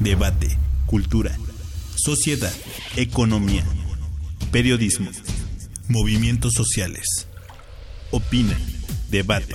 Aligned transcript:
Debate. 0.00 0.56
Cultura. 0.86 1.36
Sociedad. 1.96 2.52
Economía. 2.96 3.64
Periodismo. 4.50 5.10
Movimientos 5.88 6.52
sociales 6.54 7.28
opina, 8.10 8.56
debate, 9.10 9.54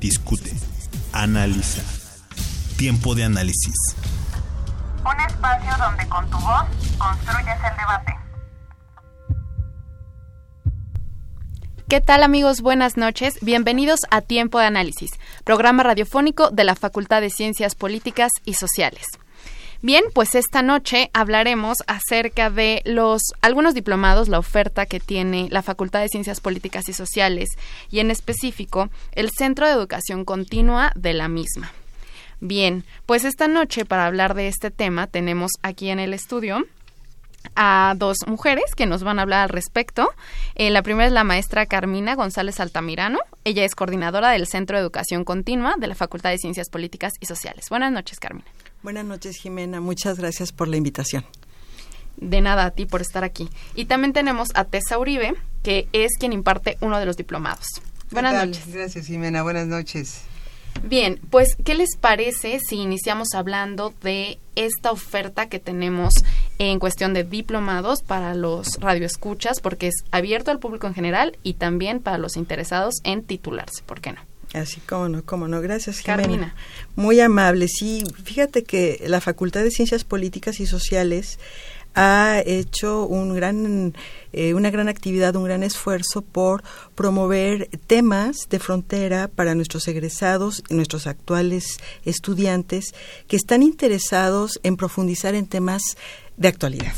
discute, 0.00 0.52
analiza. 1.12 1.82
Tiempo 2.76 3.14
de 3.14 3.24
análisis. 3.24 3.74
Un 5.04 5.20
espacio 5.20 5.70
donde 5.78 6.08
con 6.08 6.28
tu 6.28 6.38
voz 6.38 6.64
construyes 6.98 7.56
el 7.70 7.76
debate. 7.76 8.14
¿Qué 11.88 12.00
tal 12.00 12.22
amigos? 12.22 12.60
Buenas 12.62 12.96
noches. 12.96 13.38
Bienvenidos 13.42 14.00
a 14.10 14.22
Tiempo 14.22 14.58
de 14.58 14.66
Análisis, 14.66 15.10
programa 15.44 15.82
radiofónico 15.82 16.50
de 16.50 16.64
la 16.64 16.74
Facultad 16.74 17.20
de 17.20 17.30
Ciencias 17.30 17.74
Políticas 17.74 18.32
y 18.44 18.54
Sociales. 18.54 19.04
Bien, 19.82 20.04
pues 20.12 20.34
esta 20.34 20.62
noche 20.62 21.10
hablaremos 21.12 21.78
acerca 21.86 22.50
de 22.50 22.82
los 22.84 23.20
algunos 23.42 23.74
diplomados, 23.74 24.28
la 24.28 24.38
oferta 24.38 24.86
que 24.86 25.00
tiene 25.00 25.48
la 25.50 25.62
Facultad 25.62 26.00
de 26.00 26.08
Ciencias 26.08 26.40
Políticas 26.40 26.88
y 26.88 26.92
Sociales 26.92 27.50
y 27.90 28.00
en 28.00 28.10
específico 28.10 28.88
el 29.12 29.30
Centro 29.30 29.66
de 29.66 29.74
Educación 29.74 30.24
Continua 30.24 30.92
de 30.94 31.12
la 31.12 31.28
misma. 31.28 31.72
Bien, 32.40 32.84
pues 33.06 33.24
esta 33.24 33.48
noche 33.48 33.84
para 33.84 34.06
hablar 34.06 34.34
de 34.34 34.48
este 34.48 34.70
tema 34.70 35.06
tenemos 35.06 35.52
aquí 35.62 35.90
en 35.90 35.98
el 35.98 36.14
estudio 36.14 36.64
a 37.56 37.94
dos 37.96 38.18
mujeres 38.26 38.74
que 38.74 38.86
nos 38.86 39.02
van 39.02 39.18
a 39.18 39.22
hablar 39.22 39.42
al 39.44 39.48
respecto. 39.48 40.10
Eh, 40.54 40.70
la 40.70 40.82
primera 40.82 41.06
es 41.06 41.12
la 41.12 41.24
maestra 41.24 41.66
Carmina 41.66 42.14
González 42.14 42.60
Altamirano. 42.60 43.18
Ella 43.44 43.64
es 43.64 43.74
coordinadora 43.74 44.30
del 44.30 44.46
Centro 44.46 44.76
de 44.76 44.82
Educación 44.82 45.24
Continua 45.24 45.74
de 45.78 45.86
la 45.86 45.94
Facultad 45.94 46.30
de 46.30 46.38
Ciencias 46.38 46.68
Políticas 46.70 47.12
y 47.20 47.26
Sociales. 47.26 47.66
Buenas 47.70 47.92
noches, 47.92 48.18
Carmina. 48.18 48.46
Buenas 48.84 49.06
noches, 49.06 49.38
Jimena. 49.38 49.80
Muchas 49.80 50.18
gracias 50.18 50.52
por 50.52 50.68
la 50.68 50.76
invitación. 50.76 51.24
De 52.18 52.42
nada 52.42 52.66
a 52.66 52.70
ti 52.70 52.84
por 52.84 53.00
estar 53.00 53.24
aquí. 53.24 53.48
Y 53.74 53.86
también 53.86 54.12
tenemos 54.12 54.50
a 54.54 54.64
Tessa 54.64 54.98
Uribe, 54.98 55.32
que 55.62 55.88
es 55.94 56.18
quien 56.20 56.34
imparte 56.34 56.76
uno 56.82 56.98
de 56.98 57.06
los 57.06 57.16
diplomados. 57.16 57.64
Buenas 58.10 58.46
noches. 58.46 58.70
Gracias, 58.70 59.06
Jimena. 59.06 59.42
Buenas 59.42 59.66
noches. 59.66 60.20
Bien, 60.82 61.18
pues, 61.30 61.56
¿qué 61.64 61.74
les 61.74 61.96
parece 61.96 62.60
si 62.60 62.76
iniciamos 62.76 63.28
hablando 63.32 63.94
de 64.02 64.38
esta 64.54 64.92
oferta 64.92 65.48
que 65.48 65.60
tenemos 65.60 66.12
en 66.58 66.78
cuestión 66.78 67.14
de 67.14 67.24
diplomados 67.24 68.02
para 68.02 68.34
los 68.34 68.68
radioescuchas? 68.80 69.60
Porque 69.60 69.86
es 69.86 69.94
abierto 70.10 70.50
al 70.50 70.58
público 70.58 70.86
en 70.86 70.94
general 70.94 71.38
y 71.42 71.54
también 71.54 72.00
para 72.00 72.18
los 72.18 72.36
interesados 72.36 72.96
en 73.02 73.22
titularse. 73.22 73.82
¿Por 73.86 74.02
qué 74.02 74.12
no? 74.12 74.33
Así 74.54 74.80
como 74.80 75.08
no, 75.08 75.24
como 75.24 75.48
no. 75.48 75.60
Gracias, 75.60 75.98
Jimena. 75.98 76.54
Muy 76.96 77.20
amable. 77.20 77.68
Sí, 77.68 78.04
fíjate 78.22 78.62
que 78.62 79.04
la 79.06 79.20
Facultad 79.20 79.62
de 79.62 79.70
Ciencias 79.70 80.04
Políticas 80.04 80.60
y 80.60 80.66
Sociales 80.66 81.38
ha 81.94 82.42
hecho 82.44 83.04
un 83.06 83.34
gran, 83.34 83.94
eh, 84.32 84.54
una 84.54 84.70
gran 84.70 84.88
actividad, 84.88 85.36
un 85.36 85.44
gran 85.44 85.62
esfuerzo 85.62 86.22
por 86.22 86.62
promover 86.94 87.68
temas 87.86 88.48
de 88.50 88.58
frontera 88.58 89.28
para 89.28 89.54
nuestros 89.54 89.86
egresados, 89.88 90.62
nuestros 90.70 91.06
actuales 91.06 91.78
estudiantes 92.04 92.94
que 93.28 93.36
están 93.36 93.62
interesados 93.62 94.58
en 94.62 94.76
profundizar 94.76 95.34
en 95.34 95.46
temas 95.46 95.82
de 96.36 96.48
actualidad. 96.48 96.94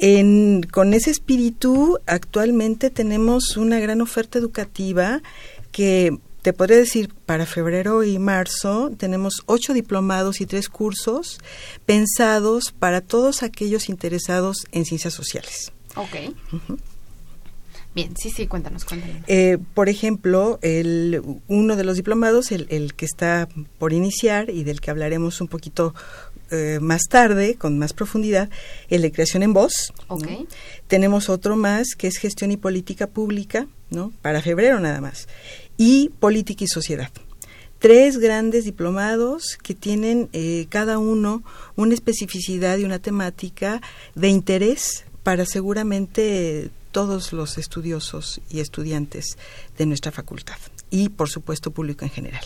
En, 0.00 0.62
con 0.62 0.94
ese 0.94 1.10
espíritu, 1.10 1.98
actualmente 2.06 2.90
tenemos 2.90 3.56
una 3.56 3.78
gran 3.78 4.00
oferta 4.00 4.38
educativa 4.38 5.22
que 5.70 6.18
te 6.42 6.52
podría 6.52 6.78
decir, 6.78 7.14
para 7.24 7.46
febrero 7.46 8.02
y 8.02 8.18
marzo 8.18 8.90
tenemos 8.96 9.42
ocho 9.46 9.72
diplomados 9.72 10.40
y 10.40 10.46
tres 10.46 10.68
cursos 10.68 11.38
pensados 11.86 12.72
para 12.76 13.00
todos 13.00 13.42
aquellos 13.44 13.88
interesados 13.88 14.66
en 14.72 14.84
ciencias 14.84 15.14
sociales. 15.14 15.72
Ok. 15.94 16.34
Bien, 17.94 18.16
sí, 18.16 18.30
sí, 18.30 18.46
cuéntanos, 18.46 18.84
cuéntanos. 18.84 19.16
Eh, 19.26 19.58
por 19.74 19.88
ejemplo, 19.88 20.58
el, 20.62 21.22
uno 21.46 21.76
de 21.76 21.84
los 21.84 21.96
diplomados, 21.96 22.50
el, 22.50 22.66
el, 22.70 22.94
que 22.94 23.04
está 23.04 23.48
por 23.78 23.92
iniciar 23.92 24.50
y 24.50 24.64
del 24.64 24.80
que 24.80 24.90
hablaremos 24.90 25.42
un 25.42 25.48
poquito 25.48 25.94
eh, 26.50 26.78
más 26.80 27.02
tarde, 27.08 27.56
con 27.56 27.78
más 27.78 27.92
profundidad, 27.92 28.48
el 28.88 29.02
de 29.02 29.12
creación 29.12 29.42
en 29.42 29.52
voz. 29.52 29.92
Okay. 30.08 30.46
Tenemos 30.86 31.28
otro 31.28 31.54
más 31.54 31.94
que 31.96 32.08
es 32.08 32.16
gestión 32.16 32.50
y 32.50 32.56
política 32.56 33.06
pública, 33.06 33.68
¿no? 33.90 34.10
Para 34.22 34.40
febrero 34.40 34.80
nada 34.80 35.00
más 35.02 35.28
y 35.76 36.10
Política 36.20 36.64
y 36.64 36.68
Sociedad. 36.68 37.10
Tres 37.78 38.18
grandes 38.18 38.64
diplomados 38.64 39.58
que 39.60 39.74
tienen 39.74 40.28
eh, 40.32 40.66
cada 40.68 40.98
uno 40.98 41.42
una 41.74 41.94
especificidad 41.94 42.78
y 42.78 42.84
una 42.84 43.00
temática 43.00 43.80
de 44.14 44.28
interés 44.28 45.04
para 45.22 45.46
seguramente 45.46 46.70
todos 46.92 47.32
los 47.32 47.58
estudiosos 47.58 48.40
y 48.50 48.60
estudiantes 48.60 49.36
de 49.78 49.86
nuestra 49.86 50.12
facultad 50.12 50.58
y, 50.90 51.08
por 51.08 51.28
supuesto, 51.28 51.70
público 51.70 52.04
en 52.04 52.10
general. 52.10 52.44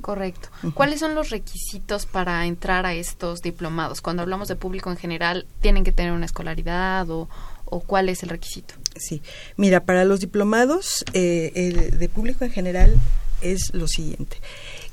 Correcto. 0.00 0.48
¿Cuáles 0.74 1.00
son 1.00 1.14
los 1.14 1.28
requisitos 1.28 2.06
para 2.06 2.46
entrar 2.46 2.86
a 2.86 2.94
estos 2.94 3.40
diplomados? 3.40 4.00
Cuando 4.00 4.22
hablamos 4.22 4.48
de 4.48 4.56
público 4.56 4.90
en 4.90 4.96
general, 4.96 5.46
¿tienen 5.60 5.84
que 5.84 5.92
tener 5.92 6.12
una 6.12 6.24
escolaridad 6.24 7.08
o, 7.10 7.28
o 7.70 7.80
cuál 7.80 8.08
es 8.08 8.22
el 8.22 8.28
requisito? 8.30 8.74
Sí, 8.96 9.22
mira, 9.56 9.84
para 9.84 10.04
los 10.04 10.20
diplomados 10.20 11.04
eh, 11.12 11.52
el 11.54 11.98
de 11.98 12.08
público 12.08 12.44
en 12.44 12.50
general 12.50 13.00
es 13.40 13.72
lo 13.72 13.86
siguiente. 13.86 14.38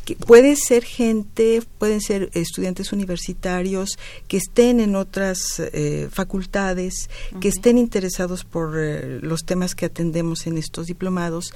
Que 0.06 0.16
puede 0.16 0.56
ser 0.56 0.84
gente, 0.84 1.64
pueden 1.80 2.00
ser 2.00 2.30
estudiantes 2.34 2.94
universitarios 2.94 3.98
que 4.28 4.38
estén 4.38 4.80
en 4.80 4.96
otras 4.96 5.60
eh, 5.60 6.10
facultades, 6.12 7.10
que 7.42 7.48
estén 7.48 7.80
interesados 7.80 8.44
por 8.44 8.78
eh, 8.78 9.20
los 9.24 9.46
temas 9.46 9.74
que 9.74 9.88
atendemos 9.88 10.46
en 10.46 10.60
estos 10.60 10.86
diplomados, 10.86 11.54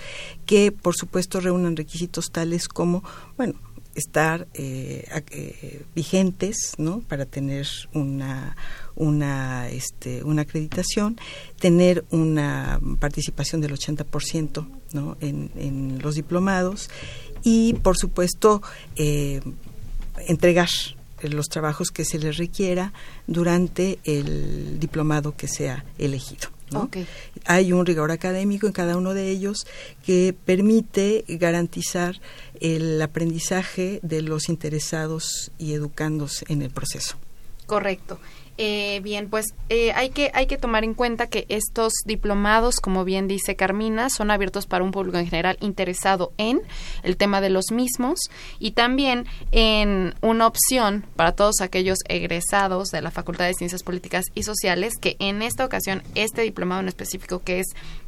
que 0.47 0.71
por 0.71 0.95
supuesto 0.95 1.39
reúnan 1.39 1.75
requisitos 1.75 2.31
tales 2.31 2.67
como, 2.67 3.03
bueno, 3.37 3.53
estar 3.95 4.47
vigentes, 5.95 6.73
¿no? 6.77 7.01
Para 7.01 7.25
tener 7.25 7.67
una 7.93 8.55
una, 8.99 9.69
este, 9.69 10.23
una 10.23 10.43
acreditación, 10.43 11.17
tener 11.57 12.05
una 12.11 12.79
participación 12.99 13.61
del 13.61 13.71
80% 13.71 14.67
¿no? 14.93 15.17
en, 15.21 15.51
en 15.55 15.99
los 16.01 16.15
diplomados 16.15 16.89
y, 17.41 17.73
por 17.75 17.97
supuesto, 17.97 18.61
eh, 18.97 19.39
entregar 20.27 20.69
los 21.23 21.47
trabajos 21.47 21.91
que 21.91 22.05
se 22.05 22.19
les 22.19 22.37
requiera 22.37 22.93
durante 23.25 23.99
el 24.03 24.79
diplomado 24.79 25.35
que 25.35 25.47
sea 25.47 25.85
elegido. 25.97 26.49
Hay 27.45 27.73
un 27.73 27.85
rigor 27.85 28.11
académico 28.11 28.67
en 28.67 28.73
cada 28.73 28.97
uno 28.97 29.13
de 29.13 29.29
ellos 29.29 29.65
que 30.05 30.35
permite 30.45 31.25
garantizar 31.27 32.19
el 32.59 33.01
aprendizaje 33.01 33.99
de 34.03 34.21
los 34.21 34.49
interesados 34.49 35.51
y 35.57 35.73
educandos 35.73 36.43
en 36.47 36.61
el 36.61 36.69
proceso. 36.69 37.15
Correcto. 37.65 38.19
Eh, 38.61 38.99
bien, 39.03 39.29
pues 39.29 39.53
eh, 39.69 39.93
hay, 39.93 40.09
que, 40.09 40.31
hay 40.33 40.45
que 40.45 40.57
tomar 40.57 40.83
en 40.83 40.93
cuenta 40.93 41.27
que 41.27 41.45
estos 41.47 41.93
diplomados, 42.03 42.81
como 42.81 43.05
bien 43.05 43.29
dice 43.29 43.55
Carmina, 43.55 44.09
son 44.09 44.31
abiertos 44.31 44.67
para 44.67 44.83
un 44.83 44.91
público 44.91 45.17
en 45.17 45.27
general 45.27 45.57
interesado 45.61 46.33
en 46.37 46.61
el 47.03 47.15
tema 47.15 47.39
de 47.39 47.49
los 47.49 47.71
mismos 47.71 48.19
y 48.59 48.71
también 48.71 49.27
en 49.53 50.13
una 50.19 50.45
opción 50.45 51.05
para 51.15 51.31
todos 51.31 51.61
aquellos 51.61 51.99
egresados 52.09 52.89
de 52.89 53.01
la 53.01 53.11
Facultad 53.11 53.45
de 53.45 53.53
Ciencias 53.53 53.81
Políticas 53.81 54.25
y 54.35 54.43
Sociales 54.43 54.95
que 54.99 55.15
en 55.19 55.41
esta 55.41 55.63
ocasión 55.63 56.03
este 56.15 56.41
diplomado 56.41 56.81
en 56.81 56.89
específico 56.89 57.41
que 57.41 57.61
es 57.61 57.67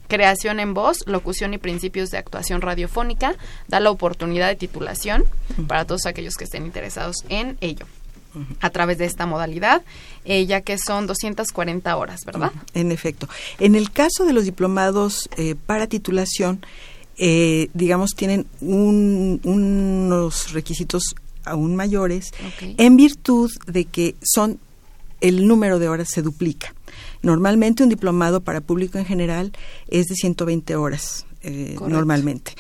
creación 0.10 0.60
en 0.60 0.74
voz, 0.74 1.08
locución 1.08 1.54
y 1.54 1.60
principios 1.60 2.10
de 2.10 2.18
actuación 2.18 2.60
radiofónica 2.60 3.38
da 3.70 3.80
la 3.80 3.90
oportunidad 3.90 4.50
de 4.50 4.58
titulación 4.58 5.24
para 5.70 5.86
todos 5.86 6.06
aquellos 6.08 6.36
que 6.36 6.44
estén 6.44 6.66
interesados 6.66 7.24
en 7.30 7.58
ello 7.62 7.86
a 8.60 8.70
través 8.70 8.98
de 8.98 9.06
esta 9.06 9.26
modalidad, 9.26 9.82
eh, 10.26 10.46
ya 10.46 10.62
que 10.62 10.78
son 10.78 11.08
240 11.08 11.96
horas, 11.96 12.22
¿verdad? 12.26 12.52
En 12.74 12.92
efecto. 12.92 13.28
En 13.60 13.76
el 13.76 13.92
caso 13.92 14.26
de 14.26 14.34
los 14.34 14.46
diplomados 14.46 15.30
eh, 15.38 15.56
para 15.66 15.88
titulación, 15.88 16.66
eh, 17.18 17.70
digamos, 17.74 18.12
tienen 18.16 18.48
unos 18.62 20.54
requisitos 20.54 21.16
aún 21.44 21.76
mayores, 21.76 22.32
en 22.60 22.98
virtud 22.98 23.52
de 23.68 23.86
que 23.86 24.16
son 24.22 24.60
el 25.22 25.48
número 25.48 25.80
de 25.80 25.88
horas 25.88 26.10
se 26.10 26.22
duplica. 26.22 26.74
Normalmente 27.22 27.84
un 27.84 27.90
diplomado 27.90 28.42
para 28.42 28.62
público 28.62 28.98
en 28.98 29.06
general 29.06 29.52
es 29.88 30.08
de 30.08 30.16
120 30.16 30.76
horas, 30.76 31.26
eh, 31.44 31.78
normalmente. 31.80 32.54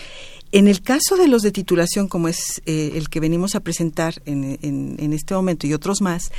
En 0.51 0.67
el 0.67 0.81
caso 0.81 1.15
de 1.15 1.27
los 1.27 1.41
de 1.41 1.51
titulación, 1.51 2.07
como 2.07 2.27
es 2.27 2.61
eh, 2.65 2.91
el 2.95 3.09
que 3.09 3.19
venimos 3.19 3.55
a 3.55 3.61
presentar 3.61 4.21
en, 4.25 4.57
en, 4.61 5.13
este 5.13 5.33
momento 5.33 5.65
y 5.65 5.73
otros 5.73 6.01
más, 6.01 6.31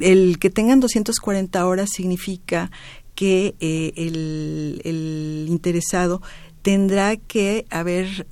el 0.00 0.38
que 0.38 0.50
tengan 0.50 0.80
240 0.80 1.66
horas 1.66 1.90
significa 1.92 2.70
que 3.14 3.54
eh, 3.60 3.92
el, 3.96 5.46
interesado 5.48 6.22
tendrá 6.62 7.16
que 7.16 7.66
haber 7.70 8.26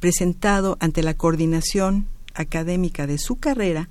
presentado 0.00 0.76
ante 0.80 1.02
la 1.02 1.14
coordinación 1.14 2.06
académica 2.34 3.06
de 3.06 3.18
su 3.18 3.36
carrera 3.36 3.88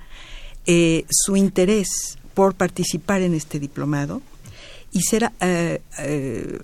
su 1.09 1.37
interés 1.37 2.17
por 2.37 2.53
participar 2.53 3.21
en 3.21 3.33
este 3.33 3.59
diplomado 3.59 4.21
y 4.91 5.01
ser 5.01 5.31
eh, 5.41 5.81
eh, 5.99 6.59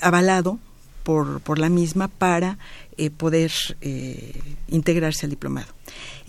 avalado 0.00 0.58
por, 1.10 1.40
por, 1.40 1.58
la 1.58 1.68
misma 1.68 2.06
para 2.06 2.58
eh, 2.96 3.10
poder 3.10 3.50
integrarse 4.68 5.26
al 5.26 5.30
diplomado. 5.30 5.66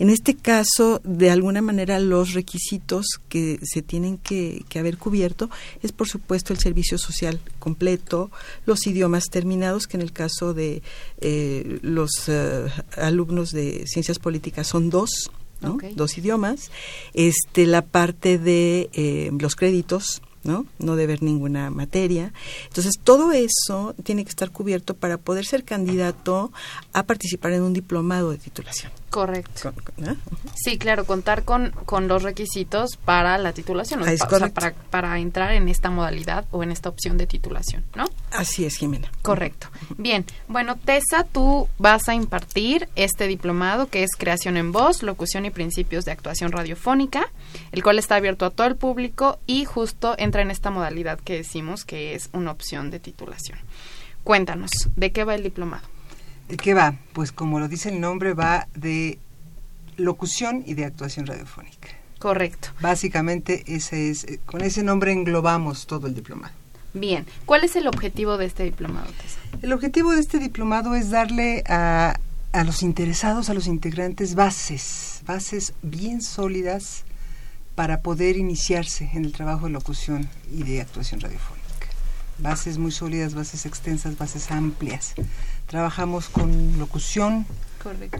En 0.00 0.10
este 0.10 0.34
caso, 0.34 1.00
de 1.04 1.30
alguna 1.30 1.62
manera, 1.62 2.00
los 2.00 2.32
requisitos 2.32 3.06
que 3.28 3.60
se 3.62 3.82
tienen 3.82 4.18
que, 4.18 4.64
que, 4.68 4.80
haber 4.80 4.98
cubierto 4.98 5.50
es, 5.82 5.92
por 5.92 6.08
supuesto, 6.08 6.52
el 6.52 6.58
servicio 6.58 6.98
social 6.98 7.38
completo, 7.60 8.32
los 8.66 8.86
idiomas 8.88 9.24
terminados, 9.30 9.86
que 9.86 9.96
en 9.96 10.02
el 10.02 10.12
caso 10.12 10.52
de 10.52 10.82
los 11.82 12.28
alumnos 12.96 13.52
de 13.52 13.84
ciencias 13.86 14.18
políticas 14.18 14.66
son 14.66 14.90
dos, 14.90 15.30
Dos 15.94 16.18
idiomas. 16.18 16.70
Este, 17.14 17.66
la 17.66 17.82
parte 17.82 18.38
de 18.38 18.90
eh, 18.92 19.30
los 19.38 19.54
créditos, 19.54 20.22
¿no? 20.44 20.66
No 20.78 20.96
deber 20.96 21.22
ninguna 21.22 21.70
materia. 21.70 22.32
Entonces, 22.66 22.94
todo 23.02 23.32
eso 23.32 23.94
tiene 24.02 24.24
que 24.24 24.30
estar 24.30 24.50
cubierto 24.50 24.94
para 24.94 25.18
poder 25.18 25.44
ser 25.44 25.64
candidato 25.64 26.52
a 26.92 27.04
participar 27.04 27.52
en 27.52 27.62
un 27.62 27.72
diplomado 27.72 28.30
de 28.30 28.38
titulación. 28.38 29.01
Correcto. 29.12 29.74
Sí, 30.54 30.78
claro, 30.78 31.04
contar 31.04 31.44
con, 31.44 31.72
con 31.84 32.08
los 32.08 32.22
requisitos 32.22 32.96
para 32.96 33.36
la 33.36 33.52
titulación, 33.52 34.00
o 34.00 34.06
sea, 34.06 34.48
para, 34.54 34.72
para 34.72 35.18
entrar 35.18 35.52
en 35.52 35.68
esta 35.68 35.90
modalidad 35.90 36.46
o 36.50 36.62
en 36.62 36.72
esta 36.72 36.88
opción 36.88 37.18
de 37.18 37.26
titulación, 37.26 37.84
¿no? 37.94 38.06
Así 38.30 38.64
es, 38.64 38.76
Jimena. 38.76 39.12
Correcto. 39.20 39.68
Bien, 39.98 40.24
bueno, 40.48 40.76
Tessa, 40.76 41.24
tú 41.24 41.68
vas 41.76 42.08
a 42.08 42.14
impartir 42.14 42.88
este 42.96 43.26
diplomado 43.26 43.86
que 43.90 44.02
es 44.02 44.12
Creación 44.16 44.56
en 44.56 44.72
Voz, 44.72 45.02
Locución 45.02 45.44
y 45.44 45.50
Principios 45.50 46.06
de 46.06 46.12
Actuación 46.12 46.50
Radiofónica, 46.50 47.30
el 47.70 47.82
cual 47.82 47.98
está 47.98 48.16
abierto 48.16 48.46
a 48.46 48.50
todo 48.50 48.66
el 48.66 48.76
público 48.76 49.38
y 49.46 49.66
justo 49.66 50.14
entra 50.16 50.40
en 50.40 50.50
esta 50.50 50.70
modalidad 50.70 51.20
que 51.20 51.36
decimos 51.36 51.84
que 51.84 52.14
es 52.14 52.30
una 52.32 52.50
opción 52.50 52.90
de 52.90 52.98
titulación. 52.98 53.58
Cuéntanos, 54.24 54.70
¿de 54.96 55.12
qué 55.12 55.24
va 55.24 55.34
el 55.34 55.42
diplomado? 55.42 55.91
¿De 56.52 56.58
qué 56.58 56.74
va? 56.74 56.96
Pues 57.14 57.32
como 57.32 57.60
lo 57.60 57.66
dice 57.66 57.88
el 57.88 57.98
nombre, 57.98 58.34
va 58.34 58.68
de 58.74 59.18
locución 59.96 60.62
y 60.66 60.74
de 60.74 60.84
actuación 60.84 61.24
radiofónica. 61.24 61.88
Correcto. 62.18 62.68
Básicamente 62.82 63.64
ese 63.66 64.10
es, 64.10 64.24
eh, 64.24 64.38
con 64.44 64.60
ese 64.60 64.82
nombre 64.82 65.12
englobamos 65.12 65.86
todo 65.86 66.08
el 66.08 66.14
diplomado. 66.14 66.52
Bien, 66.92 67.24
¿cuál 67.46 67.64
es 67.64 67.74
el 67.74 67.86
objetivo 67.86 68.36
de 68.36 68.44
este 68.44 68.64
diplomado, 68.64 69.06
El 69.62 69.72
objetivo 69.72 70.12
de 70.12 70.20
este 70.20 70.38
diplomado 70.38 70.94
es 70.94 71.08
darle 71.08 71.64
a, 71.70 72.18
a 72.52 72.64
los 72.64 72.82
interesados, 72.82 73.48
a 73.48 73.54
los 73.54 73.66
integrantes, 73.66 74.34
bases, 74.34 75.22
bases 75.24 75.72
bien 75.80 76.20
sólidas 76.20 77.04
para 77.74 78.02
poder 78.02 78.36
iniciarse 78.36 79.08
en 79.14 79.24
el 79.24 79.32
trabajo 79.32 79.68
de 79.68 79.72
locución 79.72 80.28
y 80.52 80.64
de 80.64 80.82
actuación 80.82 81.20
radiofónica. 81.20 81.62
Bases 82.40 82.76
muy 82.76 82.92
sólidas, 82.92 83.34
bases 83.34 83.64
extensas, 83.64 84.18
bases 84.18 84.50
amplias 84.50 85.14
Trabajamos 85.66 86.28
con 86.28 86.78
locución, 86.78 87.46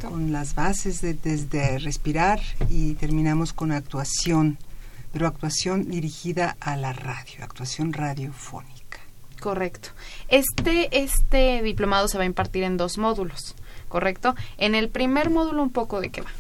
con 0.01 0.33
las 0.33 0.55
bases 0.55 1.01
de, 1.01 1.15
desde 1.15 1.79
respirar 1.79 2.41
y 2.69 2.95
terminamos 2.95 3.53
con 3.53 3.73
actuación, 3.73 4.59
pero 5.13 5.27
actuación 5.27 5.89
dirigida 5.89 6.57
a 6.61 6.77
la 6.77 6.93
radio, 6.93 7.45
actuación 7.45 7.93
radiofónica. 7.93 8.99
Correcto. 9.41 9.91
Este, 10.29 11.03
este 11.03 11.63
diplomado 11.63 12.09
se 12.09 12.17
va 12.17 12.25
a 12.25 12.27
impartir 12.27 12.63
en 12.63 12.77
dos 12.77 12.97
módulos, 12.99 13.55
¿correcto? 13.89 14.35
En 14.57 14.75
el 14.75 14.89
primer 14.89 15.31
módulo 15.31 15.63
un 15.63 15.71
poco 15.71 16.01
de 16.01 16.11
qué 16.11 16.23
va. 16.23 16.31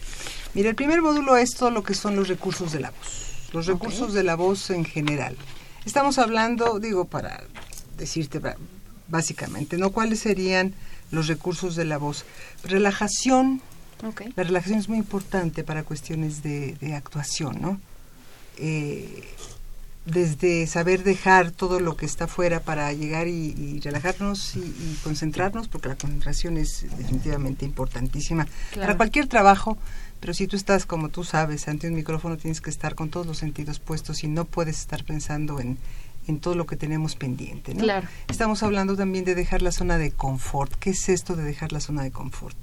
Mira, 0.54 0.68
el 0.68 0.76
primer 0.76 1.02
módulo 1.02 1.36
es 1.36 1.54
todo 1.54 1.70
lo 1.70 1.82
que 1.82 1.94
son 1.94 2.16
los 2.16 2.28
recursos 2.28 2.72
de 2.72 2.80
la 2.80 2.90
voz, 2.90 3.50
los 3.52 3.66
recursos 3.66 4.14
de 4.14 4.22
la 4.22 4.36
voz 4.36 4.70
en 4.70 4.84
general. 4.84 5.36
Estamos 5.84 6.18
hablando, 6.18 6.78
digo, 6.78 7.06
para 7.06 7.42
decirte 7.96 8.40
básicamente, 9.08 9.78
¿no? 9.78 9.90
¿Cuáles 9.90 10.20
serían 10.20 10.74
los 11.12 11.28
recursos 11.28 11.76
de 11.76 11.84
la 11.84 11.98
voz. 11.98 12.24
Relajación. 12.64 13.62
La 14.34 14.42
relajación 14.42 14.80
es 14.80 14.88
muy 14.88 14.98
importante 14.98 15.62
para 15.62 15.84
cuestiones 15.84 16.42
de, 16.42 16.94
actuación, 16.96 17.62
¿no? 17.62 17.80
Eh, 18.58 19.22
desde 20.04 20.66
saber 20.66 21.04
dejar 21.04 21.52
todo 21.52 21.78
lo 21.78 21.96
que 21.96 22.06
está 22.06 22.26
fuera 22.26 22.58
para 22.58 22.92
llegar 22.92 23.28
y, 23.28 23.78
relajarnos 23.78 24.56
y, 24.56 24.98
concentrarnos, 25.04 25.68
porque 25.68 25.88
la 25.88 25.94
concentración 25.94 26.56
es 26.56 26.84
definitivamente 26.96 27.64
importantísima 27.64 28.48
para 28.74 28.96
cualquier 28.96 29.28
trabajo, 29.28 29.78
pero 30.18 30.34
si 30.34 30.48
tú 30.48 30.56
estás, 30.56 30.86
como 30.86 31.08
tú 31.08 31.22
sabes, 31.22 31.68
ante 31.68 31.86
un 31.86 31.94
micrófono 31.94 32.36
tienes 32.36 32.60
que 32.60 32.70
estar 32.70 32.96
con 32.96 33.10
todos 33.10 33.26
los 33.26 33.38
sentidos 33.38 33.78
puestos 33.78 34.24
y 34.24 34.28
no 34.28 34.44
puedes 34.44 34.80
estar 34.80 35.04
pensando 35.04 35.60
en, 35.60 35.78
en 36.26 36.40
todo 36.40 36.54
lo 36.54 36.66
que 36.66 36.76
tenemos 36.76 37.16
pendiente. 37.16 37.74
¿no? 37.74 37.80
Claro. 37.80 38.08
Estamos 38.28 38.62
hablando 38.62 38.96
también 38.96 39.24
de 39.24 39.34
dejar 39.34 39.62
la 39.62 39.72
zona 39.72 39.98
de 39.98 40.10
confort. 40.10 40.72
¿Qué 40.76 40.90
es 40.90 41.08
esto 41.08 41.36
de 41.36 41.44
dejar 41.44 41.72
la 41.72 41.80
zona 41.80 42.02
de 42.02 42.10
confort? 42.10 42.56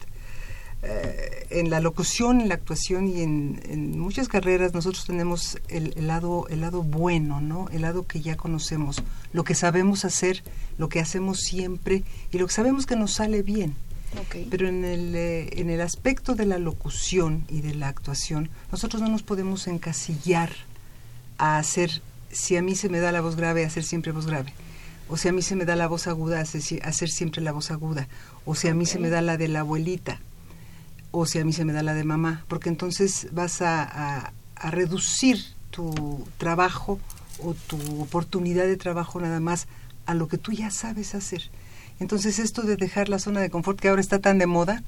Eh, 0.81 1.47
en 1.49 1.69
la 1.69 1.81
locución, 1.81 2.39
en 2.39 2.47
la 2.47 2.55
actuación 2.55 3.09
y 3.09 3.21
en, 3.21 3.99
muchas 3.99 4.29
carreras 4.29 4.73
nosotros 4.73 5.05
tenemos 5.05 5.57
el, 5.67 5.93
lado, 6.07 6.47
el 6.47 6.61
lado 6.61 6.83
bueno, 6.83 7.41
¿no? 7.41 7.67
El 7.73 7.81
lado 7.81 8.07
que 8.07 8.21
ya 8.21 8.37
conocemos, 8.37 9.03
lo 9.33 9.43
que 9.43 9.55
sabemos 9.55 10.05
hacer, 10.05 10.41
lo 10.77 10.87
que 10.87 11.01
hacemos 11.01 11.41
siempre 11.41 12.03
y 12.31 12.37
lo 12.37 12.47
que 12.47 12.53
sabemos 12.53 12.85
que 12.85 12.95
nos 12.95 13.11
sale 13.11 13.43
bien. 13.43 13.75
Pero 14.49 14.67
en 14.67 14.85
el, 14.85 15.15
eh, 15.15 15.49
en 15.59 15.69
el 15.69 15.81
aspecto 15.81 16.33
de 16.33 16.45
la 16.45 16.57
locución 16.57 17.43
y 17.49 17.61
de 17.61 17.75
la 17.75 17.89
actuación, 17.89 18.49
nosotros 18.71 19.01
no 19.01 19.09
nos 19.09 19.21
podemos 19.21 19.67
encasillar 19.67 20.51
a 21.37 21.57
hacer 21.57 22.01
si 22.31 22.57
a 22.57 22.61
mí 22.61 22.75
se 22.75 22.89
me 22.89 22.99
da 22.99 23.11
la 23.11 23.21
voz 23.21 23.35
grave, 23.35 23.65
hacer 23.65 23.83
siempre 23.83 24.11
voz 24.11 24.25
grave. 24.25 24.53
O 25.07 25.17
si 25.17 25.27
a 25.27 25.33
mí 25.33 25.41
se 25.41 25.55
me 25.55 25.65
da 25.65 25.75
la 25.75 25.87
voz 25.87 26.07
aguda, 26.07 26.39
hacer, 26.39 27.09
siempre 27.09 27.41
la 27.41 27.51
voz 27.51 27.71
aguda. 27.71 28.07
O 28.45 28.53
si 28.55 28.67
a 28.67 28.75
mí 28.75 28.85
se 28.85 28.99
me 28.99 29.09
da 29.09 29.21
la 29.21 29.37
de 29.37 29.47
la 29.47 29.61
abuelita. 29.61 30.19
O 31.11 31.25
si 31.25 31.39
a 31.39 31.45
mí 31.45 31.51
se 31.51 31.65
me 31.65 31.73
da 31.73 31.81
la 31.81 31.95
de 31.95 32.03
mamá. 32.03 32.45
Porque 32.47 32.69
entonces 32.69 33.27
vas 33.31 33.61
a, 33.63 34.31
a, 34.55 34.71
reducir 34.71 35.43
tu 35.71 36.27
trabajo 36.37 36.99
o 37.41 37.55
tu 37.55 37.77
oportunidad 38.01 38.65
de 38.65 38.77
trabajo 38.77 39.19
nada 39.19 39.39
más 39.39 39.67
a 40.05 40.13
lo 40.13 40.27
que 40.27 40.37
tú 40.37 40.51
ya 40.51 40.69
sabes 40.69 41.15
hacer. 41.15 41.49
Entonces 41.99 42.37
esto 42.37 42.61
de 42.61 42.75
dejar 42.75 43.09
la 43.09 43.19
zona 43.19 43.39
de 43.41 43.49
confort 43.49 43.79
que 43.79 43.89
ahora 43.89 44.01
está 44.01 44.19
tan 44.19 44.37
de 44.37 44.45
moda, 44.45 44.83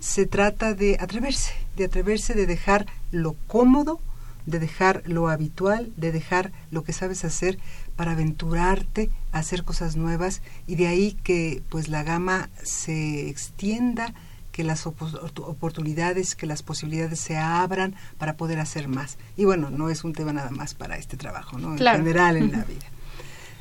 se 0.00 0.26
trata 0.26 0.74
de 0.74 0.96
atreverse, 1.00 1.52
de 1.76 1.84
atreverse, 1.84 2.34
de 2.34 2.46
dejar 2.46 2.86
lo 3.10 3.34
cómodo, 3.46 4.00
de 4.46 4.58
dejar 4.58 5.02
lo 5.06 5.28
habitual, 5.28 5.92
de 5.96 6.12
dejar 6.12 6.52
lo 6.70 6.84
que 6.84 6.92
sabes 6.92 7.24
hacer 7.24 7.58
para 7.96 8.12
aventurarte 8.12 9.10
a 9.32 9.38
hacer 9.38 9.64
cosas 9.64 9.96
nuevas 9.96 10.42
y 10.66 10.76
de 10.76 10.86
ahí 10.88 11.16
que 11.22 11.62
pues 11.68 11.88
la 11.88 12.02
gama 12.02 12.48
se 12.62 13.28
extienda, 13.28 14.14
que 14.52 14.64
las 14.64 14.86
oportunidades, 14.86 16.34
que 16.34 16.46
las 16.46 16.62
posibilidades 16.62 17.18
se 17.18 17.38
abran 17.38 17.94
para 18.18 18.36
poder 18.36 18.60
hacer 18.60 18.86
más. 18.86 19.16
Y 19.36 19.46
bueno, 19.46 19.70
no 19.70 19.88
es 19.88 20.04
un 20.04 20.12
tema 20.12 20.32
nada 20.32 20.50
más 20.50 20.74
para 20.74 20.98
este 20.98 21.16
trabajo, 21.16 21.58
¿no? 21.58 21.72
En 21.72 21.78
general 21.78 22.36
en 22.36 22.52
la 22.52 22.64
vida. 22.64 22.84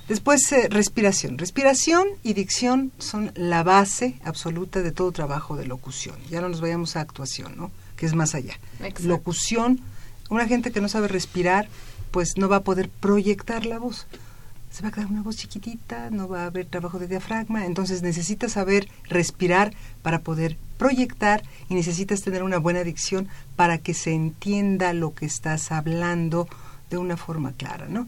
Después, 0.09 0.51
eh, 0.51 0.67
respiración. 0.69 1.37
Respiración 1.37 2.05
y 2.21 2.33
dicción 2.33 2.91
son 2.97 3.31
la 3.35 3.63
base 3.63 4.19
absoluta 4.25 4.81
de 4.81 4.91
todo 4.91 5.13
trabajo 5.13 5.55
de 5.55 5.65
locución. 5.65 6.17
Ya 6.29 6.41
no 6.41 6.49
nos 6.49 6.59
vayamos 6.59 6.97
a 6.97 7.01
actuación, 7.01 7.55
¿no? 7.55 7.71
Que 7.95 8.07
es 8.07 8.13
más 8.13 8.35
allá. 8.35 8.59
Locución 9.03 9.79
una 10.31 10.47
gente 10.47 10.71
que 10.71 10.81
no 10.81 10.87
sabe 10.87 11.09
respirar, 11.09 11.67
pues 12.09 12.37
no 12.37 12.47
va 12.47 12.57
a 12.57 12.63
poder 12.63 12.89
proyectar 12.89 13.65
la 13.65 13.77
voz. 13.77 14.07
Se 14.71 14.81
va 14.81 14.87
a 14.87 14.91
quedar 14.91 15.07
una 15.07 15.21
voz 15.21 15.35
chiquitita, 15.35 16.09
no 16.09 16.29
va 16.29 16.43
a 16.43 16.45
haber 16.45 16.65
trabajo 16.65 16.97
de 16.97 17.07
diafragma, 17.07 17.65
entonces 17.65 18.01
necesitas 18.01 18.53
saber 18.53 18.87
respirar 19.09 19.73
para 20.01 20.19
poder 20.19 20.57
proyectar 20.77 21.43
y 21.69 21.75
necesitas 21.75 22.21
tener 22.21 22.43
una 22.43 22.57
buena 22.57 22.83
dicción 22.85 23.27
para 23.57 23.77
que 23.77 23.93
se 23.93 24.13
entienda 24.13 24.93
lo 24.93 25.13
que 25.13 25.25
estás 25.25 25.73
hablando 25.73 26.47
de 26.89 26.97
una 26.97 27.17
forma 27.17 27.51
clara, 27.51 27.87
¿no? 27.89 28.07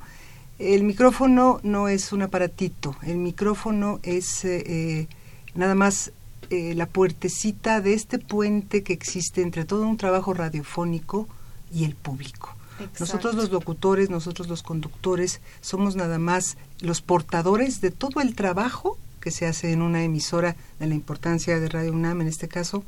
El 0.60 0.84
micrófono 0.84 1.60
no 1.64 1.90
es 1.90 2.14
un 2.14 2.22
aparatito, 2.22 2.96
el 3.04 3.18
micrófono 3.18 4.00
es 4.02 4.46
eh, 4.46 4.64
eh, 4.66 5.08
nada 5.56 5.76
más 5.76 6.14
eh, 6.50 6.74
la 6.74 6.86
puertecita 6.86 7.82
de 7.82 7.94
este 7.94 8.18
puente 8.18 8.82
que 8.82 8.94
existe 8.94 9.42
entre 9.42 9.66
todo 9.66 9.86
un 9.86 9.98
trabajo 9.98 10.34
radiofónico 10.34 11.28
y 11.74 11.86
el 11.86 11.96
público. 11.96 12.56
Nosotros 13.00 13.36
los 13.36 13.52
locutores, 13.52 14.10
nosotros 14.10 14.48
los 14.48 14.64
conductores, 14.64 15.42
somos 15.62 15.96
nada 15.96 16.20
más 16.20 16.58
los 16.80 17.02
portadores 17.02 17.82
de 17.82 17.92
todo 17.92 18.22
el 18.22 18.36
trabajo 18.36 18.98
que 19.20 19.32
se 19.32 19.46
hace 19.46 19.72
en 19.72 19.82
una 19.82 20.04
emisora 20.04 20.56
de 20.80 20.88
la 20.88 20.96
importancia 20.96 21.60
de 21.60 21.70
Radio 21.70 21.94
UNAM 21.94 22.22
en 22.22 22.28
este 22.28 22.48
caso, 22.48 22.84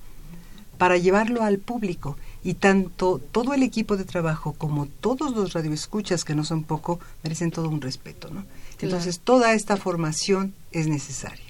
para 0.77 0.97
llevarlo 0.97 1.43
al 1.43 1.59
público. 1.59 2.17
Y 2.43 2.55
tanto 2.55 3.21
todo 3.31 3.53
el 3.53 3.63
equipo 3.63 3.95
de 3.95 4.03
trabajo 4.03 4.53
como 4.53 4.85
todos 4.85 5.33
los 5.33 5.53
radioescuchas, 5.53 6.25
que 6.25 6.35
no 6.35 6.43
son 6.43 6.63
poco, 6.63 6.99
merecen 7.23 7.51
todo 7.51 7.69
un 7.69 7.81
respeto. 7.81 8.29
¿no? 8.29 8.43
Entonces, 8.81 9.19
toda 9.19 9.53
esta 9.53 9.77
formación 9.77 10.53
es 10.71 10.87
necesaria. 10.87 11.44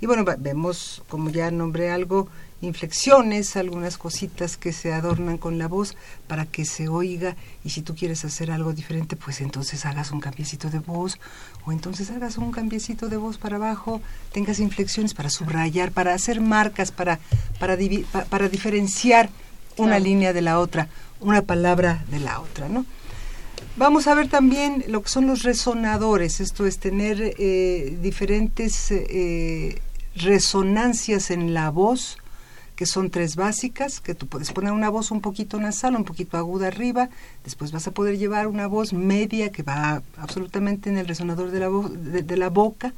Y 0.00 0.06
bueno, 0.06 0.24
vemos, 0.38 1.02
como 1.08 1.28
ya 1.30 1.50
nombré 1.50 1.90
algo, 1.90 2.28
inflexiones, 2.62 3.56
algunas 3.56 3.98
cositas 3.98 4.56
que 4.56 4.72
se 4.72 4.92
adornan 4.92 5.38
con 5.38 5.58
la 5.58 5.68
voz 5.68 5.94
para 6.26 6.46
que 6.46 6.64
se 6.64 6.88
oiga. 6.88 7.36
Y 7.64 7.70
si 7.70 7.82
tú 7.82 7.94
quieres 7.94 8.24
hacer 8.24 8.50
algo 8.50 8.72
diferente, 8.72 9.16
pues 9.16 9.40
entonces 9.40 9.84
hagas 9.86 10.10
un 10.10 10.20
cambiecito 10.20 10.70
de 10.70 10.78
voz. 10.78 11.18
O 11.66 11.72
entonces 11.72 12.10
hagas 12.10 12.38
un 12.38 12.50
cambiecito 12.50 13.08
de 13.08 13.18
voz 13.18 13.38
para 13.38 13.56
abajo, 13.56 14.00
tengas 14.32 14.58
inflexiones 14.58 15.12
para 15.12 15.30
subrayar, 15.30 15.92
para 15.92 16.14
hacer 16.14 16.40
marcas, 16.40 16.92
para, 16.92 17.18
para, 17.58 17.76
para 18.28 18.48
diferenciar 18.48 19.30
una 19.76 19.98
línea 19.98 20.32
de 20.32 20.42
la 20.42 20.58
otra, 20.58 20.88
una 21.20 21.42
palabra 21.42 22.04
de 22.10 22.20
la 22.20 22.40
otra, 22.40 22.68
¿no? 22.68 22.86
Vamos 23.76 24.06
a 24.08 24.14
ver 24.14 24.28
también 24.28 24.84
lo 24.88 25.02
que 25.02 25.08
son 25.08 25.26
los 25.26 25.42
resonadores, 25.42 26.40
esto 26.40 26.66
es 26.66 26.78
tener 26.78 27.34
eh, 27.38 27.96
diferentes 28.02 28.90
eh, 28.90 29.80
resonancias 30.22 31.30
en 31.30 31.54
la 31.54 31.70
voz 31.70 32.18
que 32.80 32.86
son 32.86 33.10
tres 33.10 33.36
básicas, 33.36 34.00
que 34.00 34.14
tú 34.14 34.26
puedes 34.26 34.52
poner 34.52 34.72
una 34.72 34.88
voz 34.88 35.10
un 35.10 35.20
poquito 35.20 35.60
nasal, 35.60 35.96
un 35.96 36.04
poquito 36.04 36.38
aguda 36.38 36.68
arriba, 36.68 37.10
después 37.44 37.72
vas 37.72 37.86
a 37.86 37.90
poder 37.90 38.16
llevar 38.16 38.46
una 38.46 38.66
voz 38.66 38.94
media 38.94 39.52
que 39.52 39.62
va 39.62 40.02
absolutamente 40.16 40.88
en 40.88 40.96
el 40.96 41.06
resonador 41.06 41.50
de 41.50 41.60
la, 41.60 41.68
de, 41.68 42.36
la 42.38 42.48
boca, 42.48 42.94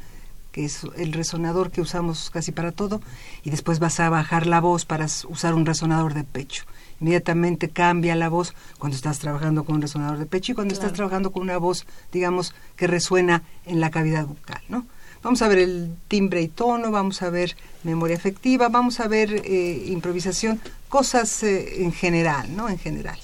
que 0.52 0.64
es 0.66 0.84
el 0.96 1.12
resonador 1.12 1.72
que 1.72 1.80
usamos 1.80 2.30
casi 2.30 2.52
para 2.52 2.70
todo, 2.70 3.00
y 3.42 3.50
después 3.50 3.80
vas 3.80 3.98
a 3.98 4.08
bajar 4.08 4.46
la 4.46 4.60
voz 4.60 4.84
para 4.84 5.06
usar 5.28 5.52
un 5.52 5.66
resonador 5.66 6.14
de 6.14 6.22
pecho. 6.22 6.62
Inmediatamente 7.00 7.68
cambia 7.68 8.14
la 8.14 8.28
voz 8.28 8.54
cuando 8.78 8.94
estás 8.94 9.18
trabajando 9.18 9.64
con 9.64 9.74
un 9.74 9.82
resonador 9.82 10.18
de 10.18 10.26
pecho 10.26 10.52
y 10.52 10.54
cuando 10.54 10.74
estás 10.74 10.92
trabajando 10.92 11.32
con 11.32 11.42
una 11.42 11.58
voz, 11.58 11.86
digamos, 12.12 12.54
que 12.76 12.86
resuena 12.86 13.42
en 13.66 13.80
la 13.80 13.90
cavidad 13.90 14.26
bucal, 14.26 14.62
¿no? 14.68 14.86
Vamos 15.22 15.42
a 15.42 15.48
ver 15.48 15.58
el 15.58 15.94
timbre 16.08 16.42
y 16.42 16.48
tono, 16.48 16.90
vamos 16.90 17.22
a 17.22 17.30
ver 17.30 17.56
memoria 17.84 18.16
efectiva, 18.16 18.68
vamos 18.68 19.00
a 19.00 19.08
ver 19.08 19.42
eh, 19.44 19.84
improvisación, 19.86 20.60
cosas 20.88 21.42
eh, 21.42 21.82
en 21.82 21.92
general, 21.92 22.54
¿no? 22.56 22.68
En 22.68 22.78
general. 22.78 23.18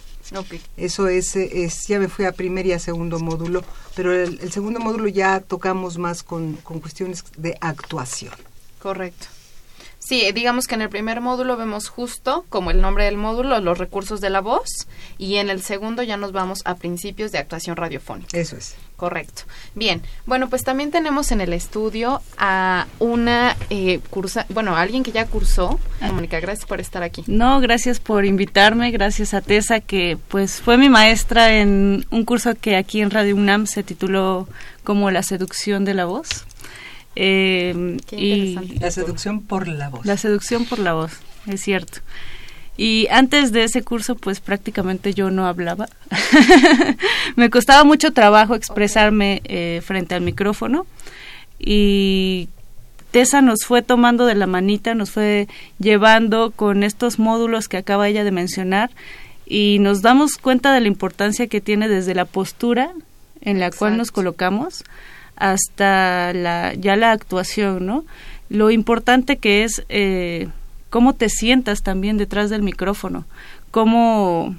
Eso 0.76 1.08
es, 1.08 1.36
es, 1.36 1.86
ya 1.86 1.98
me 1.98 2.08
fui 2.08 2.26
a 2.26 2.32
primer 2.32 2.66
y 2.66 2.72
a 2.72 2.78
segundo 2.78 3.18
módulo, 3.18 3.64
pero 3.96 4.12
el, 4.12 4.38
el 4.40 4.52
segundo 4.52 4.78
módulo 4.78 5.08
ya 5.08 5.40
tocamos 5.40 5.96
más 5.96 6.22
con, 6.22 6.54
con 6.56 6.80
cuestiones 6.80 7.24
de 7.36 7.56
actuación. 7.60 8.34
Correcto. 8.78 9.26
Sí, 10.08 10.32
digamos 10.32 10.66
que 10.66 10.74
en 10.74 10.80
el 10.80 10.88
primer 10.88 11.20
módulo 11.20 11.58
vemos 11.58 11.90
justo, 11.90 12.46
como 12.48 12.70
el 12.70 12.80
nombre 12.80 13.04
del 13.04 13.18
módulo, 13.18 13.60
los 13.60 13.76
recursos 13.76 14.22
de 14.22 14.30
la 14.30 14.40
voz 14.40 14.88
y 15.18 15.36
en 15.36 15.50
el 15.50 15.60
segundo 15.60 16.02
ya 16.02 16.16
nos 16.16 16.32
vamos 16.32 16.62
a 16.64 16.76
principios 16.76 17.30
de 17.30 17.36
actuación 17.36 17.76
radiofónica. 17.76 18.38
Eso 18.38 18.56
es. 18.56 18.74
Correcto. 18.96 19.42
Bien, 19.74 20.00
bueno, 20.24 20.48
pues 20.48 20.64
también 20.64 20.90
tenemos 20.90 21.30
en 21.30 21.42
el 21.42 21.52
estudio 21.52 22.22
a 22.38 22.86
una 23.00 23.54
eh, 23.68 24.00
cursa, 24.08 24.46
bueno, 24.48 24.78
alguien 24.78 25.02
que 25.02 25.12
ya 25.12 25.26
cursó. 25.26 25.78
Mónica, 26.00 26.40
gracias 26.40 26.66
por 26.66 26.80
estar 26.80 27.02
aquí. 27.02 27.22
No, 27.26 27.60
gracias 27.60 28.00
por 28.00 28.24
invitarme, 28.24 28.90
gracias 28.90 29.34
a 29.34 29.42
Tessa 29.42 29.80
que 29.80 30.16
pues 30.28 30.62
fue 30.62 30.78
mi 30.78 30.88
maestra 30.88 31.52
en 31.52 32.06
un 32.10 32.24
curso 32.24 32.54
que 32.54 32.76
aquí 32.76 33.02
en 33.02 33.10
Radio 33.10 33.36
UNAM 33.36 33.66
se 33.66 33.82
tituló 33.82 34.48
como 34.84 35.10
La 35.10 35.22
seducción 35.22 35.84
de 35.84 35.92
la 35.92 36.06
voz. 36.06 36.46
Eh, 37.20 37.96
y 38.12 38.54
la 38.78 38.92
seducción 38.92 39.42
por 39.42 39.66
la 39.66 39.88
voz. 39.88 40.06
La 40.06 40.16
seducción 40.16 40.64
por 40.66 40.78
la 40.78 40.92
voz, 40.92 41.10
es 41.48 41.60
cierto. 41.60 41.98
Y 42.76 43.08
antes 43.10 43.50
de 43.50 43.64
ese 43.64 43.82
curso, 43.82 44.14
pues 44.14 44.38
prácticamente 44.38 45.12
yo 45.14 45.28
no 45.32 45.48
hablaba. 45.48 45.88
Me 47.36 47.50
costaba 47.50 47.82
mucho 47.82 48.12
trabajo 48.12 48.54
expresarme 48.54 49.42
eh, 49.46 49.82
frente 49.84 50.14
al 50.14 50.20
micrófono. 50.20 50.86
Y 51.58 52.48
Tessa 53.10 53.42
nos 53.42 53.64
fue 53.64 53.82
tomando 53.82 54.24
de 54.24 54.36
la 54.36 54.46
manita, 54.46 54.94
nos 54.94 55.10
fue 55.10 55.48
llevando 55.80 56.52
con 56.52 56.84
estos 56.84 57.18
módulos 57.18 57.66
que 57.66 57.78
acaba 57.78 58.06
ella 58.06 58.22
de 58.22 58.30
mencionar 58.30 58.90
y 59.44 59.78
nos 59.80 60.02
damos 60.02 60.36
cuenta 60.36 60.72
de 60.72 60.80
la 60.82 60.86
importancia 60.86 61.48
que 61.48 61.60
tiene 61.60 61.88
desde 61.88 62.14
la 62.14 62.26
postura 62.26 62.92
en 63.40 63.58
la 63.58 63.72
cual 63.72 63.96
nos 63.96 64.12
colocamos 64.12 64.84
hasta 65.38 66.32
la, 66.32 66.74
ya 66.74 66.96
la 66.96 67.12
actuación, 67.12 67.86
¿no? 67.86 68.04
Lo 68.48 68.70
importante 68.70 69.36
que 69.36 69.64
es 69.64 69.84
eh, 69.88 70.48
cómo 70.90 71.14
te 71.14 71.28
sientas 71.28 71.82
también 71.82 72.16
detrás 72.16 72.50
del 72.50 72.62
micrófono, 72.62 73.24
cómo, 73.70 74.56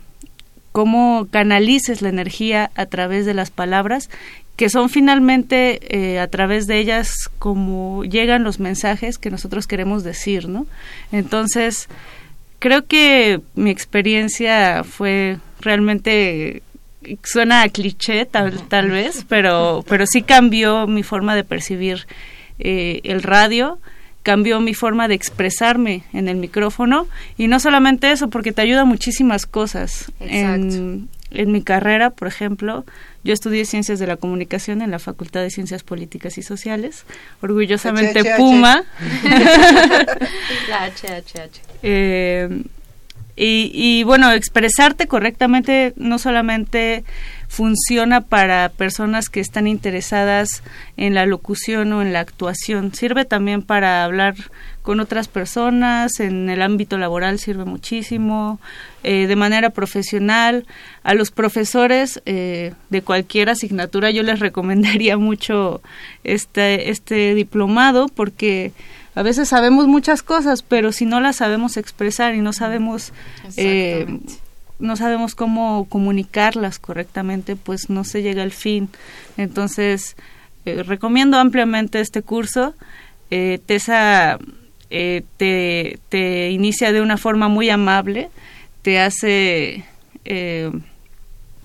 cómo 0.71 1.27
canalices 1.29 2.01
la 2.01 2.09
energía 2.09 2.71
a 2.75 2.85
través 2.85 3.25
de 3.25 3.33
las 3.33 3.51
palabras, 3.51 4.09
que 4.55 4.69
son 4.69 4.89
finalmente 4.89 5.79
eh, 5.97 6.19
a 6.19 6.27
través 6.27 6.67
de 6.67 6.79
ellas 6.79 7.29
como 7.39 8.03
llegan 8.03 8.43
los 8.43 8.59
mensajes 8.59 9.17
que 9.17 9.31
nosotros 9.31 9.67
queremos 9.67 10.03
decir, 10.03 10.49
¿no? 10.49 10.67
Entonces, 11.11 11.87
creo 12.59 12.85
que 12.85 13.39
mi 13.55 13.69
experiencia 13.69 14.83
fue 14.83 15.37
realmente 15.61 16.61
suena 17.23 17.61
a 17.61 17.69
cliché 17.69 18.25
tal, 18.25 18.67
tal 18.67 18.89
vez, 18.89 19.25
pero, 19.27 19.83
pero 19.87 20.05
sí 20.05 20.21
cambió 20.21 20.87
mi 20.87 21.03
forma 21.03 21.35
de 21.35 21.43
percibir 21.43 22.07
eh, 22.59 22.99
el 23.03 23.23
radio, 23.23 23.79
cambió 24.23 24.59
mi 24.59 24.73
forma 24.73 25.07
de 25.07 25.15
expresarme 25.15 26.03
en 26.13 26.27
el 26.27 26.37
micrófono 26.37 27.07
y 27.37 27.47
no 27.47 27.59
solamente 27.59 28.11
eso, 28.11 28.29
porque 28.29 28.51
te 28.51 28.61
ayuda 28.61 28.85
muchísimas 28.85 29.45
cosas. 29.45 30.11
En, 30.19 31.09
en 31.31 31.51
mi 31.51 31.61
carrera, 31.61 32.09
por 32.09 32.27
ejemplo, 32.27 32.85
yo 33.23 33.33
estudié 33.33 33.65
Ciencias 33.65 33.99
de 33.99 34.07
la 34.07 34.17
Comunicación 34.17 34.81
en 34.81 34.91
la 34.91 34.99
Facultad 34.99 35.41
de 35.41 35.49
Ciencias 35.49 35.83
Políticas 35.83 36.37
y 36.37 36.41
Sociales, 36.41 37.05
orgullosamente 37.41 38.23
Puma. 38.35 38.83
la 40.69 40.89
HHH. 40.89 41.61
Eh, 41.81 42.63
y, 43.41 44.03
bueno, 44.03 44.31
expresarte 44.31 45.07
correctamente 45.07 45.93
no 45.95 46.19
solamente 46.19 47.05
funciona 47.47 48.21
para 48.21 48.67
personas 48.69 49.29
que 49.29 49.39
están 49.39 49.65
interesadas 49.65 50.61
en 50.97 51.15
la 51.15 51.25
locución 51.25 51.93
o 51.93 52.01
en 52.01 52.11
la 52.11 52.19
actuación, 52.19 52.93
sirve 52.93 53.23
también 53.23 53.61
para 53.61 54.03
hablar 54.03 54.35
con 54.81 54.99
otras 54.99 55.27
personas, 55.27 56.19
en 56.19 56.49
el 56.49 56.61
ámbito 56.61 56.97
laboral 56.97 57.39
sirve 57.39 57.63
muchísimo, 57.63 58.59
eh, 59.03 59.27
de 59.27 59.35
manera 59.35 59.69
profesional. 59.69 60.65
A 61.03 61.13
los 61.13 61.31
profesores 61.31 62.21
eh, 62.25 62.73
de 62.89 63.01
cualquier 63.01 63.49
asignatura 63.49 64.11
yo 64.11 64.23
les 64.23 64.39
recomendaría 64.39 65.17
mucho 65.17 65.81
este, 66.23 66.89
este 66.89 67.35
diplomado 67.35 68.07
porque 68.07 68.73
a 69.19 69.23
veces 69.23 69.49
sabemos 69.49 69.85
muchas 69.87 70.23
cosas, 70.23 70.63
pero 70.63 70.93
si 70.93 71.05
no 71.05 71.19
las 71.19 71.35
sabemos 71.35 71.75
expresar 71.75 72.35
y 72.35 72.39
no 72.39 72.53
sabemos 72.53 73.11
eh, 73.57 74.07
no 74.79 74.95
sabemos 74.95 75.35
cómo 75.35 75.87
comunicarlas 75.89 76.79
correctamente, 76.79 77.57
pues 77.57 77.89
no 77.89 78.05
se 78.05 78.21
llega 78.23 78.43
al 78.43 78.53
fin. 78.53 78.87
Entonces, 79.35 80.15
eh, 80.63 80.83
recomiendo 80.83 81.37
ampliamente 81.37 81.99
este 81.99 82.21
curso. 82.21 82.73
Eh, 83.29 83.59
Tessa 83.65 84.39
eh, 84.89 85.23
te, 85.35 85.99
te, 86.07 86.51
inicia 86.51 86.93
de 86.93 87.01
una 87.01 87.17
forma 87.17 87.49
muy 87.49 87.69
amable, 87.69 88.29
te 88.81 88.99
hace... 88.99 89.83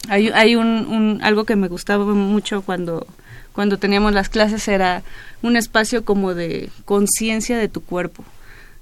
hay 0.08 0.28
hay 0.34 0.56
un, 0.56 0.66
un, 0.66 1.20
algo 1.22 1.44
que 1.44 1.54
me 1.54 1.68
gustaba 1.68 2.04
mucho 2.04 2.62
cuando 2.62 3.06
cuando 3.54 3.78
teníamos 3.78 4.12
las 4.12 4.28
clases 4.28 4.66
era 4.68 5.02
un 5.42 5.56
espacio 5.56 6.04
como 6.04 6.34
de 6.34 6.70
conciencia 6.84 7.56
de 7.56 7.68
tu 7.68 7.80
cuerpo, 7.82 8.24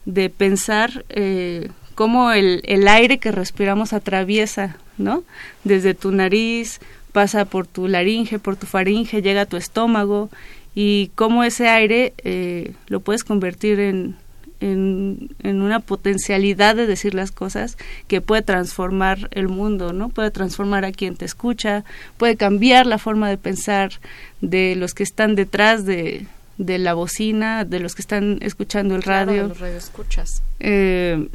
de 0.07 0.31
pensar 0.31 1.05
eh, 1.11 1.69
cómo 1.95 2.33
el, 2.33 2.63
el 2.65 2.89
aire 2.89 3.19
que 3.19 3.33
respiramos 3.33 3.93
atraviesa, 3.93 4.77
¿no? 4.99 5.23
Desde 5.63 5.95
tu 5.95 6.11
nariz, 6.11 6.81
pasa 7.13 7.45
por 7.45 7.67
tu 7.67 7.87
laringe, 7.87 8.39
por 8.39 8.57
tu 8.57 8.67
faringe, 8.67 9.23
llega 9.23 9.43
a 9.43 9.47
tu 9.47 9.57
estómago 9.57 10.31
y 10.75 11.11
cómo 11.15 11.45
ese 11.45 11.69
aire 11.69 12.15
eh, 12.25 12.73
lo 12.89 13.01
puedes 13.01 13.25
convertir 13.25 13.79
en, 13.79 14.17
en, 14.63 15.31
una 15.43 15.81
potencialidad 15.81 16.77
de 16.77 16.87
decir 16.87 17.15
las 17.15 17.33
cosas 17.33 17.77
que 18.09 18.21
puede 18.21 18.43
transformar 18.43 19.29
el 19.33 19.49
mundo, 19.49 19.93
¿no? 19.93 20.09
Puede 20.09 20.31
transformar 20.31 20.85
a 20.85 20.93
quien 20.93 21.17
te 21.17 21.25
escucha, 21.25 21.85
puede 22.17 22.37
cambiar 22.37 22.87
la 22.87 22.99
forma 22.99 23.29
de 23.29 23.39
pensar 23.39 23.93
de 24.41 24.75
los 24.77 24.95
que 24.95 25.03
están 25.03 25.35
detrás 25.35 25.85
de, 25.85 26.27
de 26.59 26.79
la 26.79 26.95
bocina, 26.95 27.65
de 27.65 27.81
los 27.81 27.95
que 27.95 28.03
están 28.03 28.39
escuchando 28.41 28.95
el 28.95 29.03
radio. 29.03 29.49
los 29.49 29.61
radioescuchas. 29.61 30.43
Eh, 30.61 31.29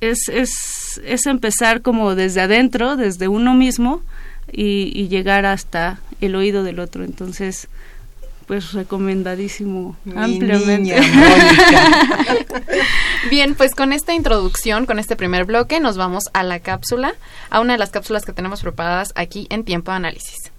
es, 0.00 0.28
es, 0.28 0.50
es 1.04 1.26
empezar 1.26 1.82
como 1.82 2.14
desde 2.14 2.40
adentro, 2.40 2.96
desde 2.96 3.28
uno 3.28 3.54
mismo, 3.54 4.02
y, 4.52 5.08
llegar 5.08 5.46
hasta 5.46 6.00
el 6.20 6.34
oído 6.36 6.62
del 6.62 6.78
otro. 6.78 7.04
Entonces, 7.04 7.68
pues 8.46 8.72
recomendadísimo 8.72 9.96
ampliamente. 10.14 11.00
Bien, 13.30 13.54
pues 13.54 13.74
con 13.74 13.92
esta 13.92 14.14
introducción, 14.14 14.86
con 14.86 14.98
este 14.98 15.16
primer 15.16 15.44
bloque, 15.44 15.80
nos 15.80 15.96
vamos 15.96 16.24
a 16.32 16.42
la 16.42 16.60
cápsula, 16.60 17.14
a 17.50 17.60
una 17.60 17.74
de 17.74 17.78
las 17.78 17.90
cápsulas 17.90 18.24
que 18.24 18.32
tenemos 18.32 18.60
preparadas 18.60 19.12
aquí 19.14 19.46
en 19.50 19.64
Tiempo 19.64 19.90
de 19.90 19.96
Análisis. 19.96 20.54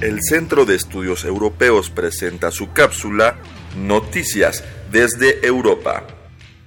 el 0.00 0.22
Centro 0.22 0.64
de 0.64 0.76
Estudios 0.76 1.24
Europeos 1.24 1.90
presenta 1.90 2.50
su 2.50 2.72
cápsula 2.72 3.36
Noticias 3.76 4.64
desde 4.90 5.46
Europa, 5.46 6.06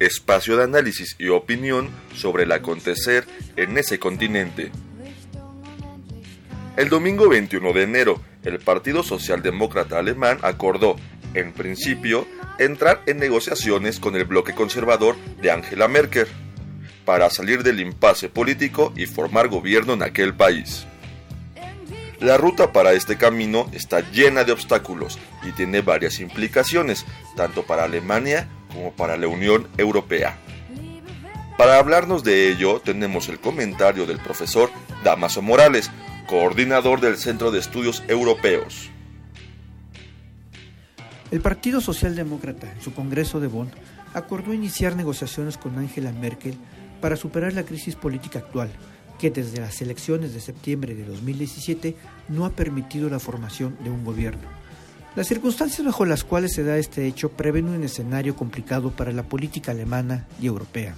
espacio 0.06 0.58
de 0.58 0.64
análisis 0.64 1.16
y 1.20 1.30
opinión 1.30 1.90
sobre 2.16 2.44
el 2.44 2.52
acontecer 2.52 3.26
en 3.56 3.78
ese 3.78 4.00
continente. 4.00 4.72
El 6.76 6.90
domingo 6.90 7.30
21 7.30 7.74
de 7.74 7.84
enero, 7.84 8.22
el 8.44 8.60
Partido 8.60 9.04
Socialdemócrata 9.04 10.00
Alemán 10.00 10.40
acordó, 10.42 10.96
en 11.34 11.54
principio, 11.54 12.28
entrar 12.58 13.02
en 13.06 13.18
negociaciones 13.18 14.00
con 14.00 14.16
el 14.16 14.26
bloque 14.26 14.54
conservador 14.54 15.16
de 15.42 15.52
Angela 15.52 15.88
Merkel 15.88 16.28
para 17.06 17.30
salir 17.30 17.64
del 17.64 17.80
impasse 17.80 18.30
político 18.30 18.94
y 18.96 19.06
formar 19.06 19.50
gobierno 19.50 19.94
en 19.94 20.04
aquel 20.04 20.34
país. 20.34 20.86
La 22.20 22.38
ruta 22.38 22.72
para 22.72 22.94
este 22.94 23.18
camino 23.18 23.70
está 23.74 24.00
llena 24.12 24.46
de 24.46 24.54
obstáculos 24.54 25.20
y 25.44 25.52
tiene 25.52 25.82
varias 25.82 26.22
implicaciones, 26.22 27.06
tanto 27.36 27.64
para 27.64 27.84
Alemania 27.84 28.48
como 28.74 28.92
para 28.92 29.18
la 29.18 29.28
Unión 29.28 29.68
Europea. 29.78 30.38
Para 31.58 31.78
hablarnos 31.78 32.24
de 32.24 32.50
ello 32.50 32.82
tenemos 32.84 33.30
el 33.30 33.40
comentario 33.40 34.06
del 34.06 34.18
profesor 34.18 34.72
Damaso 35.04 35.42
Morales, 35.42 35.92
coordinador 36.28 37.00
del 37.00 37.18
Centro 37.18 37.52
de 37.52 37.60
Estudios 37.60 38.04
Europeos. 38.08 38.90
El 41.32 41.42
Partido 41.42 41.82
Socialdemócrata, 41.82 42.72
en 42.72 42.82
su 42.82 42.94
Congreso 42.94 43.40
de 43.40 43.48
Bonn, 43.48 43.72
acordó 44.14 44.54
iniciar 44.54 44.96
negociaciones 44.96 45.58
con 45.58 45.78
Angela 45.78 46.12
Merkel 46.12 46.56
para 47.02 47.16
superar 47.16 47.54
la 47.54 47.64
crisis 47.64 47.96
política 47.96 48.40
actual 48.40 48.72
que 49.20 49.32
desde 49.32 49.62
las 49.62 49.82
elecciones 49.82 50.34
de 50.34 50.42
septiembre 50.42 50.96
de 50.96 51.06
2017 51.06 51.96
no 52.30 52.46
ha 52.46 52.50
permitido 52.50 53.10
la 53.10 53.20
formación 53.20 53.78
de 53.84 53.90
un 53.90 54.04
gobierno. 54.04 54.63
Las 55.16 55.28
circunstancias 55.28 55.86
bajo 55.86 56.06
las 56.06 56.24
cuales 56.24 56.54
se 56.54 56.64
da 56.64 56.80
este 56.80 57.06
hecho 57.06 57.30
prevén 57.30 57.70
un 57.70 57.84
escenario 57.84 58.36
complicado 58.36 58.90
para 58.90 59.12
la 59.12 59.22
política 59.22 59.72
alemana 59.72 60.26
y 60.42 60.48
europea. 60.48 60.96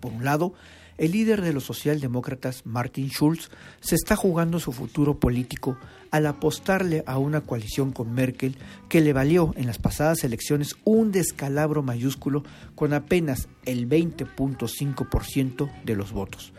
Por 0.00 0.12
un 0.12 0.24
lado, 0.24 0.54
el 0.96 1.12
líder 1.12 1.42
de 1.42 1.52
los 1.52 1.64
socialdemócratas, 1.64 2.64
Martin 2.64 3.10
Schulz, 3.10 3.50
se 3.80 3.94
está 3.94 4.16
jugando 4.16 4.58
su 4.58 4.72
futuro 4.72 5.20
político 5.20 5.76
al 6.10 6.24
apostarle 6.24 7.04
a 7.06 7.18
una 7.18 7.42
coalición 7.42 7.92
con 7.92 8.14
Merkel 8.14 8.56
que 8.88 9.02
le 9.02 9.12
valió 9.12 9.52
en 9.56 9.66
las 9.66 9.76
pasadas 9.76 10.24
elecciones 10.24 10.74
un 10.84 11.12
descalabro 11.12 11.82
mayúsculo 11.82 12.42
con 12.74 12.94
apenas 12.94 13.48
el 13.66 13.86
20.5% 13.86 15.70
de 15.84 15.94
los 15.94 16.12
votos. 16.12 16.54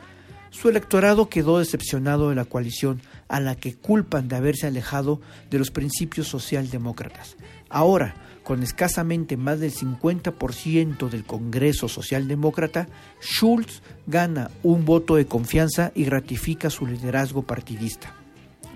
Su 0.52 0.70
electorado 0.70 1.28
quedó 1.30 1.60
decepcionado 1.60 2.30
de 2.30 2.36
la 2.36 2.46
coalición 2.46 3.02
a 3.28 3.40
la 3.40 3.56
que 3.56 3.76
culpan 3.76 4.28
de 4.28 4.36
haberse 4.36 4.68
alejado 4.68 5.22
de 5.50 5.60
los 5.60 5.72
principios 5.72 6.28
socialdemócratas. 6.28 7.36
Ahora, 7.70 8.16
con 8.44 8.64
escasamente 8.64 9.36
más 9.36 9.60
del 9.60 9.74
50% 9.74 11.10
del 11.10 11.26
Congreso 11.26 11.90
Socialdemócrata, 11.90 12.88
Schulz 13.22 13.82
gana 14.06 14.50
un 14.63 14.86
voto 14.86 15.16
de 15.16 15.26
confianza 15.26 15.92
y 15.96 16.06
ratifica 16.06 16.70
su 16.70 16.86
liderazgo 16.86 17.42
partidista. 17.42 18.13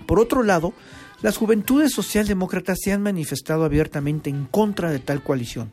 Por 0.06 0.20
otro 0.20 0.42
lado, 0.42 0.74
las 1.22 1.38
juventudes 1.38 1.92
socialdemócratas 1.92 2.80
se 2.82 2.92
han 2.92 3.00
manifestado 3.00 3.64
abiertamente 3.64 4.28
en 4.28 4.44
contra 4.44 4.90
de 4.90 4.98
tal 4.98 5.22
coalición, 5.22 5.70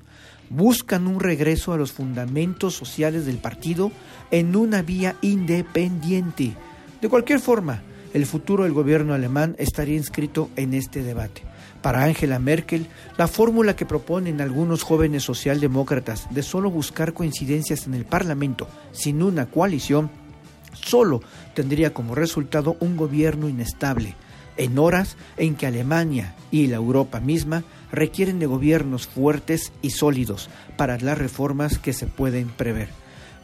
buscan 0.50 1.08
un 1.08 1.20
regreso 1.20 1.74
a 1.74 1.78
los 1.78 1.92
fundamentos 1.92 2.76
sociales 2.76 3.26
del 3.26 3.40
partido 3.40 3.92
en 4.32 4.56
una 4.56 4.82
vía 4.82 5.18
independiente. 5.22 6.54
De 7.02 7.10
cualquier 7.10 7.40
forma, 7.40 7.82
el 8.14 8.26
futuro 8.26 8.64
del 8.64 8.74
gobierno 8.74 9.14
alemán 9.14 9.56
estaría 9.60 9.96
inscrito 9.96 10.50
en 10.56 10.74
este 10.74 11.04
debate. 11.04 11.44
Para 11.82 12.04
Angela 12.04 12.40
Merkel, 12.40 12.88
la 13.18 13.28
fórmula 13.28 13.76
que 13.76 13.86
proponen 13.86 14.42
algunos 14.42 14.84
jóvenes 14.84 15.24
socialdemócratas 15.24 16.28
de 16.34 16.44
solo 16.44 16.70
buscar 16.70 17.14
coincidencias 17.14 17.88
en 17.88 17.94
el 17.94 18.06
Parlamento 18.06 18.68
sin 18.92 19.24
una 19.24 19.46
coalición, 19.46 20.10
solo 20.74 21.22
tendría 21.54 21.94
como 21.94 22.16
resultado 22.16 22.76
un 22.80 22.98
gobierno 22.98 23.48
inestable, 23.48 24.16
en 24.58 24.78
horas 24.78 25.16
en 25.38 25.56
que 25.56 25.68
Alemania 25.68 26.36
y 26.52 26.68
la 26.68 26.76
Europa 26.76 27.22
misma 27.22 27.64
requieren 27.92 28.40
de 28.40 28.46
gobiernos 28.46 29.08
fuertes 29.08 29.72
y 29.82 29.92
sólidos 29.92 30.50
para 30.76 30.98
las 30.98 31.18
reformas 31.18 31.80
que 31.80 31.94
se 31.94 32.08
pueden 32.08 32.50
prever. 32.50 32.90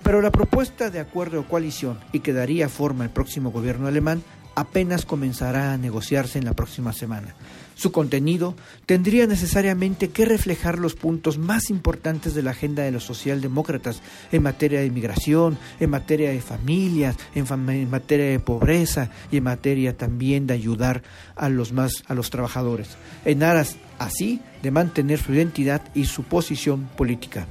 Pero 0.04 0.22
la 0.22 0.32
propuesta 0.32 0.90
de 0.90 1.00
acuerdo 1.00 1.40
o 1.40 1.46
coalición 1.46 1.98
y 2.12 2.20
que 2.20 2.34
daría 2.34 2.70
forma 2.70 3.06
al 3.06 3.10
próximo 3.10 3.50
gobierno 3.50 3.88
alemán 3.88 4.22
apenas 4.56 5.06
comenzará 5.06 5.74
a 5.74 5.78
negociarse 5.78 6.40
en 6.40 6.46
la 6.46 6.54
próxima 6.54 6.94
semana. 6.94 7.36
Su 7.76 7.92
contenido 7.92 8.56
tendría 8.86 9.28
necesariamente 9.28 10.10
que 10.10 10.24
reflejar 10.24 10.80
los 10.80 10.96
puntos 10.96 11.38
más 11.38 11.70
importantes 11.70 12.34
de 12.34 12.42
la 12.42 12.52
agenda 12.52 12.84
de 12.84 12.92
los 12.92 13.04
socialdemócratas 13.04 14.02
en 14.32 14.44
materia 14.44 14.80
de 14.80 14.86
inmigración, 14.86 15.58
en 15.82 15.90
materia 15.90 16.32
de 16.32 16.40
familias, 16.40 17.18
en, 17.36 17.90
materia 17.90 18.28
de 18.28 18.40
pobreza 18.40 19.10
y 19.30 19.38
en 19.38 19.44
materia 19.44 19.98
también 19.98 20.48
de 20.48 20.54
ayudar 20.54 21.04
a 21.36 21.50
los 21.50 21.74
más 21.74 22.04
a 22.08 22.14
los 22.14 22.30
trabajadores, 22.30 22.96
en 23.26 23.44
aras 23.44 23.76
así 24.00 24.40
de 24.64 24.72
mantener 24.72 25.20
su 25.20 25.34
identidad 25.34 25.82
y 25.94 26.06
su 26.06 26.24
posición 26.24 26.88
política. 26.96 27.46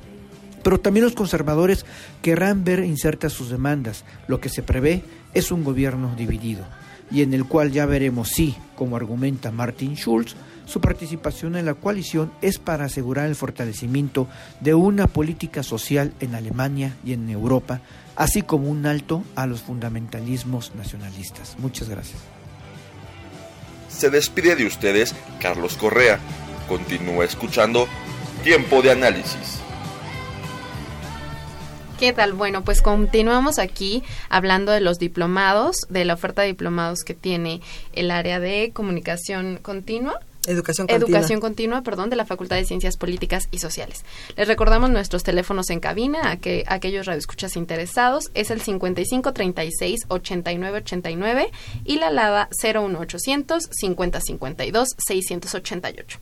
Pero 0.63 0.81
también 0.81 1.05
los 1.05 1.15
conservadores 1.15 1.85
querrán 2.23 2.65
ver 2.65 2.83
insertas 2.83 3.35
sus 3.35 3.51
demandas. 3.51 4.07
Lo 4.27 4.41
que 4.41 4.49
se 4.49 4.63
prevé 4.63 5.05
es 5.35 5.53
un 5.53 5.63
gobierno 5.63 6.15
dividido 6.17 6.65
y 7.11 7.23
en 7.23 7.35
el 7.35 7.45
cual 7.45 7.71
ya 7.73 7.87
veremos 7.87 8.29
si, 8.31 8.55
como 8.77 8.97
argumenta 8.97 9.51
Martin 9.51 9.95
Schulz, 9.97 10.35
su 10.67 10.81
participación 10.81 11.57
en 11.57 11.67
la 11.67 11.75
coalición 11.75 12.33
es 12.41 12.59
para 12.59 12.87
asegurar 12.87 13.27
el 13.27 13.35
fortalecimiento 13.35 14.29
de 14.61 14.75
una 14.75 15.07
política 15.07 15.63
social 15.63 16.13
en 16.21 16.35
Alemania 16.35 16.97
y 17.05 17.13
en 17.13 17.29
Europa, 17.29 17.81
así 18.17 18.43
como 18.43 18.71
un 18.71 18.87
alto 18.87 19.23
a 19.35 19.47
los 19.47 19.63
fundamentalismos 19.63 20.75
nacionalistas. 20.75 21.57
Muchas 21.59 21.89
gracias. 21.89 22.19
Se 23.89 24.11
despide 24.11 24.57
de 24.57 24.67
ustedes 24.67 25.15
Carlos 25.41 25.77
Correa. 25.77 26.19
Continúa 26.69 27.25
escuchando 27.25 27.87
Tiempo 28.43 28.83
de 28.83 28.91
Análisis. 28.91 29.64
¿Qué 31.99 32.13
tal? 32.13 32.33
Bueno, 32.33 32.65
pues 32.65 32.83
continuamos 32.83 33.61
aquí 33.61 34.03
hablando 34.29 34.73
de 34.73 34.81
los 34.81 34.99
diplomados, 34.99 35.77
de 35.89 36.05
la 36.05 36.15
oferta 36.15 36.43
de 36.43 36.49
diplomados 36.49 37.05
que 37.05 37.15
tiene 37.15 37.61
el 37.93 38.11
área 38.11 38.41
de 38.41 38.73
comunicación 38.75 39.59
continua. 39.63 40.19
Educación 40.47 40.89
continua. 40.89 41.09
Educación 41.09 41.41
continua, 41.41 41.83
perdón, 41.83 42.11
de 42.11 42.17
la 42.17 42.27
Facultad 42.27 42.57
de 42.57 42.65
Ciencias 42.65 42.97
Políticas 42.97 43.49
y 43.53 43.61
Sociales. 43.61 44.05
Les 44.37 44.49
recordamos 44.49 44.91
nuestros 44.91 45.23
teléfonos 45.23 45.71
en 45.71 45.79
cabina 45.79 46.31
a 46.31 46.37
que 46.37 46.65
aquellos 46.67 47.07
radioescuchas 47.07 47.57
interesados 47.57 48.31
es 48.35 48.51
el 48.51 48.61
5536 48.61 50.01
8989 50.09 51.51
y 51.85 51.99
la 51.99 52.09
alada 52.09 52.49
01800 52.61 53.69
5052 53.71 54.89
688. 54.99 56.19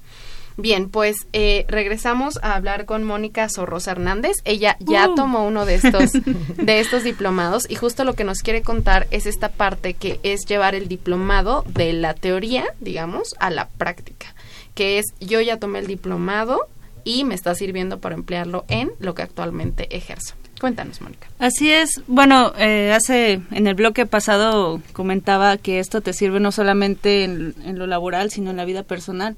Bien, 0.56 0.88
pues 0.88 1.16
eh, 1.32 1.64
regresamos 1.68 2.38
a 2.42 2.54
hablar 2.54 2.84
con 2.84 3.04
Mónica 3.04 3.48
Sorrosa 3.48 3.92
Hernández. 3.92 4.36
Ella 4.44 4.76
ya 4.80 5.08
uh. 5.08 5.14
tomó 5.14 5.46
uno 5.46 5.64
de 5.66 5.76
estos, 5.76 6.12
de 6.56 6.80
estos 6.80 7.04
diplomados 7.04 7.68
y 7.68 7.74
justo 7.74 8.04
lo 8.04 8.14
que 8.14 8.24
nos 8.24 8.38
quiere 8.38 8.62
contar 8.62 9.06
es 9.10 9.26
esta 9.26 9.48
parte 9.48 9.94
que 9.94 10.20
es 10.22 10.46
llevar 10.46 10.74
el 10.74 10.88
diplomado 10.88 11.64
de 11.68 11.92
la 11.92 12.14
teoría, 12.14 12.64
digamos, 12.80 13.34
a 13.40 13.50
la 13.50 13.68
práctica, 13.68 14.34
que 14.74 14.98
es 14.98 15.06
yo 15.20 15.40
ya 15.40 15.58
tomé 15.58 15.78
el 15.78 15.86
diplomado 15.86 16.66
y 17.04 17.24
me 17.24 17.34
está 17.34 17.54
sirviendo 17.54 17.98
para 17.98 18.14
emplearlo 18.14 18.64
en 18.68 18.92
lo 19.00 19.14
que 19.14 19.22
actualmente 19.22 19.94
ejerzo. 19.96 20.34
Cuéntanos, 20.60 21.00
Mónica. 21.00 21.26
Así 21.40 21.72
es. 21.72 22.02
Bueno, 22.06 22.52
eh, 22.56 22.92
hace 22.92 23.40
en 23.50 23.66
el 23.66 23.74
bloque 23.74 24.06
pasado 24.06 24.80
comentaba 24.92 25.56
que 25.56 25.80
esto 25.80 26.02
te 26.02 26.12
sirve 26.12 26.38
no 26.38 26.52
solamente 26.52 27.24
en, 27.24 27.56
en, 27.64 27.80
lo 27.80 27.88
laboral, 27.88 28.30
sino 28.30 28.50
en 28.50 28.58
la 28.58 28.64
vida 28.64 28.84
personal 28.84 29.36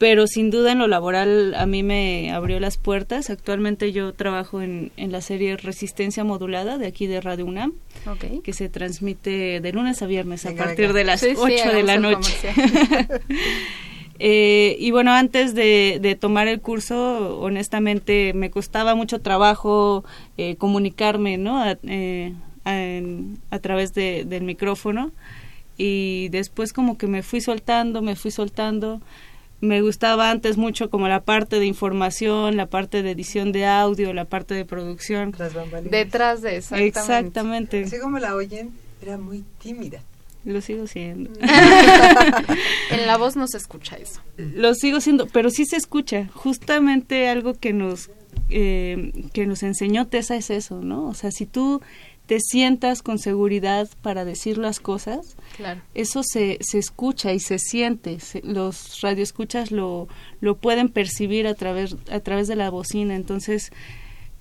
pero 0.00 0.26
sin 0.26 0.50
duda 0.50 0.72
en 0.72 0.78
lo 0.78 0.88
laboral 0.88 1.54
a 1.54 1.66
mí 1.66 1.82
me 1.82 2.32
abrió 2.32 2.58
las 2.58 2.78
puertas. 2.78 3.28
Actualmente 3.28 3.92
yo 3.92 4.14
trabajo 4.14 4.62
en, 4.62 4.92
en 4.96 5.12
la 5.12 5.20
serie 5.20 5.58
Resistencia 5.58 6.24
Modulada 6.24 6.78
de 6.78 6.86
aquí 6.86 7.06
de 7.06 7.20
Radio 7.20 7.44
UNAM, 7.44 7.74
que 8.42 8.54
se 8.54 8.70
transmite 8.70 9.60
de 9.60 9.72
lunes 9.74 10.00
a 10.00 10.06
viernes 10.06 10.46
a 10.46 10.54
partir 10.54 10.94
de 10.94 11.04
las 11.04 11.22
8 11.22 11.44
de 11.44 11.82
la 11.82 11.98
noche. 11.98 12.32
Eh, 14.22 14.76
y 14.78 14.90
bueno, 14.90 15.12
antes 15.12 15.54
de, 15.54 16.18
tomar 16.20 16.46
el 16.46 16.60
curso, 16.60 17.40
honestamente 17.40 18.32
me 18.34 18.50
costaba 18.50 18.94
mucho 18.94 19.22
trabajo 19.22 20.04
eh, 20.36 20.56
comunicarme, 20.56 21.38
¿no? 21.38 21.62
A, 21.62 21.78
eh, 21.84 22.34
a, 23.50 23.58
través 23.60 23.94
de, 23.94 24.26
del 24.26 24.42
micrófono. 24.42 25.10
Y 25.78 26.28
después 26.28 26.74
como 26.74 26.98
que 26.98 27.06
me 27.06 27.22
fui 27.22 27.40
soltando, 27.40 28.02
me 28.02 28.14
fui 28.14 28.30
soltando. 28.30 29.00
Me 29.60 29.82
gustaba 29.82 30.30
antes 30.30 30.56
mucho 30.56 30.88
como 30.88 31.08
la 31.08 31.20
parte 31.20 31.58
de 31.58 31.66
información, 31.66 32.56
la 32.56 32.66
parte 32.66 33.02
de 33.02 33.10
edición 33.10 33.52
de 33.52 33.66
audio, 33.66 34.12
la 34.14 34.24
parte 34.24 34.54
de 34.54 34.64
producción. 34.64 35.34
Detrás 35.90 36.40
de 36.40 36.56
exactamente. 36.56 36.98
Exactamente. 36.98 37.84
Así 37.84 37.98
como 37.98 38.18
la 38.18 38.34
oyen, 38.34 38.70
era 39.02 39.18
muy 39.18 39.44
tímida. 39.62 40.02
Lo 40.44 40.62
sigo 40.62 40.86
siendo. 40.86 41.30
en 42.90 43.06
la 43.06 43.18
voz 43.18 43.36
no 43.36 43.46
se 43.46 43.58
escucha 43.58 43.96
eso. 43.96 44.20
Lo 44.38 44.74
sigo 44.74 45.00
siendo, 45.00 45.26
pero 45.26 45.50
sí 45.50 45.66
se 45.66 45.76
escucha. 45.76 46.28
Justamente 46.32 47.28
algo 47.28 47.52
que 47.52 47.74
nos 47.74 48.08
eh, 48.48 49.12
que 49.32 49.46
nos 49.46 49.62
enseñó 49.62 50.06
Tessa 50.06 50.36
es 50.36 50.50
eso, 50.50 50.80
¿no? 50.80 51.06
O 51.06 51.14
sea, 51.14 51.30
si 51.30 51.46
tú 51.46 51.82
te 52.30 52.38
sientas 52.38 53.02
con 53.02 53.18
seguridad 53.18 53.88
para 54.02 54.24
decir 54.24 54.56
las 54.56 54.78
cosas, 54.78 55.34
claro. 55.56 55.80
eso 55.94 56.22
se, 56.22 56.58
se 56.60 56.78
escucha 56.78 57.32
y 57.32 57.40
se 57.40 57.58
siente. 57.58 58.18
los 58.44 59.00
radioescuchas 59.00 59.72
lo, 59.72 60.06
lo 60.40 60.54
pueden 60.56 60.90
percibir 60.90 61.48
a 61.48 61.54
través, 61.54 61.96
a 62.08 62.20
través 62.20 62.46
de 62.46 62.54
la 62.54 62.70
bocina. 62.70 63.16
Entonces, 63.16 63.72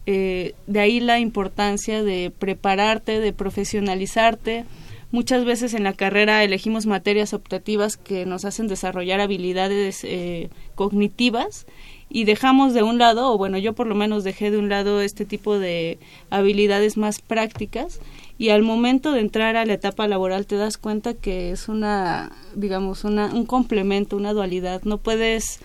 eh, 0.06 0.54
de 0.68 0.80
ahí 0.80 1.00
la 1.00 1.18
importancia 1.18 2.04
de 2.04 2.30
prepararte, 2.30 3.20
de 3.20 3.34
profesionalizarte, 3.34 4.66
Muchas 5.12 5.44
veces 5.44 5.74
en 5.74 5.84
la 5.84 5.94
carrera 5.94 6.44
elegimos 6.44 6.86
materias 6.86 7.34
optativas 7.34 7.98
que 7.98 8.28
nos 8.28 8.46
hacen 8.46 8.68
desarrollar 8.68 9.20
habilidades 9.20 10.04
eh, 10.04 10.52
cognitivas 10.76 11.66
y 12.10 12.24
dejamos 12.24 12.74
de 12.74 12.84
un 12.84 12.98
lado, 12.98 13.32
o 13.32 13.38
bueno, 13.38 13.58
yo 13.58 13.74
por 13.74 13.88
lo 13.88 13.96
menos 13.96 14.24
dejé 14.24 14.52
de 14.52 14.58
un 14.58 14.70
lado 14.70 15.02
este 15.02 15.26
tipo 15.26 15.60
de 15.60 16.00
habilidades 16.30 16.98
más 16.98 17.22
prácticas 17.22 18.00
y 18.40 18.50
al 18.50 18.64
momento 18.64 19.12
de 19.12 19.20
entrar 19.20 19.58
a 19.58 19.66
la 19.66 19.74
etapa 19.74 20.08
laboral 20.08 20.46
te 20.48 20.56
das 20.56 20.78
cuenta 20.78 21.14
que 21.14 21.52
es 21.52 21.68
una, 21.68 22.32
digamos, 22.56 23.04
una, 23.04 23.28
un 23.28 23.46
complemento, 23.46 24.16
una 24.16 24.32
dualidad. 24.32 24.82
No 24.84 24.98
puedes 24.98 25.60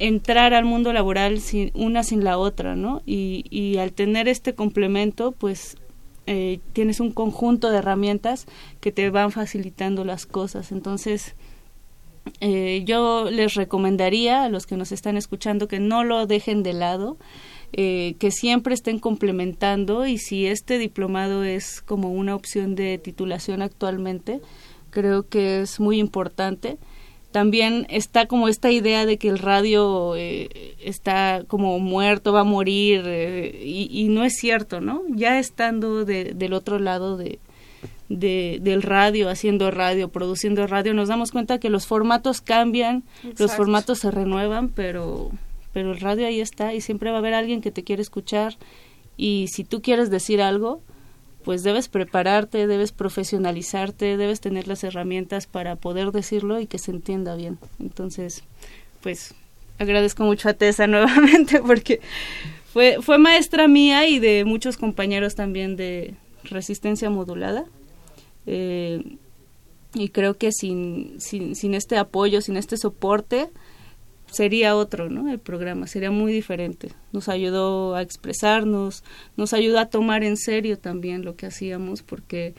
entrar 0.00 0.52
al 0.52 0.64
mundo 0.64 0.92
laboral 0.92 1.40
sin 1.40 1.70
una 1.74 2.02
sin 2.02 2.24
la 2.24 2.38
otra, 2.38 2.74
¿no? 2.74 3.02
Y, 3.06 3.44
y 3.50 3.78
al 3.78 3.92
tener 3.92 4.26
este 4.26 4.54
complemento, 4.54 5.30
pues 5.30 5.76
eh, 6.26 6.60
tienes 6.72 7.00
un 7.00 7.12
conjunto 7.12 7.70
de 7.70 7.78
herramientas 7.78 8.46
que 8.80 8.92
te 8.92 9.08
van 9.10 9.32
facilitando 9.32 10.04
las 10.04 10.26
cosas. 10.26 10.72
Entonces, 10.72 11.34
eh, 12.40 12.82
yo 12.84 13.30
les 13.30 13.54
recomendaría 13.54 14.44
a 14.44 14.48
los 14.48 14.66
que 14.66 14.76
nos 14.76 14.92
están 14.92 15.16
escuchando 15.16 15.68
que 15.68 15.80
no 15.80 16.04
lo 16.04 16.26
dejen 16.26 16.62
de 16.62 16.72
lado, 16.72 17.16
eh, 17.72 18.14
que 18.18 18.30
siempre 18.30 18.74
estén 18.74 18.98
complementando 18.98 20.06
y 20.06 20.18
si 20.18 20.46
este 20.46 20.78
diplomado 20.78 21.44
es 21.44 21.80
como 21.80 22.12
una 22.12 22.34
opción 22.34 22.74
de 22.74 22.98
titulación 22.98 23.62
actualmente, 23.62 24.40
creo 24.90 25.28
que 25.28 25.62
es 25.62 25.80
muy 25.80 25.98
importante 25.98 26.78
también 27.32 27.86
está 27.88 28.26
como 28.26 28.46
esta 28.46 28.70
idea 28.70 29.06
de 29.06 29.16
que 29.16 29.28
el 29.28 29.38
radio 29.38 30.14
eh, 30.16 30.76
está 30.78 31.44
como 31.48 31.78
muerto, 31.78 32.32
va 32.32 32.40
a 32.40 32.44
morir, 32.44 33.02
eh, 33.06 33.62
y, 33.64 34.04
no 34.08 34.22
es 34.24 34.34
cierto, 34.36 34.80
¿no? 34.80 35.02
Ya 35.08 35.38
estando 35.38 36.04
del 36.04 36.52
otro 36.52 36.78
lado 36.78 37.16
de, 37.16 37.40
del 38.08 38.82
radio, 38.82 39.28
haciendo 39.28 39.70
radio, 39.70 40.08
produciendo 40.08 40.66
radio, 40.66 40.94
nos 40.94 41.08
damos 41.08 41.32
cuenta 41.32 41.58
que 41.58 41.70
los 41.70 41.86
formatos 41.86 42.40
cambian, 42.40 43.04
los 43.38 43.52
formatos 43.52 44.00
se 44.00 44.10
renuevan, 44.10 44.68
pero, 44.68 45.30
pero 45.72 45.92
el 45.92 46.00
radio 46.00 46.26
ahí 46.26 46.40
está 46.40 46.74
y 46.74 46.80
siempre 46.80 47.10
va 47.10 47.16
a 47.16 47.18
haber 47.20 47.34
alguien 47.34 47.60
que 47.60 47.70
te 47.70 47.84
quiere 47.84 48.02
escuchar 48.02 48.56
y 49.16 49.48
si 49.52 49.64
tú 49.64 49.82
quieres 49.82 50.10
decir 50.10 50.42
algo, 50.42 50.82
pues 51.44 51.62
debes 51.62 51.88
prepararte, 51.88 52.66
debes 52.66 52.92
profesionalizarte, 52.92 54.16
debes 54.16 54.40
tener 54.40 54.68
las 54.68 54.84
herramientas 54.84 55.46
para 55.46 55.76
poder 55.76 56.12
decirlo 56.12 56.60
y 56.60 56.66
que 56.66 56.78
se 56.78 56.90
entienda 56.90 57.34
bien. 57.34 57.58
Entonces, 57.80 58.44
pues 59.00 59.34
agradezco 59.78 60.24
mucho 60.24 60.48
a 60.48 60.54
Tessa 60.54 60.86
nuevamente 60.88 61.60
porque 61.60 62.00
fue, 62.72 62.98
fue 63.00 63.18
maestra 63.18 63.68
mía 63.68 64.06
y 64.06 64.18
de 64.18 64.44
muchos 64.44 64.76
compañeros 64.76 65.34
también 65.34 65.76
de 65.76 66.14
resistencia 66.44 67.10
modulada. 67.10 67.64
Eh, 68.46 69.16
y 69.94 70.08
creo 70.08 70.34
que 70.34 70.52
sin, 70.52 71.20
sin, 71.20 71.54
sin 71.54 71.74
este 71.74 71.98
apoyo, 71.98 72.40
sin 72.40 72.56
este 72.56 72.76
soporte, 72.76 73.50
sería 74.26 74.76
otro, 74.76 75.10
¿no? 75.10 75.30
El 75.30 75.38
programa 75.38 75.86
sería 75.86 76.10
muy 76.10 76.32
diferente. 76.32 76.92
Nos 77.12 77.28
ayudó 77.28 77.94
a 77.94 78.02
expresarnos, 78.02 79.04
nos 79.36 79.52
ayudó 79.52 79.78
a 79.78 79.86
tomar 79.86 80.24
en 80.24 80.36
serio 80.36 80.78
también 80.78 81.24
lo 81.24 81.36
que 81.36 81.46
hacíamos, 81.46 82.02
porque 82.02 82.54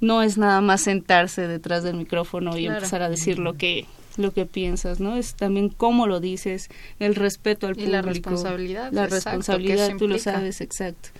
no 0.00 0.22
es 0.22 0.36
nada 0.36 0.60
más 0.60 0.82
sentarse 0.82 1.46
detrás 1.46 1.84
del 1.84 1.96
micrófono 1.96 2.58
y 2.58 2.66
empezar 2.66 3.02
a 3.02 3.08
decir 3.08 3.38
lo 3.38 3.54
que 3.54 3.86
lo 4.16 4.32
que 4.32 4.46
piensas, 4.46 4.98
¿no? 4.98 5.16
Es 5.16 5.34
también 5.34 5.68
cómo 5.68 6.06
lo 6.06 6.20
dices, 6.20 6.68
el 6.98 7.14
respeto 7.14 7.66
al 7.66 7.74
público. 7.74 7.92
La 7.92 8.02
responsabilidad. 8.02 8.90
La 8.90 9.06
responsabilidad, 9.06 9.90
tú 9.98 10.08
lo 10.08 10.18
sabes, 10.18 10.62
exacto. 10.62 11.10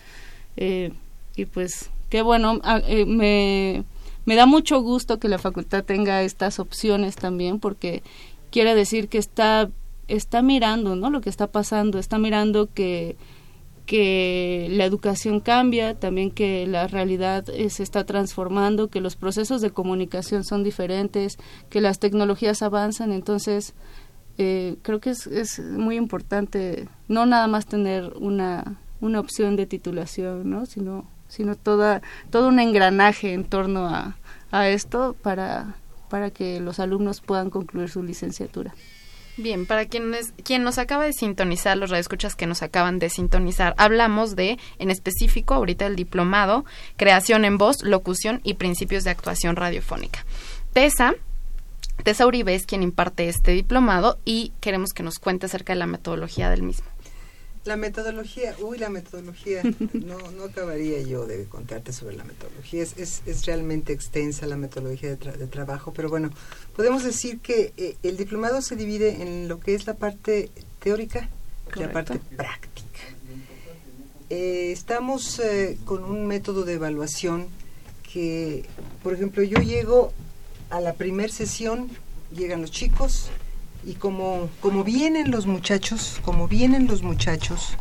Eh, 0.56 0.92
y 1.36 1.44
pues, 1.44 1.90
qué 2.08 2.22
bueno, 2.22 2.60
eh, 2.86 3.04
me, 3.06 3.84
me 4.24 4.34
da 4.34 4.46
mucho 4.46 4.80
gusto 4.80 5.18
que 5.18 5.28
la 5.28 5.38
facultad 5.38 5.84
tenga 5.84 6.22
estas 6.22 6.58
opciones 6.58 7.16
también, 7.16 7.60
porque 7.60 8.02
quiere 8.50 8.74
decir 8.74 9.08
que 9.08 9.18
está 9.18 9.70
está 10.08 10.40
mirando 10.40 10.94
no 10.94 11.10
lo 11.10 11.20
que 11.20 11.28
está 11.28 11.48
pasando 11.48 11.98
está 11.98 12.16
mirando 12.16 12.68
que 12.72 13.16
que 13.86 14.66
la 14.70 14.84
educación 14.84 15.40
cambia, 15.40 15.94
también 15.94 16.30
que 16.30 16.66
la 16.66 16.88
realidad 16.88 17.48
eh, 17.48 17.70
se 17.70 17.84
está 17.84 18.04
transformando, 18.04 18.88
que 18.88 19.00
los 19.00 19.16
procesos 19.16 19.60
de 19.60 19.70
comunicación 19.70 20.44
son 20.44 20.64
diferentes, 20.64 21.38
que 21.70 21.80
las 21.80 22.00
tecnologías 22.00 22.62
avanzan, 22.62 23.12
entonces 23.12 23.74
eh, 24.38 24.76
creo 24.82 25.00
que 25.00 25.10
es, 25.10 25.26
es, 25.28 25.60
muy 25.60 25.96
importante 25.96 26.88
no 27.08 27.24
nada 27.24 27.46
más 27.46 27.66
tener 27.66 28.12
una, 28.18 28.80
una 29.00 29.20
opción 29.20 29.56
de 29.56 29.66
titulación, 29.66 30.50
¿no? 30.50 30.66
sino, 30.66 31.08
sino 31.28 31.54
toda, 31.56 32.02
todo 32.30 32.48
un 32.48 32.58
engranaje 32.60 33.32
en 33.32 33.44
torno 33.44 33.88
a, 33.88 34.16
a 34.50 34.68
esto 34.68 35.16
para, 35.22 35.76
para 36.08 36.30
que 36.30 36.60
los 36.60 36.80
alumnos 36.80 37.20
puedan 37.20 37.50
concluir 37.50 37.88
su 37.88 38.02
licenciatura. 38.02 38.74
Bien, 39.38 39.66
para 39.66 39.84
quienes, 39.84 40.32
quien 40.44 40.62
nos 40.62 40.78
acaba 40.78 41.04
de 41.04 41.12
sintonizar, 41.12 41.76
los 41.76 41.90
radioescuchas 41.90 42.34
que 42.34 42.46
nos 42.46 42.62
acaban 42.62 42.98
de 42.98 43.10
sintonizar, 43.10 43.74
hablamos 43.76 44.34
de, 44.34 44.58
en 44.78 44.90
específico, 44.90 45.52
ahorita 45.52 45.84
el 45.84 45.94
diplomado, 45.94 46.64
creación 46.96 47.44
en 47.44 47.58
voz, 47.58 47.82
locución 47.82 48.40
y 48.44 48.54
principios 48.54 49.04
de 49.04 49.10
actuación 49.10 49.54
radiofónica. 49.54 50.24
Tessa, 50.72 51.14
Tessa 52.02 52.26
Uribe 52.26 52.54
es 52.54 52.64
quien 52.64 52.82
imparte 52.82 53.28
este 53.28 53.50
diplomado 53.50 54.18
y 54.24 54.52
queremos 54.60 54.92
que 54.94 55.02
nos 55.02 55.18
cuente 55.18 55.46
acerca 55.46 55.74
de 55.74 55.80
la 55.80 55.86
metodología 55.86 56.48
del 56.48 56.62
mismo. 56.62 56.86
La 57.66 57.76
metodología, 57.76 58.54
uy, 58.60 58.78
la 58.78 58.88
metodología, 58.88 59.60
no, 59.92 60.18
no 60.30 60.44
acabaría 60.44 61.02
yo 61.02 61.26
de 61.26 61.46
contarte 61.46 61.92
sobre 61.92 62.16
la 62.16 62.22
metodología, 62.22 62.84
es, 62.84 63.22
es, 63.26 63.44
realmente 63.44 63.92
extensa 63.92 64.46
la 64.46 64.56
metodología 64.56 65.16
de, 65.16 65.46
trabajo, 65.48 65.92
pero 65.92 66.08
bueno, 66.08 66.30
podemos 66.76 67.02
decir 67.02 67.40
que 67.40 67.72
eh, 67.76 67.96
el 68.04 68.16
diplomado 68.16 68.62
se 68.62 68.76
divide 68.76 69.20
en 69.20 69.48
lo 69.48 69.58
que 69.58 69.74
es 69.74 69.84
la 69.88 69.94
parte 69.94 70.48
teórica 70.78 71.28
y 71.74 71.80
la 71.80 71.90
parte 71.90 72.20
práctica. 72.36 73.00
Eh, 74.30 74.70
estamos 74.70 75.40
eh, 75.40 75.76
con 75.84 76.04
un 76.04 76.24
método 76.24 76.64
de 76.64 76.74
evaluación 76.74 77.48
que, 78.12 78.64
por 79.02 79.12
ejemplo, 79.12 79.42
yo 79.42 79.58
llego 79.58 80.12
a 80.70 80.80
la 80.80 80.94
primer 80.94 81.32
sesión, 81.32 81.88
llegan 82.32 82.60
los 82.60 82.70
chicos, 82.70 83.28
y 83.86 83.94
como, 83.94 84.50
como 84.60 84.82
vienen 84.82 85.30
los 85.30 85.46
muchachos, 85.46 86.20
como 86.24 86.48
vienen 86.48 86.88
los 86.88 87.02
muchachos, 87.02 87.74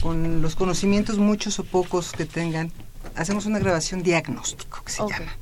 con 0.00 0.40
los 0.40 0.54
conocimientos 0.54 1.18
muchos 1.18 1.58
o 1.58 1.64
pocos 1.64 2.12
que 2.12 2.24
tengan, 2.24 2.70
hacemos 3.16 3.44
una 3.44 3.58
grabación 3.58 4.04
diagnóstico 4.04 4.82
que 4.84 4.92
se 4.92 5.02
llama. 5.02 5.36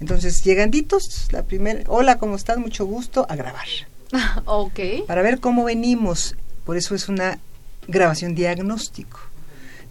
Entonces, 0.00 0.44
lleganditos, 0.44 1.28
la 1.32 1.42
primera, 1.42 1.82
hola, 1.88 2.18
¿cómo 2.18 2.36
estás? 2.36 2.58
Mucho 2.58 2.86
gusto, 2.86 3.26
a 3.28 3.34
grabar. 3.34 3.66
ok. 4.44 4.80
Para 5.08 5.22
ver 5.22 5.40
cómo 5.40 5.64
venimos. 5.64 6.36
Por 6.64 6.76
eso 6.76 6.94
es 6.94 7.08
una 7.08 7.40
grabación 7.88 8.36
diagnóstico. 8.36 9.18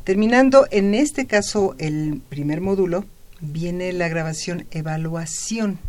Terminando, 0.05 0.67
en 0.71 0.93
este 0.95 1.27
caso, 1.27 1.75
el 1.79 2.21
primer 2.29 2.61
módulo, 2.61 3.05
viene 3.41 3.91
la 3.91 4.07
grabación 4.07 4.67
evaluación 4.71 5.79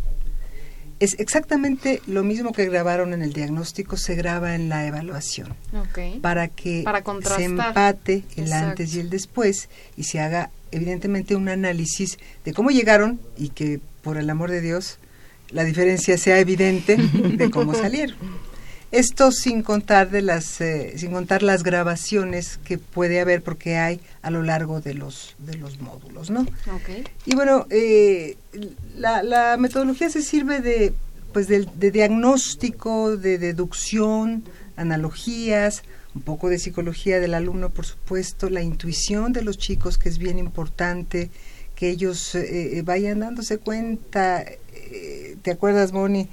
es 1.04 1.16
exactamente 1.18 2.00
lo 2.06 2.24
mismo 2.24 2.52
que 2.52 2.64
grabaron 2.66 3.12
en 3.12 3.22
el 3.22 3.32
diagnóstico, 3.32 3.96
se 3.96 4.14
graba 4.14 4.54
en 4.54 4.68
la 4.68 4.86
evaluación. 4.86 5.54
Para 6.20 6.48
que 6.48 6.84
se 7.36 7.44
empate 7.44 8.24
el 8.36 8.52
antes 8.52 8.94
y 8.94 9.00
el 9.00 9.10
después 9.10 9.68
y 9.96 10.04
se 10.04 10.20
haga 10.20 10.50
evidentemente 10.70 11.36
un 11.36 11.48
análisis 11.48 12.18
de 12.44 12.52
cómo 12.52 12.70
llegaron 12.70 13.20
y 13.36 13.50
que 13.50 13.80
por 14.02 14.16
el 14.16 14.28
amor 14.28 14.50
de 14.50 14.60
Dios 14.60 14.98
la 15.50 15.62
diferencia 15.62 16.18
sea 16.18 16.40
evidente 16.40 16.96
de 16.96 17.50
cómo 17.50 17.74
salieron. 17.84 18.16
Esto 18.94 19.32
sin 19.32 19.64
contar 19.64 20.08
de 20.10 20.22
las 20.22 20.60
eh, 20.60 20.94
sin 20.98 21.10
contar 21.10 21.42
las 21.42 21.64
grabaciones 21.64 22.60
que 22.62 22.78
puede 22.78 23.18
haber 23.18 23.42
porque 23.42 23.76
hay 23.76 24.00
a 24.22 24.30
lo 24.30 24.44
largo 24.44 24.80
de 24.80 24.94
los 24.94 25.34
de 25.38 25.56
los 25.56 25.80
módulos, 25.80 26.30
¿no? 26.30 26.46
Y 27.26 27.34
bueno, 27.34 27.66
eh, 27.70 28.36
la, 28.94 29.56
metodología 29.58 30.10
se 30.10 30.22
sirve 30.22 30.60
de 30.60 30.94
pues 31.32 31.48
de, 31.48 31.66
diagnóstico, 31.90 33.16
de 33.16 33.38
deducción, 33.38 34.44
analogías, 34.76 35.82
un 36.14 36.22
poco 36.22 36.48
de 36.48 36.60
psicología 36.60 37.18
del 37.18 37.34
alumno, 37.34 37.70
por 37.70 37.86
supuesto, 37.86 38.48
la 38.48 38.62
intuición 38.62 39.32
de 39.32 39.42
los 39.42 39.58
chicos 39.58 39.98
que 39.98 40.08
es 40.08 40.18
bien 40.18 40.38
importante 40.38 41.32
que 41.74 41.90
ellos 41.90 42.36
eh, 42.36 42.80
vayan 42.84 43.18
dándose 43.18 43.58
cuenta 43.58 44.44
¿te 45.44 45.50
acuerdas, 45.50 45.92
Moni? 45.92 46.28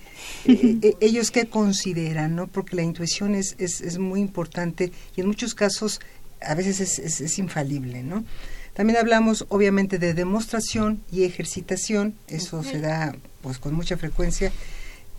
Eh, 0.45 0.77
eh, 0.81 0.95
ellos 1.01 1.29
qué 1.29 1.45
consideran, 1.47 2.35
¿no? 2.35 2.47
Porque 2.47 2.75
la 2.75 2.81
intuición 2.81 3.35
es, 3.35 3.55
es, 3.59 3.99
muy 3.99 4.21
importante 4.21 4.91
y 5.15 5.21
en 5.21 5.27
muchos 5.27 5.53
casos 5.53 5.99
a 6.41 6.55
veces 6.55 6.79
es, 6.79 7.21
es, 7.21 7.37
infalible, 7.37 8.01
¿no? 8.01 8.23
También 8.73 8.97
hablamos, 8.97 9.45
obviamente, 9.49 9.99
de 9.99 10.13
demostración 10.13 11.03
y 11.11 11.25
ejercitación, 11.25 12.15
eso 12.27 12.63
se 12.63 12.79
da 12.79 13.15
pues 13.41 13.59
con 13.59 13.73
mucha 13.73 13.97
frecuencia. 13.97 14.51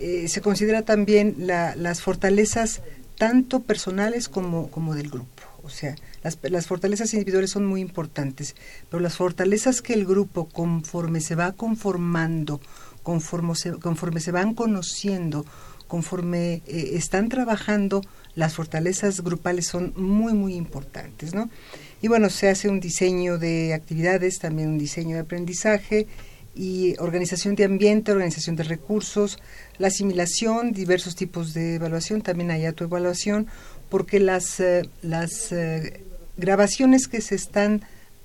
Eh, 0.00 0.26
se 0.28 0.40
considera 0.40 0.82
también 0.82 1.36
la, 1.38 1.76
las 1.76 2.00
fortalezas 2.00 2.80
tanto 3.18 3.60
personales 3.60 4.28
como, 4.28 4.68
como 4.70 4.94
del 4.94 5.10
grupo. 5.10 5.42
O 5.62 5.68
sea, 5.68 5.94
las, 6.24 6.38
las, 6.42 6.66
fortalezas 6.66 7.12
individuales 7.12 7.50
son 7.50 7.66
muy 7.66 7.80
importantes, 7.80 8.56
pero 8.90 9.00
las 9.00 9.16
fortalezas 9.16 9.80
que 9.80 9.94
el 9.94 10.06
grupo, 10.06 10.48
conforme 10.48 11.20
se 11.20 11.36
va 11.36 11.52
conformando 11.52 12.60
conforme 13.02 13.54
se, 13.54 13.72
conforme 13.72 14.20
se 14.20 14.32
van 14.32 14.54
conociendo, 14.54 15.44
conforme 15.88 16.62
eh, 16.66 16.92
están 16.94 17.28
trabajando, 17.28 18.02
las 18.34 18.54
fortalezas 18.54 19.20
grupales 19.20 19.66
son 19.66 19.92
muy, 19.96 20.32
muy 20.32 20.54
importantes, 20.54 21.34
¿no? 21.34 21.50
Y 22.00 22.08
bueno, 22.08 22.30
se 22.30 22.48
hace 22.48 22.68
un 22.68 22.80
diseño 22.80 23.38
de 23.38 23.74
actividades, 23.74 24.38
también 24.38 24.70
un 24.70 24.78
diseño 24.78 25.16
de 25.16 25.22
aprendizaje 25.22 26.06
y 26.54 26.94
organización 26.98 27.54
de 27.54 27.64
ambiente, 27.64 28.12
organización 28.12 28.56
de 28.56 28.64
recursos, 28.64 29.38
la 29.78 29.88
asimilación, 29.88 30.72
diversos 30.72 31.14
tipos 31.14 31.54
de 31.54 31.76
evaluación, 31.76 32.22
también 32.22 32.50
hay 32.50 32.66
autoevaluación, 32.66 33.46
porque 33.88 34.18
las, 34.18 34.60
eh, 34.60 34.88
las 35.02 35.52
eh, 35.52 36.02
grabaciones 36.36 37.08
que 37.08 37.20
se 37.20 37.34
están 37.34 37.82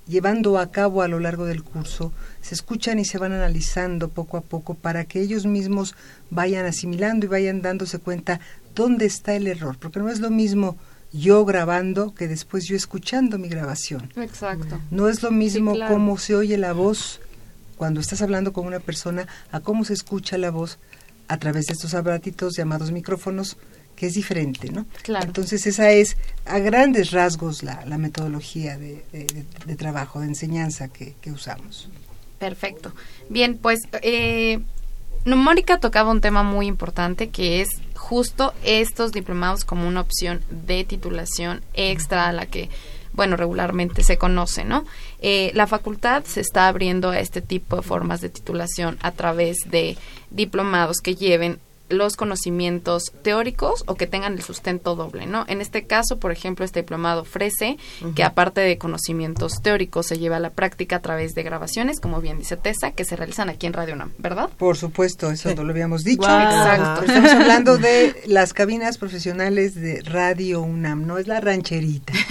llevando 0.08 0.58
a 0.58 0.70
cabo 0.70 1.02
a 1.02 1.08
lo 1.08 1.20
largo 1.20 1.44
del 1.44 1.62
curso, 1.62 2.12
se 2.40 2.54
escuchan 2.54 2.98
y 2.98 3.04
se 3.04 3.18
van 3.18 3.32
analizando 3.32 4.08
poco 4.08 4.38
a 4.38 4.40
poco 4.40 4.74
para 4.74 5.04
que 5.04 5.20
ellos 5.20 5.46
mismos 5.46 5.94
vayan 6.30 6.66
asimilando 6.66 7.26
y 7.26 7.28
vayan 7.28 7.62
dándose 7.62 7.98
cuenta 7.98 8.40
dónde 8.74 9.04
está 9.04 9.34
el 9.34 9.46
error, 9.46 9.76
porque 9.78 10.00
no 10.00 10.08
es 10.08 10.20
lo 10.20 10.30
mismo 10.30 10.76
yo 11.12 11.44
grabando 11.44 12.14
que 12.14 12.28
después 12.28 12.66
yo 12.66 12.76
escuchando 12.76 13.38
mi 13.38 13.48
grabación. 13.48 14.10
Exacto. 14.16 14.80
No 14.90 15.08
es 15.08 15.22
lo 15.22 15.30
mismo 15.30 15.74
cómo 15.88 16.18
se 16.18 16.34
oye 16.34 16.58
la 16.58 16.72
voz 16.72 17.20
cuando 17.76 18.00
estás 18.00 18.20
hablando 18.22 18.52
con 18.52 18.66
una 18.66 18.80
persona 18.80 19.26
a 19.52 19.60
cómo 19.60 19.84
se 19.84 19.94
escucha 19.94 20.36
la 20.36 20.50
voz 20.50 20.78
a 21.28 21.38
través 21.38 21.66
de 21.66 21.74
estos 21.74 21.94
aparatitos 21.94 22.56
llamados 22.56 22.90
micrófonos 22.90 23.56
que 23.98 24.06
es 24.06 24.14
diferente, 24.14 24.70
¿no? 24.70 24.86
Claro. 25.02 25.26
Entonces 25.26 25.66
esa 25.66 25.90
es 25.90 26.16
a 26.46 26.60
grandes 26.60 27.10
rasgos 27.10 27.64
la, 27.64 27.84
la 27.84 27.98
metodología 27.98 28.78
de, 28.78 29.04
de, 29.12 29.74
trabajo, 29.74 30.20
de 30.20 30.28
enseñanza 30.28 30.86
que, 30.86 31.14
que 31.20 31.32
usamos. 31.32 31.88
Perfecto. 32.38 32.92
Bien, 33.28 33.58
pues 33.58 33.80
eh, 34.02 34.60
Mónica 35.24 35.80
tocaba 35.80 36.12
un 36.12 36.20
tema 36.20 36.44
muy 36.44 36.68
importante 36.68 37.30
que 37.30 37.60
es 37.60 37.70
justo 37.96 38.54
estos 38.62 39.10
diplomados 39.10 39.64
como 39.64 39.88
una 39.88 40.02
opción 40.02 40.42
de 40.48 40.84
titulación 40.84 41.62
extra 41.74 42.28
a 42.28 42.32
la 42.32 42.46
que 42.46 42.70
bueno, 43.14 43.36
regularmente 43.36 44.04
se 44.04 44.16
conoce, 44.16 44.64
¿no? 44.64 44.84
Eh, 45.20 45.50
la 45.54 45.66
facultad 45.66 46.22
se 46.22 46.40
está 46.40 46.68
abriendo 46.68 47.10
a 47.10 47.18
este 47.18 47.42
tipo 47.42 47.74
de 47.74 47.82
formas 47.82 48.20
de 48.20 48.28
titulación 48.28 48.96
a 49.00 49.10
través 49.10 49.56
de 49.68 49.96
diplomados 50.30 50.98
que 50.98 51.16
lleven 51.16 51.58
los 51.88 52.16
conocimientos 52.16 53.12
teóricos 53.22 53.84
o 53.86 53.94
que 53.94 54.06
tengan 54.06 54.34
el 54.34 54.42
sustento 54.42 54.94
doble, 54.94 55.26
¿no? 55.26 55.44
En 55.48 55.60
este 55.60 55.86
caso, 55.86 56.18
por 56.18 56.32
ejemplo, 56.32 56.64
este 56.64 56.80
diplomado 56.80 57.22
ofrece 57.22 57.78
que 58.14 58.22
aparte 58.22 58.60
de 58.60 58.78
conocimientos 58.78 59.60
teóricos 59.62 60.06
se 60.06 60.18
lleva 60.18 60.36
a 60.36 60.40
la 60.40 60.50
práctica 60.50 60.96
a 60.96 61.00
través 61.00 61.34
de 61.34 61.42
grabaciones, 61.42 62.00
como 62.00 62.20
bien 62.20 62.38
dice 62.38 62.56
Tessa, 62.56 62.92
que 62.92 63.04
se 63.04 63.16
realizan 63.16 63.48
aquí 63.48 63.66
en 63.66 63.72
Radio 63.72 63.94
UNAM, 63.94 64.12
¿verdad? 64.18 64.50
Por 64.58 64.76
supuesto, 64.76 65.30
eso 65.30 65.54
no 65.54 65.64
lo 65.64 65.70
habíamos 65.70 66.04
dicho. 66.04 66.22
Exacto. 66.22 67.04
Estamos 67.04 67.30
hablando 67.30 67.78
de 67.78 68.14
las 68.26 68.52
cabinas 68.52 68.98
profesionales 68.98 69.74
de 69.74 70.02
Radio 70.02 70.60
UNAM, 70.60 71.06
no 71.06 71.18
es 71.18 71.26
la 71.26 71.40
rancherita. 71.40 72.12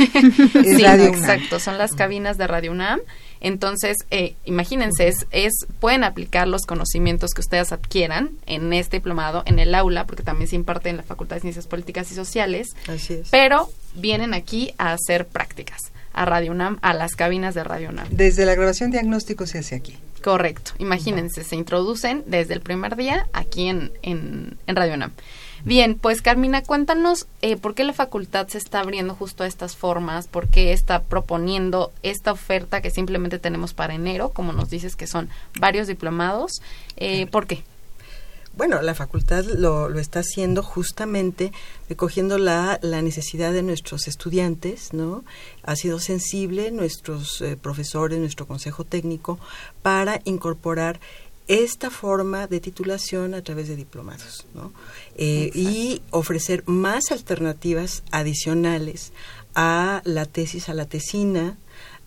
Es 0.67 0.81
Radio 0.81 1.09
UNAM. 1.09 1.21
Exacto, 1.21 1.59
son 1.59 1.77
las 1.77 1.93
cabinas 1.93 2.37
de 2.37 2.47
Radio 2.47 2.71
UNAM 2.71 2.99
entonces, 3.41 3.97
eh, 4.11 4.35
imagínense, 4.45 5.13
es, 5.31 5.53
pueden 5.79 6.03
aplicar 6.03 6.47
los 6.47 6.63
conocimientos 6.63 7.31
que 7.31 7.41
ustedes 7.41 7.71
adquieran 7.71 8.31
en 8.45 8.73
este 8.73 8.97
diplomado, 8.97 9.43
en 9.45 9.59
el 9.59 9.75
aula, 9.75 10.05
porque 10.05 10.23
también 10.23 10.49
se 10.49 10.55
imparte 10.55 10.89
en 10.89 10.97
la 10.97 11.03
Facultad 11.03 11.37
de 11.37 11.41
Ciencias 11.41 11.67
Políticas 11.67 12.11
y 12.11 12.15
Sociales. 12.15 12.69
Así 12.87 13.13
es. 13.13 13.29
Pero 13.29 13.69
vienen 13.95 14.33
aquí 14.33 14.73
a 14.77 14.93
hacer 14.93 15.27
prácticas, 15.27 15.91
a 16.13 16.25
Radio 16.25 16.51
UNAM, 16.51 16.79
a 16.81 16.93
las 16.93 17.15
cabinas 17.15 17.55
de 17.55 17.63
Radio 17.63 17.89
UNAM. 17.89 18.07
Desde 18.11 18.45
la 18.45 18.55
grabación 18.55 18.91
diagnóstico 18.91 19.45
se 19.45 19.59
hace 19.59 19.75
aquí. 19.75 19.97
Correcto. 20.23 20.71
Imagínense, 20.79 21.43
se 21.43 21.55
introducen 21.55 22.23
desde 22.25 22.53
el 22.53 22.61
primer 22.61 22.95
día 22.95 23.27
aquí 23.33 23.67
en, 23.67 23.91
en, 24.01 24.57
en 24.65 24.75
Radio 24.75 24.95
UNAM. 24.95 25.11
Bien, 25.65 25.97
pues 25.99 26.21
Carmina, 26.21 26.63
cuéntanos 26.63 27.27
eh, 27.41 27.57
por 27.57 27.73
qué 27.75 27.83
la 27.83 27.93
facultad 27.93 28.47
se 28.47 28.57
está 28.57 28.79
abriendo 28.79 29.15
justo 29.15 29.43
a 29.43 29.47
estas 29.47 29.75
formas, 29.75 30.27
por 30.27 30.47
qué 30.47 30.71
está 30.71 31.01
proponiendo 31.01 31.91
esta 32.03 32.31
oferta 32.31 32.81
que 32.81 32.91
simplemente 32.91 33.39
tenemos 33.39 33.73
para 33.73 33.95
enero, 33.95 34.29
como 34.29 34.53
nos 34.53 34.69
dices 34.69 34.95
que 34.95 35.07
son 35.07 35.29
varios 35.59 35.87
diplomados, 35.87 36.61
eh, 36.95 37.27
¿por 37.27 37.47
qué? 37.47 37.63
Bueno, 38.57 38.81
la 38.81 38.95
facultad 38.95 39.45
lo, 39.45 39.87
lo 39.87 39.99
está 39.99 40.21
haciendo 40.21 40.63
justamente 40.63 41.51
recogiendo 41.89 42.39
la, 42.39 42.79
la, 42.81 43.03
necesidad 43.03 43.53
de 43.53 43.61
nuestros 43.61 44.07
estudiantes, 44.07 44.93
¿no? 44.93 45.23
Ha 45.61 45.75
sido 45.75 45.99
sensible 45.99 46.71
nuestros 46.71 47.39
eh, 47.41 47.55
profesores, 47.55 48.17
nuestro 48.17 48.47
consejo 48.47 48.83
técnico, 48.83 49.37
para 49.83 50.21
incorporar 50.23 50.99
esta 51.47 51.89
forma 51.89 52.47
de 52.47 52.59
titulación 52.59 53.33
a 53.33 53.41
través 53.41 53.67
de 53.67 53.75
diplomados 53.75 54.45
¿no? 54.53 54.73
Eh, 55.15 55.49
y 55.53 56.01
ofrecer 56.11 56.63
más 56.67 57.11
alternativas 57.11 58.03
adicionales 58.11 59.13
a 59.55 60.01
la 60.03 60.25
tesis, 60.25 60.69
a 60.69 60.73
la 60.73 60.85
tesina, 60.85 61.57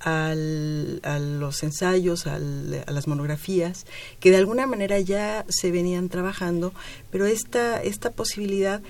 al, 0.00 1.00
a 1.05 1.18
los 1.18 1.62
ensayos, 1.62 2.26
al, 2.26 2.85
a 2.87 2.90
las 2.90 3.07
monografías, 3.07 3.87
que 4.18 4.31
de 4.31 4.38
alguna 4.38 4.66
manera 4.66 4.98
ya 5.00 5.44
se 5.48 5.70
venían 5.70 6.09
trabajando, 6.09 6.72
pero 7.11 7.26
esta, 7.26 7.83
esta 7.83 8.11
posibilidad 8.11 8.83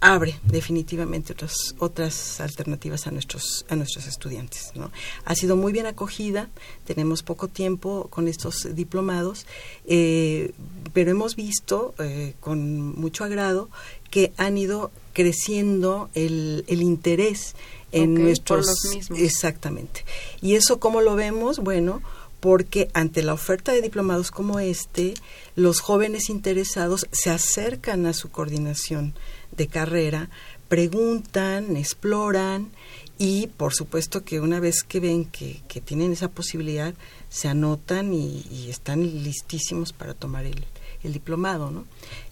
abre 0.00 0.38
definitivamente 0.44 1.32
otras 1.32 1.74
otras 1.78 2.40
alternativas 2.40 3.06
a 3.06 3.10
nuestros 3.10 3.64
a 3.68 3.76
nuestros 3.76 4.06
estudiantes 4.06 4.72
¿no? 4.74 4.90
ha 5.24 5.34
sido 5.34 5.56
muy 5.56 5.72
bien 5.72 5.86
acogida 5.86 6.50
tenemos 6.86 7.22
poco 7.22 7.48
tiempo 7.48 8.08
con 8.10 8.28
estos 8.28 8.74
diplomados 8.74 9.46
eh, 9.86 10.52
pero 10.92 11.10
hemos 11.10 11.36
visto 11.36 11.94
eh, 11.98 12.34
con 12.40 12.98
mucho 12.98 13.24
agrado 13.24 13.70
que 14.10 14.32
han 14.36 14.58
ido 14.58 14.90
creciendo 15.12 16.10
el, 16.14 16.64
el 16.68 16.82
interés 16.82 17.54
en 17.92 18.14
nuestros 18.14 18.66
por 18.66 18.66
los 18.66 18.94
mismos. 18.94 19.18
exactamente 19.20 20.04
y 20.42 20.54
eso 20.54 20.80
cómo 20.80 21.00
lo 21.00 21.14
vemos 21.14 21.60
bueno 21.60 22.02
porque 22.44 22.90
ante 22.92 23.22
la 23.22 23.32
oferta 23.32 23.72
de 23.72 23.80
diplomados 23.80 24.30
como 24.30 24.60
este, 24.60 25.14
los 25.56 25.80
jóvenes 25.80 26.28
interesados 26.28 27.06
se 27.10 27.30
acercan 27.30 28.04
a 28.04 28.12
su 28.12 28.30
coordinación 28.30 29.14
de 29.56 29.66
carrera, 29.68 30.30
preguntan, 30.68 31.76
exploran 31.76 32.70
y 33.18 33.46
por 33.46 33.74
supuesto 33.74 34.24
que 34.24 34.40
una 34.40 34.60
vez 34.60 34.82
que 34.82 35.00
ven 35.00 35.24
que, 35.24 35.62
tienen 35.84 36.12
esa 36.12 36.28
posibilidad, 36.28 36.94
se 37.28 37.48
anotan 37.48 38.12
y, 38.12 38.68
están 38.68 39.02
listísimos 39.22 39.92
para 39.92 40.14
tomar 40.14 40.46
el, 40.46 40.64
diplomado, 41.04 41.70
¿no? 41.70 41.84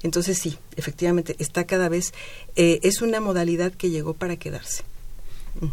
Entonces 0.02 0.38
sí, 0.38 0.58
efectivamente, 0.76 1.36
está 1.38 1.66
cada 1.66 1.90
vez, 1.90 2.14
eh, 2.56 2.80
es 2.82 3.02
una 3.02 3.20
modalidad 3.20 3.70
que 3.72 3.90
llegó 3.90 4.14
para 4.14 4.36
quedarse. 4.36 4.82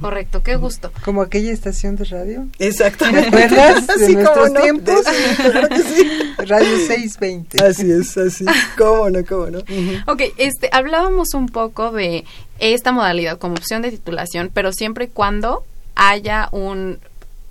Correcto, 0.01 0.43
qué 0.43 0.55
gusto. 0.55 0.91
Como 1.03 1.21
aquella 1.21 1.51
estación 1.51 1.95
de 1.95 2.05
radio. 2.05 2.47
Exacto. 2.59 3.05
¿Te 3.09 3.19
acuerdas 3.19 3.87
de 3.99 4.13
nuestros 4.13 4.53
tiempos? 4.53 5.05
Radio 6.37 6.77
620. 6.87 7.63
Así 7.63 7.91
es, 7.91 8.17
así. 8.17 8.45
¿Cómo 8.77 9.09
no, 9.09 9.25
cómo 9.25 9.47
no? 9.47 9.59
Ok, 10.07 10.21
este, 10.37 10.69
hablábamos 10.71 11.33
un 11.33 11.47
poco 11.47 11.91
de 11.91 12.25
esta 12.59 12.91
modalidad 12.91 13.39
como 13.39 13.53
opción 13.53 13.81
de 13.81 13.91
titulación, 13.91 14.51
pero 14.53 14.71
siempre 14.73 15.05
y 15.05 15.07
cuando 15.07 15.63
haya 15.95 16.49
un 16.51 16.99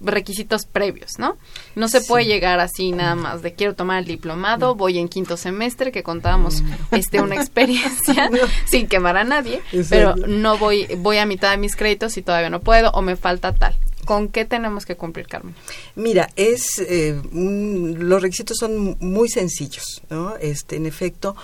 requisitos 0.00 0.64
previos, 0.66 1.18
¿no? 1.18 1.37
No 1.74 1.88
se 1.88 2.00
puede 2.00 2.26
llegar 2.26 2.61
así 2.61 2.92
nada 2.92 3.14
más 3.14 3.42
de 3.42 3.54
quiero 3.54 3.74
tomar 3.74 4.00
el 4.00 4.04
diplomado, 4.04 4.74
voy 4.74 4.98
en 4.98 5.08
quinto 5.08 5.37
semestre, 5.37 5.92
que 5.92 6.02
contábamos 6.02 6.62
este 6.90 7.20
una 7.20 7.37
experiencia 7.37 8.30
sin 8.66 8.87
quemar 8.88 9.16
a 9.16 9.24
nadie, 9.24 9.62
pero 9.88 10.14
no 10.16 10.58
voy 10.58 10.87
voy 10.98 11.18
a 11.18 11.26
mitad 11.26 11.50
de 11.50 11.56
mis 11.56 11.76
créditos 11.76 12.16
y 12.16 12.22
todavía 12.22 12.50
no 12.50 12.61
puedo 12.61 12.90
o 12.90 13.02
me 13.02 13.16
falta 13.16 13.54
tal. 13.54 13.76
¿Con 14.08 14.28
qué 14.28 14.46
tenemos 14.46 14.87
que 14.87 14.96
cumplir, 14.96 15.26
Carmen? 15.26 15.54
Mira, 15.94 16.30
es 16.34 16.78
eh, 16.78 17.20
los 17.30 18.22
requisitos 18.22 18.56
son 18.58 18.96
muy 19.00 19.28
sencillos, 19.28 20.00
¿no? 20.08 20.34
Este, 20.37 20.76
en 20.76 20.87
efecto, 20.87 21.37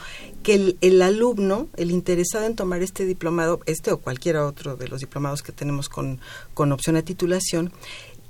que 0.43 0.55
el, 0.55 0.79
el, 0.81 1.03
alumno, 1.03 1.69
el 1.77 1.91
interesado 1.91 2.47
en 2.47 2.57
tomar 2.57 2.81
este 2.81 3.05
diplomado, 3.05 3.61
este 3.67 3.93
o 3.93 3.99
cualquier 3.99 4.39
otro 4.39 4.77
de 4.77 4.89
los 4.89 5.01
diplomados 5.01 5.43
que 5.43 5.53
tenemos 5.53 5.91
con, 5.91 6.21
con 6.55 6.73
opción 6.73 6.97
a 6.97 7.03
titulación, 7.03 7.71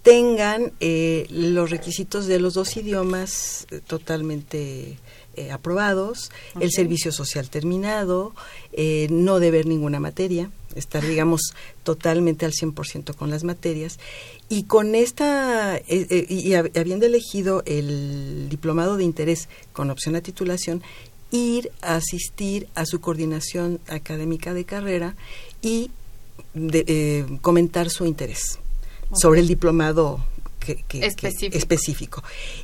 tengan 0.05 0.73
eh, 0.81 1.27
los 1.31 1.71
requisitos 1.71 2.27
de 2.27 2.39
los 2.39 2.53
dos 2.53 2.77
idiomas 2.77 3.67
eh, 3.71 3.81
totalmente 3.85 4.99
eh, 5.35 5.51
aprobados, 5.51 6.31
el 6.61 6.71
servicio 6.71 7.11
social 7.11 7.49
terminado, 7.49 8.35
no 9.09 9.41
deber 9.41 9.67
ninguna 9.67 9.99
materia, 9.99 10.51
estar, 10.77 11.05
digamos, 11.05 11.41
totalmente 11.83 12.45
al 12.45 12.53
100% 12.53 13.17
con 13.17 13.31
las 13.31 13.43
materias. 13.43 13.99
Y 14.49 14.65
con 14.65 14.95
esta, 14.95 15.81
y 15.89 16.55
habiendo 16.55 17.07
elegido 17.07 17.63
el 17.67 18.49
diplomado 18.49 18.97
de 18.97 19.05
interés 19.05 19.49
con 19.73 19.91
opción 19.91 20.15
a 20.15 20.21
titulación, 20.21 20.83
ir 21.33 21.73
a 21.81 21.97
asistir 21.97 22.69
a 22.77 22.85
su 22.87 23.01
coordinación 23.01 23.81
académica 23.89 24.55
de 24.55 24.65
carrera 24.65 25.17
y 25.63 25.91
comentar 27.41 27.91
su 27.91 28.07
interés 28.07 28.61
sobre 29.15 29.41
el 29.41 29.49
diplomado 29.49 30.21
que, 30.65 31.07
específico. 31.53 32.23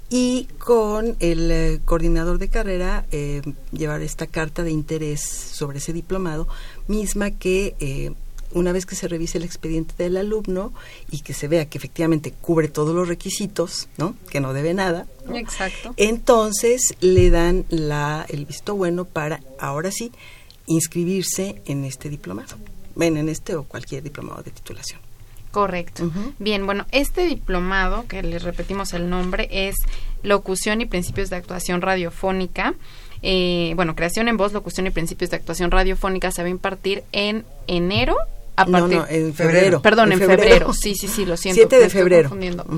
Y 0.09 0.49
con 0.59 1.17
el 1.21 1.51
eh, 1.51 1.81
coordinador 1.85 2.39
de 2.39 2.49
carrera 2.49 3.07
eh, 3.11 3.43
llevar 3.73 4.03
esta 4.03 4.27
carta 4.27 4.63
de 4.63 4.71
interés 4.71 5.21
sobre 5.21 5.79
ese 5.79 5.93
diplomado, 5.93 6.49
misma 6.89 7.31
que 7.31 7.75
eh, 7.81 8.13
una 8.53 8.73
vez 8.73 8.87
que 8.87 8.97
se 8.97 9.07
revise 9.07 9.39
el 9.39 9.45
expediente 9.45 9.95
del 9.97 10.17
alumno 10.17 10.73
y 11.11 11.21
que 11.21 11.35
se 11.35 11.47
vea 11.47 11.69
que 11.69 11.79
efectivamente 11.79 12.33
cubre 12.33 12.69
todos 12.69 12.95
los 12.95 13.07
requisitos, 13.07 13.89
¿no? 13.97 14.17
Que 14.29 14.41
no 14.41 14.53
debe 14.53 14.75
nada. 14.75 15.07
Exacto. 15.35 15.95
Entonces 15.97 16.95
le 17.01 17.31
dan 17.31 17.65
la, 17.69 18.27
el 18.29 18.47
visto 18.47 18.75
bueno 18.75 19.05
para, 19.05 19.41
ahora 19.61 19.93
sí, 19.93 20.11
inscribirse 20.67 21.63
en 21.67 21.85
este 21.85 22.09
diplomado. 22.09 22.57
Ven, 22.97 23.17
en 23.17 23.29
este 23.29 23.55
o 23.55 23.63
cualquier 23.65 24.03
diplomado 24.03 24.43
de 24.43 24.51
titulación. 24.51 25.10
Correcto. 25.51 26.11
Bien, 26.39 26.65
bueno, 26.65 26.87
este 26.93 27.27
diplomado, 27.27 28.07
que 28.07 28.23
les 28.23 28.43
repetimos 28.43 28.93
el 28.93 29.11
nombre, 29.11 29.49
es 29.51 29.77
Locución 30.23 30.81
y 30.81 30.87
Principios 30.87 31.31
de 31.31 31.37
Actuación 31.37 31.83
Radiofónica. 31.83 32.75
Eh, 33.23 33.73
bueno, 33.77 33.95
creación 33.95 34.29
en 34.29 34.37
voz, 34.37 34.53
locución 34.53 34.87
y 34.87 34.91
principios 34.91 35.31
de 35.31 35.37
actuación 35.37 35.71
radiofónica 35.71 36.31
se 36.31 36.43
va 36.43 36.49
a 36.49 36.51
impartir 36.51 37.05
en 37.13 37.45
enero. 37.67 38.17
A 38.57 38.67
partir, 38.67 38.99
no, 38.99 39.07
en 39.09 39.33
febrero. 39.33 39.81
Perdón, 39.81 40.13
en, 40.13 40.19
febrero. 40.19 40.73
Sí, 40.75 40.95
sí, 40.95 41.09
sí, 41.09 41.25
lo 41.25 41.37
siento. 41.37 41.61
7 41.61 41.79
de 41.79 41.89
febrero. 41.89 42.31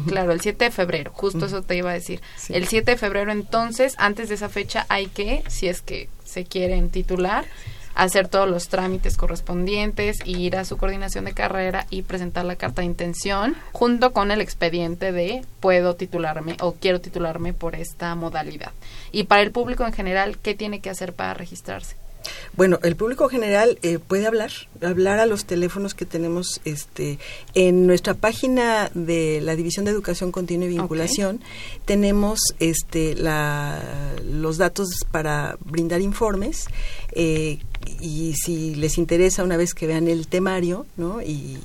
Claro, 0.07 0.33
el 0.33 0.41
7 0.41 0.67
de 0.67 0.71
febrero, 0.71 1.11
justo 1.13 1.47
eso 1.47 1.63
te 1.63 1.77
iba 1.77 1.91
a 1.91 1.95
decir. 1.95 2.21
El 2.49 2.69
7 2.69 2.93
de 2.93 2.97
febrero, 2.97 3.33
entonces, 3.33 3.95
antes 3.99 4.29
de 4.29 4.37
esa 4.37 4.49
fecha 4.49 4.87
hay 4.89 5.07
que, 5.07 5.43
si 5.49 5.67
es 5.67 5.81
que 5.81 6.09
se 6.25 6.45
quieren 6.45 6.91
titular, 6.91 7.47
hacer 7.95 8.29
todos 8.29 8.49
los 8.49 8.69
trámites 8.69 9.17
correspondientes, 9.17 10.19
ir 10.25 10.57
a 10.57 10.65
su 10.65 10.77
coordinación 10.77 11.25
de 11.25 11.33
carrera 11.33 11.87
y 11.91 12.03
presentar 12.03 12.45
la 12.45 12.57
carta 12.57 12.83
de 12.83 12.87
intención 12.87 13.57
junto 13.73 14.13
con 14.13 14.31
el 14.31 14.41
expediente 14.41 15.13
de 15.13 15.45
puedo 15.61 15.95
titularme 15.95 16.57
o 16.61 16.73
quiero 16.73 17.01
titularme 17.01 17.53
por 17.53 17.75
esta 17.75 18.15
modalidad. 18.15 18.73
Y 19.11 19.25
para 19.25 19.43
el 19.43 19.53
público 19.53 19.87
en 19.87 19.93
general, 19.93 20.39
¿qué 20.39 20.55
tiene 20.55 20.81
que 20.81 20.91
hacer 20.91 21.13
para 21.13 21.35
registrarse? 21.35 21.97
Bueno, 22.55 22.79
el 22.83 22.97
público 22.97 23.29
general 23.29 23.79
eh, 23.83 23.99
puede 23.99 24.27
hablar, 24.27 24.51
hablar 24.83 25.19
a 25.19 25.27
los 25.27 25.45
teléfonos 25.45 25.95
que 25.95 26.05
tenemos 26.05 26.61
este, 26.65 27.19
en 27.55 27.87
nuestra 27.87 28.15
página 28.15 28.91
de 28.95 29.41
la 29.41 29.57
División 29.57 29.85
de 29.85 29.91
Educación 29.91 30.33
Continua 30.33 30.67
y 30.67 30.71
Vinculación. 30.71 31.41
Tenemos 31.85 32.41
este, 32.59 33.15
la, 33.15 33.81
los 34.25 34.59
datos 34.59 34.89
para 35.11 35.57
brindar 35.65 36.01
informes 36.01 36.67
eh, 37.13 37.59
y 38.01 38.35
si 38.35 38.75
les 38.75 38.99
interesa 38.99 39.45
una 39.45 39.57
vez 39.57 39.75
que 39.75 39.87
vean 39.87 40.09
el 40.09 40.27
temario, 40.27 40.87
¿no? 40.97 41.23
y, 41.23 41.59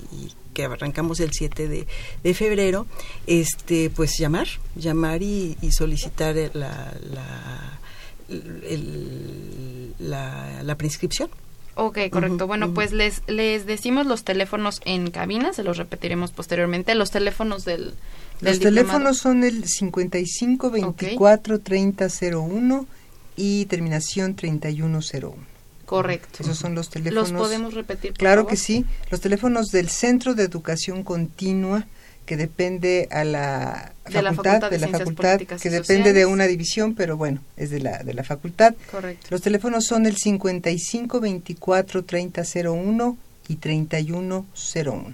que 0.54 0.66
arrancamos 0.66 1.20
el 1.20 1.32
7 1.34 1.68
de, 1.68 1.88
de, 2.24 2.34
febrero, 2.34 2.88
este, 3.28 3.92
pues 3.92 4.18
llamar, 4.18 4.48
llamar 4.76 5.22
y, 5.22 5.56
solicitar 5.72 6.36
la, 6.54 6.98
la 7.12 7.80
el, 8.28 9.94
la, 10.00 10.64
la 10.64 10.76
prescripción. 10.76 11.30
Ok, 11.76 12.00
correcto. 12.12 12.48
bueno, 12.48 12.74
pues 12.74 12.92
les, 12.92 13.22
les 13.28 13.68
decimos 13.68 14.08
los 14.08 14.24
teléfonos 14.24 14.82
en 14.84 15.12
cabina, 15.12 15.54
se 15.54 15.62
los 15.62 15.78
repetiremos 15.78 16.32
posteriormente. 16.32 16.96
Los 16.96 17.12
teléfonos 17.12 17.64
del... 17.64 17.94
los 18.42 18.60
teléfonos 18.60 19.20
son 19.20 19.44
el 19.44 19.64
55 19.64 20.72
24 20.72 21.60
30 21.60 22.08
01 22.34 22.88
y 23.36 23.66
terminación 23.66 24.36
3101. 24.36 25.57
Correcto. 25.88 26.44
Esos 26.44 26.58
son 26.58 26.76
los 26.76 26.90
teléfonos. 26.90 27.32
¿Los 27.32 27.42
podemos 27.42 27.74
repetir? 27.74 28.12
claro 28.12 28.46
que 28.46 28.58
sí. 28.58 28.86
Los 29.10 29.22
teléfonos 29.22 29.68
del 29.68 29.88
Centro 29.90 30.36
de 30.36 30.44
Educación 30.44 31.04
Continua 31.04 31.88
que 32.26 32.36
depende 32.36 33.08
a 33.10 33.24
la 33.24 33.94
facultad, 34.04 34.70
de 34.70 34.80
la 34.80 34.90
facultad, 34.90 35.40
que 35.40 35.70
depende 35.70 36.12
de 36.12 36.26
una 36.26 36.46
división, 36.46 36.94
pero 36.94 37.16
bueno, 37.16 37.40
es 37.56 37.70
de 37.70 37.80
la 37.80 38.04
de 38.04 38.14
la 38.14 38.26
facultad. 38.26 38.76
Correcto. 38.92 39.28
Los 39.30 39.42
teléfonos 39.42 39.86
son 39.86 40.06
el 40.06 40.18
55 40.18 41.22
24 41.22 42.04
30 42.04 42.44
01 42.70 43.18
y 43.48 43.56
31 43.56 44.46
01. 44.86 45.14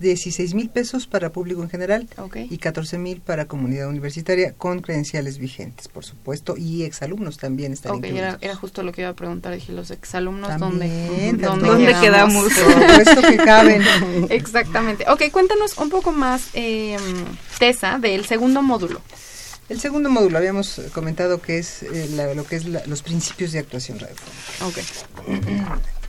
16 0.00 0.54
mil 0.54 0.68
pesos 0.70 1.06
para 1.06 1.30
público 1.30 1.62
en 1.62 1.70
general 1.70 2.08
y 2.50 2.58
14 2.58 2.98
mil 2.98 3.20
para 3.20 3.46
comunidad 3.46 3.88
universitaria 3.88 4.52
con 4.52 4.80
credenciales 4.80 5.38
vigentes, 5.38 5.88
por 5.88 6.04
supuesto, 6.04 6.56
y 6.56 6.82
exalumnos 6.82 7.38
también 7.38 7.72
están 7.72 7.92
okay, 7.92 8.16
era, 8.16 8.38
era, 8.40 8.56
justo 8.56 8.82
lo 8.82 8.92
que 8.92 9.02
iba 9.02 9.10
a 9.10 9.14
preguntar, 9.14 9.54
dije, 9.54 9.72
los 9.72 9.90
exalumnos, 9.90 10.58
¿dónde, 10.58 11.32
¿dónde, 11.38 11.96
quedamos? 12.00 12.52
Por 12.52 13.22
que 13.28 13.36
caben. 13.36 13.82
Exactamente. 14.30 15.04
Ok, 15.08 15.30
cuéntanos 15.30 15.78
un 15.78 15.90
poco 15.90 16.12
más, 16.12 16.48
eh, 16.54 16.96
Tessa, 17.58 17.98
del 17.98 18.24
segundo 18.24 18.62
módulo. 18.62 19.00
El 19.68 19.80
segundo 19.80 20.08
módulo 20.08 20.38
habíamos 20.38 20.80
comentado 20.94 21.42
que 21.42 21.58
es 21.58 21.82
eh, 21.82 22.32
lo 22.34 22.44
que 22.46 22.56
es 22.56 22.64
los 22.64 23.02
principios 23.02 23.52
de 23.52 23.58
actuación 23.58 23.98
radiofónica. 23.98 24.66
Okay. 24.66 24.84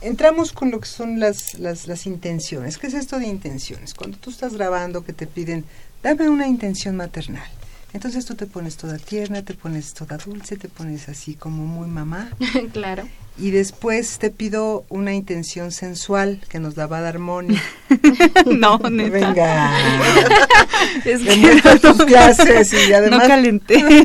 Entramos 0.00 0.52
con 0.52 0.70
lo 0.70 0.80
que 0.80 0.88
son 0.88 1.20
las, 1.20 1.58
las, 1.58 1.86
las 1.86 2.06
intenciones. 2.06 2.78
¿Qué 2.78 2.86
es 2.86 2.94
esto 2.94 3.18
de 3.18 3.26
intenciones? 3.26 3.92
Cuando 3.92 4.16
tú 4.16 4.30
estás 4.30 4.54
grabando 4.54 5.04
que 5.04 5.12
te 5.12 5.26
piden 5.26 5.64
dame 6.02 6.28
una 6.30 6.46
intención 6.46 6.96
maternal. 6.96 7.48
Entonces 7.92 8.24
tú 8.24 8.34
te 8.34 8.46
pones 8.46 8.76
toda 8.76 8.98
tierna, 8.98 9.42
te 9.42 9.54
pones 9.54 9.94
toda 9.94 10.16
dulce, 10.16 10.56
te 10.56 10.68
pones 10.68 11.08
así 11.08 11.34
como 11.34 11.66
muy 11.66 11.88
mamá. 11.88 12.30
claro. 12.72 13.08
Y 13.36 13.50
después 13.50 14.18
te 14.18 14.30
pido 14.30 14.84
una 14.90 15.14
intención 15.14 15.72
sensual 15.72 16.40
que 16.48 16.60
nos 16.60 16.76
la 16.76 16.86
va 16.86 16.98
a 16.98 17.00
dar 17.00 17.18
Moni. 17.18 17.56
no, 18.46 18.78
neta. 18.78 19.10
Venga. 19.10 19.72
es 21.04 21.22
que 21.22 21.78
tus 21.80 22.04
clases 22.04 22.72
y 22.72 22.92
además... 22.92 23.22
No 23.22 23.28
calenté. 23.28 24.04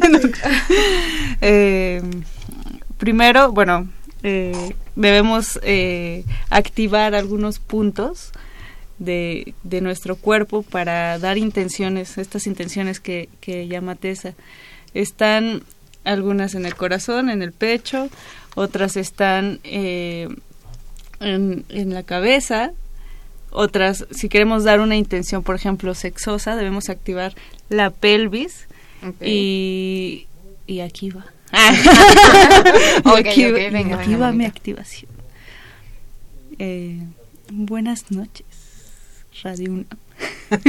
eh, 1.41 2.01
primero, 2.97 3.51
bueno, 3.51 3.89
eh, 4.23 4.75
debemos 4.95 5.59
eh, 5.63 6.23
activar 6.49 7.13
algunos 7.13 7.59
puntos 7.59 8.31
de, 8.99 9.53
de, 9.63 9.81
nuestro 9.81 10.15
cuerpo 10.15 10.61
para 10.63 11.19
dar 11.19 11.37
intenciones, 11.37 12.17
estas 12.17 12.47
intenciones 12.47 12.99
que, 12.99 13.29
que 13.41 13.67
llama 13.67 13.95
Tessa. 13.95 14.33
Están 14.93 15.63
algunas 16.03 16.55
en 16.55 16.65
el 16.65 16.75
corazón, 16.75 17.29
en 17.29 17.41
el 17.41 17.51
pecho, 17.51 18.09
otras 18.55 18.95
están 18.95 19.59
eh, 19.63 20.29
en, 21.19 21.65
en, 21.69 21.93
la 21.93 22.03
cabeza, 22.03 22.71
otras, 23.51 24.05
si 24.11 24.29
queremos 24.29 24.63
dar 24.63 24.79
una 24.79 24.95
intención, 24.95 25.43
por 25.43 25.55
ejemplo, 25.55 25.93
sexosa, 25.95 26.55
debemos 26.55 26.89
activar 26.89 27.33
la 27.69 27.89
pelvis 27.89 28.67
y, 29.21 30.27
y 30.67 30.79
aquí 30.79 31.09
va. 31.09 31.25
aquí, 33.17 33.45
aquí 33.45 34.15
va 34.15 34.31
mi 34.31 34.45
activación. 34.45 35.11
Eh, 36.59 36.99
buenas 37.51 38.11
noches, 38.11 38.45
Radio 39.43 39.71
Una. 39.71 39.85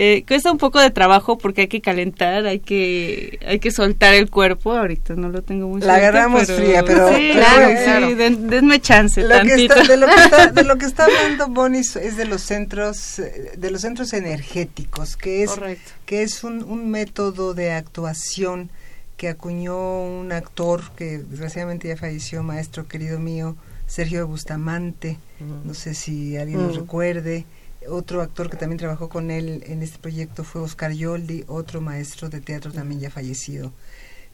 Eh, 0.00 0.22
cuesta 0.28 0.52
un 0.52 0.58
poco 0.58 0.78
de 0.78 0.90
trabajo 0.90 1.38
porque 1.38 1.62
hay 1.62 1.66
que 1.66 1.80
calentar, 1.80 2.46
hay 2.46 2.60
que 2.60 3.40
hay 3.44 3.58
que 3.58 3.72
soltar 3.72 4.14
el 4.14 4.30
cuerpo. 4.30 4.72
Ahorita 4.72 5.14
no 5.16 5.28
lo 5.28 5.42
tengo 5.42 5.66
muy 5.66 5.80
La 5.80 5.96
agarramos 5.96 6.46
fría, 6.46 6.84
pero 6.84 7.12
sí, 7.12 7.30
claro, 7.32 8.06
sí, 8.06 8.14
denme 8.14 8.80
chance 8.80 9.22
lo. 9.22 9.40
Que 9.42 9.64
está, 9.64 9.82
de, 9.82 9.96
lo 9.96 10.06
que 10.06 10.14
está, 10.14 10.46
de 10.52 10.62
lo 10.62 10.78
que 10.78 10.86
está 10.86 11.04
hablando 11.06 11.48
Bonnie 11.48 11.80
es 11.80 12.16
de 12.16 12.26
los 12.26 12.42
centros 12.42 13.20
de 13.56 13.70
los 13.72 13.80
centros 13.80 14.12
energéticos, 14.12 15.16
que 15.16 15.42
es 15.42 15.50
Correcto. 15.50 15.90
que 16.06 16.22
es 16.22 16.44
un, 16.44 16.62
un 16.62 16.88
método 16.90 17.54
de 17.54 17.72
actuación 17.72 18.70
que 19.16 19.28
acuñó 19.28 20.04
un 20.04 20.30
actor 20.30 20.92
que 20.94 21.18
desgraciadamente 21.18 21.88
ya 21.88 21.96
falleció, 21.96 22.44
maestro 22.44 22.86
querido 22.86 23.18
mío, 23.18 23.56
Sergio 23.88 24.26
Bustamante, 24.26 25.18
no 25.64 25.72
sé 25.74 25.94
si 25.94 26.36
alguien 26.36 26.62
lo 26.62 26.72
recuerde. 26.72 27.46
Otro 27.88 28.20
actor 28.20 28.50
que 28.50 28.58
también 28.58 28.78
trabajó 28.78 29.08
con 29.08 29.30
él 29.30 29.64
en 29.66 29.82
este 29.82 29.98
proyecto 29.98 30.44
fue 30.44 30.60
Oscar 30.60 30.92
Yoldi, 30.92 31.44
otro 31.48 31.80
maestro 31.80 32.28
de 32.28 32.40
teatro 32.40 32.70
también 32.70 33.00
ya 33.00 33.10
fallecido. 33.10 33.72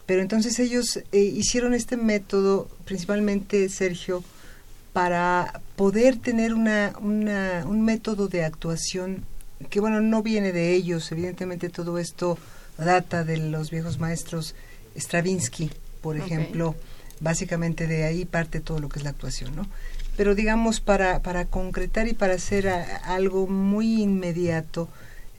Pero 0.06 0.22
entonces 0.22 0.58
ellos 0.58 0.98
eh, 1.12 1.20
hicieron 1.20 1.72
este 1.72 1.96
método, 1.96 2.68
principalmente 2.84 3.68
Sergio, 3.68 4.24
para 4.92 5.60
poder 5.76 6.16
tener 6.16 6.52
una, 6.52 6.92
una, 7.00 7.64
un 7.66 7.82
método 7.84 8.26
de 8.26 8.44
actuación 8.44 9.24
que, 9.70 9.78
bueno, 9.78 10.00
no 10.00 10.22
viene 10.22 10.52
de 10.52 10.74
ellos, 10.74 11.10
evidentemente 11.12 11.68
todo 11.68 11.98
esto 11.98 12.38
data 12.76 13.22
de 13.22 13.36
los 13.36 13.70
viejos 13.70 14.00
maestros 14.00 14.56
Stravinsky, 14.96 15.70
por 16.00 16.16
ejemplo. 16.16 16.74
Básicamente 17.20 17.86
de 17.86 18.04
ahí 18.04 18.24
parte 18.24 18.60
todo 18.60 18.78
lo 18.78 18.88
que 18.88 18.98
es 18.98 19.04
la 19.04 19.10
actuación, 19.10 19.54
¿no? 19.56 19.66
Pero 20.16 20.34
digamos, 20.34 20.80
para, 20.80 21.20
para 21.22 21.44
concretar 21.46 22.06
y 22.08 22.14
para 22.14 22.34
hacer 22.34 22.68
algo 22.68 23.46
muy 23.46 24.02
inmediato, 24.02 24.88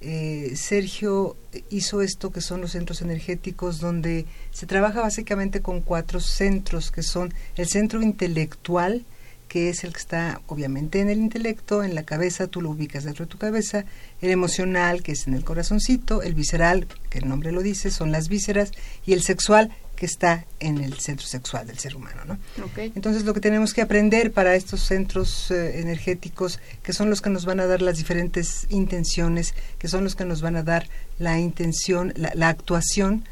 eh, 0.01 0.53
Sergio 0.55 1.35
hizo 1.69 2.01
esto 2.01 2.31
que 2.31 2.41
son 2.41 2.61
los 2.61 2.71
centros 2.71 3.01
energéticos, 3.01 3.79
donde 3.79 4.25
se 4.51 4.67
trabaja 4.67 5.01
básicamente 5.01 5.61
con 5.61 5.81
cuatro 5.81 6.19
centros, 6.19 6.91
que 6.91 7.03
son 7.03 7.33
el 7.55 7.67
centro 7.67 8.01
intelectual, 8.01 9.05
que 9.47 9.69
es 9.69 9.83
el 9.83 9.93
que 9.93 9.99
está 9.99 10.41
obviamente 10.47 10.99
en 10.99 11.09
el 11.09 11.19
intelecto, 11.19 11.83
en 11.83 11.95
la 11.95 12.03
cabeza, 12.03 12.47
tú 12.47 12.61
lo 12.61 12.71
ubicas 12.71 13.03
dentro 13.03 13.25
de 13.25 13.31
tu 13.31 13.37
cabeza, 13.37 13.85
el 14.21 14.31
emocional, 14.31 15.01
que 15.01 15.13
es 15.13 15.27
en 15.27 15.33
el 15.33 15.45
corazoncito, 15.45 16.21
el 16.21 16.33
visceral, 16.33 16.87
que 17.09 17.19
el 17.19 17.29
nombre 17.29 17.51
lo 17.51 17.61
dice, 17.61 17.89
son 17.89 18.11
las 18.11 18.27
vísceras, 18.27 18.71
y 19.05 19.13
el 19.13 19.23
sexual, 19.23 19.71
que 19.95 20.05
está 20.05 20.45
en 20.59 20.79
el 20.79 20.99
centro 20.99 21.25
sexual 21.25 21.67
del 21.67 21.79
ser 21.79 21.95
humano. 21.95 22.21
¿no? 22.25 22.65
Okay. 22.65 22.91
Entonces 22.95 23.23
lo 23.23 23.33
que 23.33 23.39
tenemos 23.39 23.73
que 23.73 23.81
aprender 23.81 24.31
para 24.31 24.55
estos 24.55 24.81
centros 24.81 25.49
eh, 25.51 25.79
energéticos, 25.79 26.59
que 26.83 26.93
son 26.93 27.09
los 27.09 27.21
que 27.21 27.29
nos 27.29 27.45
van 27.45 27.59
a 27.59 27.65
dar 27.65 27.81
las 27.81 27.97
diferentes 27.97 28.67
intenciones, 28.69 29.53
que 29.79 29.87
son 29.87 30.03
los 30.03 30.15
que 30.15 30.25
nos 30.25 30.41
van 30.41 30.55
a 30.55 30.63
dar 30.63 30.87
la 31.17 31.39
intención, 31.39 32.13
la, 32.15 32.31
la 32.35 32.49
actuación, 32.49 33.25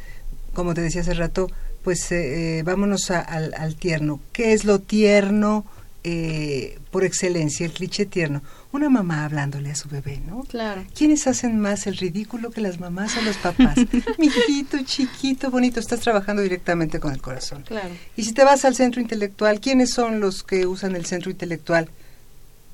como 0.54 0.74
te 0.74 0.82
decía 0.82 1.02
hace 1.02 1.14
rato, 1.14 1.50
pues 1.84 2.12
eh, 2.12 2.60
eh, 2.60 2.64
vámonos 2.64 3.12
a, 3.12 3.20
al, 3.20 3.54
al 3.56 3.76
tierno. 3.76 4.20
¿Qué 4.32 4.54
es 4.54 4.66
lo 4.66 4.80
tierno? 4.80 5.66
Por 6.92 7.06
excelencia, 7.06 7.66
el 7.66 7.72
cliché 7.72 8.06
tierno, 8.06 8.44
una 8.74 8.90
mamá 8.90 9.24
hablándole 9.24 9.72
a 9.72 9.76
su 9.76 9.88
bebé, 9.88 10.20
¿no? 10.26 10.42
Claro. 10.44 10.84
¿Quiénes 10.96 11.28
hacen 11.28 11.60
más 11.60 11.88
el 11.88 11.96
ridículo 11.96 12.50
que 12.52 12.60
las 12.60 12.80
mamás 12.80 13.16
o 13.18 13.22
los 13.22 13.38
papás? 13.38 13.78
Mijito, 14.18 14.78
chiquito, 14.84 15.52
bonito, 15.52 15.80
estás 15.80 16.00
trabajando 16.00 16.42
directamente 16.42 17.00
con 17.00 17.14
el 17.14 17.22
corazón. 17.22 17.64
Claro. 17.64 17.90
Y 18.18 18.24
si 18.24 18.34
te 18.34 18.44
vas 18.44 18.66
al 18.66 18.76
centro 18.76 19.00
intelectual, 19.00 19.60
¿quiénes 19.60 19.92
son 19.92 20.20
los 20.20 20.44
que 20.44 20.66
usan 20.66 20.96
el 20.96 21.06
centro 21.06 21.30
intelectual? 21.30 21.88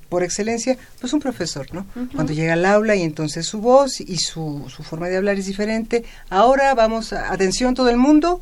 Por 0.07 0.23
excelencia, 0.23 0.77
pues 0.99 1.13
un 1.13 1.19
profesor, 1.19 1.71
¿no? 1.73 1.85
Uh 1.95 1.99
-huh. 1.99 2.11
Cuando 2.13 2.33
llega 2.33 2.53
al 2.53 2.65
aula 2.65 2.95
y 2.95 3.03
entonces 3.03 3.45
su 3.45 3.59
voz 3.59 4.01
y 4.01 4.17
su, 4.17 4.65
su 4.75 4.83
forma 4.83 5.07
de 5.09 5.17
hablar 5.17 5.37
es 5.37 5.45
diferente. 5.45 6.03
Ahora 6.29 6.73
vamos, 6.73 7.13
a, 7.13 7.31
atención 7.31 7.75
todo 7.75 7.89
el 7.89 7.97
mundo, 7.97 8.41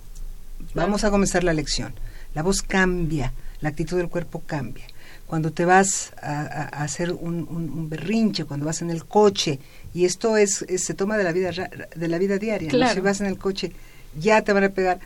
vamos 0.74 1.04
a 1.04 1.10
comenzar 1.10 1.44
la 1.44 1.54
lección. 1.54 1.94
La 2.36 2.44
voz 2.44 2.62
cambia 2.62 3.34
la 3.62 3.70
actitud 3.70 3.98
del 3.98 4.10
cuerpo 4.10 4.44
cambia. 4.46 4.86
Cuando 5.28 5.52
te 5.52 5.66
vas 5.66 6.14
a, 6.22 6.84
hacer 6.84 7.12
un, 7.12 7.48
un, 7.50 7.70
un, 7.70 7.90
berrinche, 7.90 8.46
cuando 8.46 8.66
vas 8.66 8.82
en 8.82 8.90
el 8.90 9.06
coche, 9.06 9.60
y 9.94 10.06
esto 10.06 10.38
es, 10.38 10.64
es 10.64 10.86
se 10.86 10.94
toma 10.94 11.18
de 11.18 11.24
la 11.24 11.34
vida 11.34 11.52
de 11.52 12.08
la 12.08 12.18
vida 12.18 12.38
diaria, 12.38 12.70
claro. 12.70 12.92
¿no? 12.92 12.96
si 12.96 13.02
vas 13.02 13.20
en 13.22 13.28
el 13.28 13.38
coche, 13.38 13.74
ya 14.20 14.42
te 14.42 14.54
van 14.54 14.64
a 14.64 14.70
pegar, 14.70 15.00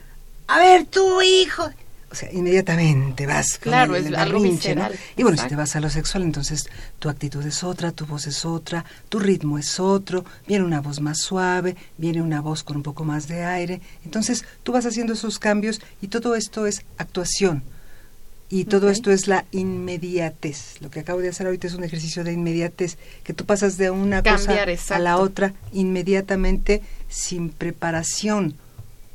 a 0.47 0.59
ver 0.59 0.85
tu 0.85 1.21
hijo, 1.21 1.69
o 2.11 2.15
sea, 2.15 2.31
inmediatamente 2.33 3.25
vas 3.25 3.57
claro, 3.57 3.93
con 3.93 3.95
el, 3.95 4.01
es 4.03 4.07
el 4.09 4.15
algo 4.15 4.41
berrinche, 4.41 4.75
¿no? 4.75 4.87
Y 5.15 5.23
bueno, 5.23 5.35
Exacto. 5.35 5.43
si 5.43 5.49
te 5.49 5.55
vas 5.55 5.75
a 5.77 5.79
lo 5.79 5.89
sexual, 5.89 6.23
entonces 6.23 6.69
tu 6.99 7.07
actitud 7.07 7.45
es 7.45 7.63
otra, 7.63 7.93
tu 7.93 8.05
voz 8.05 8.27
es 8.27 8.43
otra, 8.43 8.83
tu 9.07 9.19
ritmo 9.19 9.57
es 9.57 9.79
otro, 9.79 10.25
viene 10.45 10.65
una 10.65 10.81
voz 10.81 10.99
más 10.99 11.19
suave, 11.19 11.77
viene 11.97 12.21
una 12.21 12.41
voz 12.41 12.63
con 12.63 12.75
un 12.75 12.83
poco 12.83 13.05
más 13.05 13.29
de 13.29 13.45
aire, 13.45 13.81
entonces 14.03 14.43
tú 14.63 14.73
vas 14.73 14.85
haciendo 14.85 15.13
esos 15.13 15.39
cambios 15.39 15.79
y 16.01 16.09
todo 16.09 16.35
esto 16.35 16.65
es 16.65 16.83
actuación, 16.97 17.63
y 18.51 18.65
todo 18.65 18.87
okay. 18.87 18.91
esto 18.91 19.11
es 19.11 19.27
la 19.27 19.45
inmediatez. 19.51 20.81
Lo 20.81 20.91
que 20.91 20.99
acabo 20.99 21.19
de 21.21 21.29
hacer 21.29 21.47
ahorita 21.47 21.67
es 21.67 21.73
un 21.73 21.85
ejercicio 21.85 22.25
de 22.25 22.33
inmediatez, 22.33 22.97
que 23.23 23.33
tú 23.33 23.45
pasas 23.45 23.77
de 23.77 23.89
una 23.89 24.21
Cambiar, 24.21 24.65
cosa 24.65 24.71
exacto. 24.71 24.93
a 24.95 24.99
la 24.99 25.17
otra 25.17 25.53
inmediatamente 25.71 26.81
sin 27.07 27.49
preparación. 27.49 28.55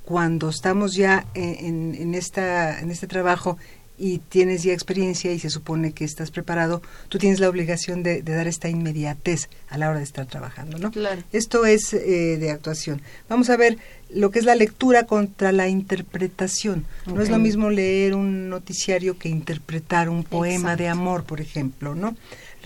Cuando 0.07 0.49
estamos 0.49 0.95
ya 0.95 1.27
en, 1.35 1.95
en, 1.95 2.15
esta, 2.15 2.81
en 2.81 2.91
este 2.91 3.07
trabajo 3.07 3.59
y 3.99 4.19
tienes 4.19 4.63
ya 4.63 4.73
experiencia 4.73 5.33
y 5.33 5.39
se 5.39 5.51
supone 5.51 5.93
que 5.93 6.05
estás 6.05 6.31
preparado, 6.31 6.83
tú 7.09 7.19
tienes 7.19 7.41
la 7.41 7.49
obligación 7.49 8.03
de, 8.03 8.23
de 8.23 8.35
dar 8.35 8.47
esta 8.47 8.69
inmediatez 8.69 9.49
a 9.69 9.79
la 9.79 9.89
hora 9.89 9.99
de 9.99 10.05
estar 10.05 10.27
trabajando, 10.27 10.79
¿no? 10.79 10.91
Claro. 10.91 11.23
Esto 11.33 11.65
es 11.67 11.93
eh, 11.95 12.37
de 12.39 12.51
actuación. 12.51 13.01
Vamos 13.29 13.51
a 13.51 13.57
ver 13.57 13.79
lo 14.11 14.31
que 14.31 14.39
es 14.39 14.45
la 14.45 14.55
lectura 14.55 15.05
contra 15.05 15.53
la 15.53 15.69
interpretación. 15.69 16.85
Okay. 17.03 17.15
No 17.15 17.23
es 17.23 17.31
lo 17.31 17.39
mismo 17.39 17.71
leer 17.71 18.15
un 18.15 18.49
noticiario 18.49 19.19
que 19.19 19.29
interpretar 19.29 20.09
un 20.09 20.25
poema 20.25 20.73
Exacto. 20.73 20.83
de 20.83 20.89
amor, 20.89 21.25
por 21.25 21.41
ejemplo, 21.41 21.95
¿no? 21.95 22.17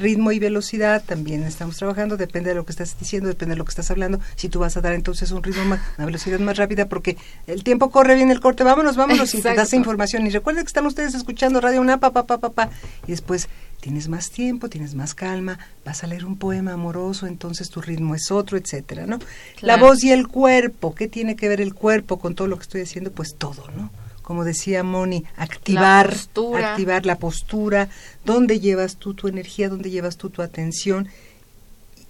Ritmo 0.00 0.32
y 0.32 0.38
velocidad 0.38 1.02
también 1.04 1.44
estamos 1.44 1.76
trabajando, 1.76 2.16
depende 2.16 2.50
de 2.50 2.56
lo 2.56 2.64
que 2.64 2.72
estás 2.72 2.98
diciendo, 2.98 3.28
depende 3.28 3.54
de 3.54 3.58
lo 3.58 3.64
que 3.64 3.70
estás 3.70 3.90
hablando. 3.90 4.18
Si 4.34 4.48
tú 4.48 4.58
vas 4.58 4.76
a 4.76 4.80
dar 4.80 4.94
entonces 4.94 5.30
un 5.30 5.42
ritmo 5.42 5.64
más, 5.64 5.80
una 5.98 6.06
velocidad 6.06 6.40
más 6.40 6.56
rápida, 6.56 6.86
porque 6.86 7.16
el 7.46 7.62
tiempo 7.62 7.90
corre, 7.90 8.14
viene 8.14 8.32
el 8.32 8.40
corte, 8.40 8.64
vámonos, 8.64 8.96
vámonos, 8.96 9.34
y 9.34 9.42
te 9.42 9.54
das 9.54 9.72
información. 9.74 10.26
Y 10.26 10.30
recuerden 10.30 10.64
que 10.64 10.68
están 10.68 10.86
ustedes 10.86 11.14
escuchando 11.14 11.60
Radio 11.60 11.80
Una, 11.80 12.00
pa, 12.00 12.12
pa, 12.12 12.26
pa, 12.26 12.38
pa, 12.38 12.50
pa, 12.50 12.70
y 13.06 13.10
después 13.10 13.48
tienes 13.80 14.08
más 14.08 14.30
tiempo, 14.30 14.68
tienes 14.68 14.94
más 14.94 15.14
calma, 15.14 15.58
vas 15.84 16.02
a 16.02 16.06
leer 16.06 16.24
un 16.24 16.36
poema 16.36 16.72
amoroso, 16.72 17.26
entonces 17.26 17.70
tu 17.70 17.80
ritmo 17.80 18.14
es 18.14 18.30
otro, 18.30 18.58
etcétera, 18.58 19.06
¿no? 19.06 19.18
Claro. 19.18 19.28
La 19.62 19.76
voz 19.76 20.02
y 20.02 20.12
el 20.12 20.28
cuerpo, 20.28 20.94
¿qué 20.94 21.08
tiene 21.08 21.36
que 21.36 21.48
ver 21.48 21.60
el 21.60 21.74
cuerpo 21.74 22.18
con 22.18 22.34
todo 22.34 22.48
lo 22.48 22.56
que 22.56 22.62
estoy 22.62 22.82
haciendo? 22.82 23.12
Pues 23.12 23.36
todo, 23.36 23.70
¿no? 23.76 23.90
Como 24.30 24.44
decía 24.44 24.84
Moni, 24.84 25.24
activar, 25.36 26.14
la 26.36 26.70
activar 26.70 27.04
la 27.04 27.18
postura, 27.18 27.88
dónde 28.24 28.60
llevas 28.60 28.94
tú 28.94 29.12
tu 29.12 29.26
energía, 29.26 29.68
dónde 29.68 29.90
llevas 29.90 30.18
tú 30.18 30.30
tu 30.30 30.40
atención. 30.40 31.08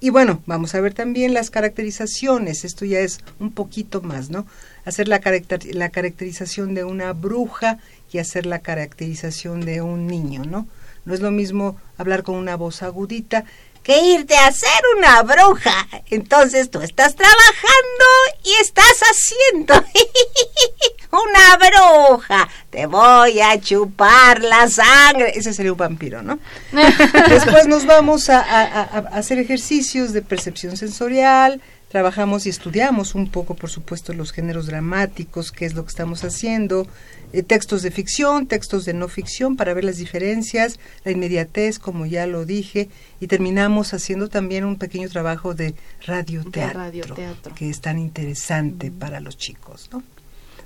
Y 0.00 0.10
bueno, 0.10 0.42
vamos 0.44 0.74
a 0.74 0.82
ver 0.82 0.92
también 0.92 1.32
las 1.32 1.48
caracterizaciones, 1.48 2.66
esto 2.66 2.84
ya 2.84 3.00
es 3.00 3.20
un 3.38 3.52
poquito 3.52 4.02
más, 4.02 4.28
¿no? 4.28 4.44
Hacer 4.84 5.08
la, 5.08 5.20
caracter 5.20 5.74
la 5.74 5.88
caracterización 5.88 6.74
de 6.74 6.84
una 6.84 7.14
bruja 7.14 7.78
y 8.12 8.18
hacer 8.18 8.44
la 8.44 8.58
caracterización 8.58 9.62
de 9.62 9.80
un 9.80 10.06
niño, 10.06 10.44
¿no? 10.44 10.68
No 11.06 11.14
es 11.14 11.20
lo 11.20 11.30
mismo 11.30 11.78
hablar 11.96 12.22
con 12.22 12.34
una 12.34 12.54
voz 12.54 12.82
agudita 12.82 13.46
que 13.82 13.98
irte 14.00 14.36
a 14.36 14.46
hacer 14.46 14.82
una 14.96 15.22
bruja. 15.22 15.88
Entonces 16.10 16.70
tú 16.70 16.80
estás 16.80 17.14
trabajando 17.14 18.04
y 18.44 18.52
estás 18.60 19.00
haciendo 19.10 19.74
una 21.10 21.56
bruja. 21.56 22.48
Te 22.70 22.86
voy 22.86 23.40
a 23.40 23.60
chupar 23.60 24.42
la 24.42 24.68
sangre. 24.68 25.32
Ese 25.34 25.52
sería 25.52 25.72
un 25.72 25.78
vampiro, 25.78 26.22
¿no? 26.22 26.38
Después 27.28 27.66
nos 27.66 27.86
vamos 27.86 28.28
a, 28.28 28.40
a 28.40 28.82
hacer 29.12 29.38
ejercicios 29.38 30.12
de 30.12 30.22
percepción 30.22 30.76
sensorial, 30.76 31.60
trabajamos 31.90 32.46
y 32.46 32.50
estudiamos 32.50 33.16
un 33.16 33.28
poco, 33.28 33.54
por 33.56 33.68
supuesto, 33.68 34.12
los 34.12 34.30
géneros 34.30 34.66
dramáticos, 34.66 35.50
qué 35.50 35.66
es 35.66 35.74
lo 35.74 35.84
que 35.84 35.88
estamos 35.88 36.22
haciendo, 36.22 36.86
eh, 37.32 37.42
textos 37.42 37.82
de 37.82 37.90
ficción, 37.90 38.46
textos 38.46 38.84
de 38.84 38.94
no 38.94 39.08
ficción, 39.08 39.56
para 39.56 39.74
ver 39.74 39.82
las 39.82 39.96
diferencias, 39.96 40.78
la 41.04 41.10
inmediatez, 41.10 41.80
como 41.80 42.06
ya 42.06 42.28
lo 42.28 42.46
dije, 42.46 42.88
y 43.18 43.26
terminamos 43.26 43.92
haciendo 43.92 44.28
también 44.28 44.64
un 44.64 44.76
pequeño 44.76 45.08
trabajo 45.08 45.52
de 45.52 45.74
radioteatro, 46.06 47.54
que 47.56 47.68
es 47.68 47.80
tan 47.80 47.98
interesante 47.98 48.92
para 48.92 49.18
los 49.18 49.36
chicos. 49.36 49.90
¿no? 49.92 50.04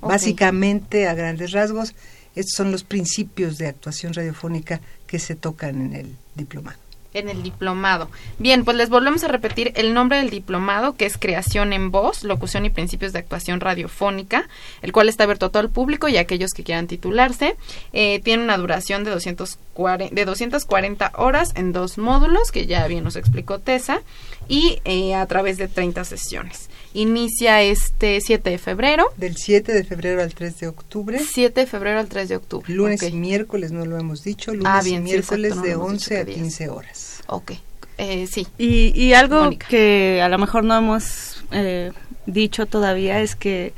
Básicamente, 0.01 1.07
a 1.07 1.15
grandes 1.15 1.53
rasgos, 1.53 1.95
estos 2.35 2.53
son 2.55 2.71
los 2.71 2.83
principios 2.83 3.57
de 3.57 3.65
actuación 3.65 4.13
radiofónica 4.13 4.79
que 5.07 5.17
se 5.17 5.33
tocan 5.33 5.81
en 5.81 5.93
el 5.95 6.15
diplomado 6.35 6.84
en 7.15 7.29
el 7.29 7.41
diplomado. 7.41 8.09
Bien, 8.37 8.63
pues 8.63 8.77
les 8.77 8.89
volvemos 8.89 9.23
a 9.23 9.27
repetir 9.27 9.71
el 9.75 9.93
nombre 9.93 10.17
del 10.17 10.29
diplomado, 10.29 10.95
que 10.95 11.05
es 11.05 11.17
Creación 11.17 11.73
en 11.73 11.91
Voz, 11.91 12.23
Locución 12.23 12.65
y 12.65 12.69
Principios 12.69 13.13
de 13.13 13.19
Actuación 13.19 13.59
Radiofónica, 13.59 14.47
el 14.81 14.91
cual 14.91 15.09
está 15.09 15.23
abierto 15.23 15.47
a 15.47 15.49
todo 15.49 15.63
el 15.63 15.69
público 15.69 16.07
y 16.07 16.17
a 16.17 16.21
aquellos 16.21 16.51
que 16.51 16.63
quieran 16.63 16.87
titularse. 16.87 17.55
Eh, 17.93 18.21
tiene 18.23 18.43
una 18.43 18.57
duración 18.57 19.03
de 19.03 19.11
240, 19.11 20.13
de 20.13 20.25
240 20.25 21.11
horas 21.15 21.53
en 21.55 21.71
dos 21.71 21.97
módulos, 21.97 22.51
que 22.51 22.67
ya 22.67 22.85
bien 22.87 23.03
nos 23.03 23.15
explicó 23.15 23.59
Tessa, 23.59 24.01
y 24.47 24.79
eh, 24.85 25.15
a 25.15 25.25
través 25.25 25.57
de 25.57 25.67
30 25.67 26.03
sesiones. 26.05 26.69
Inicia 26.95 27.61
este 27.61 28.21
7 28.21 28.49
de 28.49 28.57
febrero. 28.57 29.05
Del 29.17 29.35
7 29.35 29.73
de 29.73 29.83
febrero 29.83 30.21
al 30.23 30.33
3 30.33 30.59
de 30.59 30.67
octubre. 30.69 31.19
7 31.19 31.59
de 31.59 31.67
febrero 31.67 31.99
al 31.99 32.07
3 32.07 32.29
de 32.29 32.35
octubre. 32.37 32.73
Lunes 32.73 33.03
y 33.03 33.11
miércoles, 33.11 33.73
no 33.73 33.85
lo 33.85 33.99
hemos 33.99 34.23
dicho. 34.23 34.53
Lunes 34.53 34.67
ah, 34.67 34.81
y 34.87 34.99
miércoles 34.99 35.61
de 35.61 35.75
11 35.75 36.19
a 36.19 36.25
15 36.25 36.69
horas. 36.69 37.21
Ok. 37.27 37.51
Eh, 37.97 38.27
sí. 38.27 38.47
Y, 38.57 38.97
y 38.99 39.13
algo 39.13 39.49
que 39.69 40.21
a 40.21 40.29
lo 40.29 40.37
mejor 40.37 40.63
no 40.63 40.77
hemos 40.77 41.43
eh, 41.51 41.91
dicho 42.25 42.65
todavía 42.65 43.21
es 43.21 43.35
que 43.35 43.73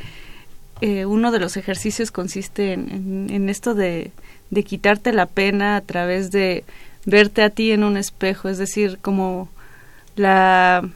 eh, 0.82 1.06
uno 1.06 1.32
de 1.32 1.40
los 1.40 1.58
ejercicios 1.58 2.12
consiste 2.12 2.74
en, 2.74 3.30
en, 3.32 3.50
esto 3.50 3.74
de, 3.74 4.12
de 4.52 4.64
quitarte 4.64 5.12
la 5.12 5.26
pena 5.26 5.76
a 5.76 5.82
través 5.82 6.30
de 6.30 6.64
verte 7.06 7.42
a 7.42 7.50
ti 7.50 7.72
en 7.72 7.84
un 7.84 7.98
espejo, 7.98 8.48
es 8.48 8.60
decir, 8.60 9.00
como 9.02 9.50
la 10.16 10.88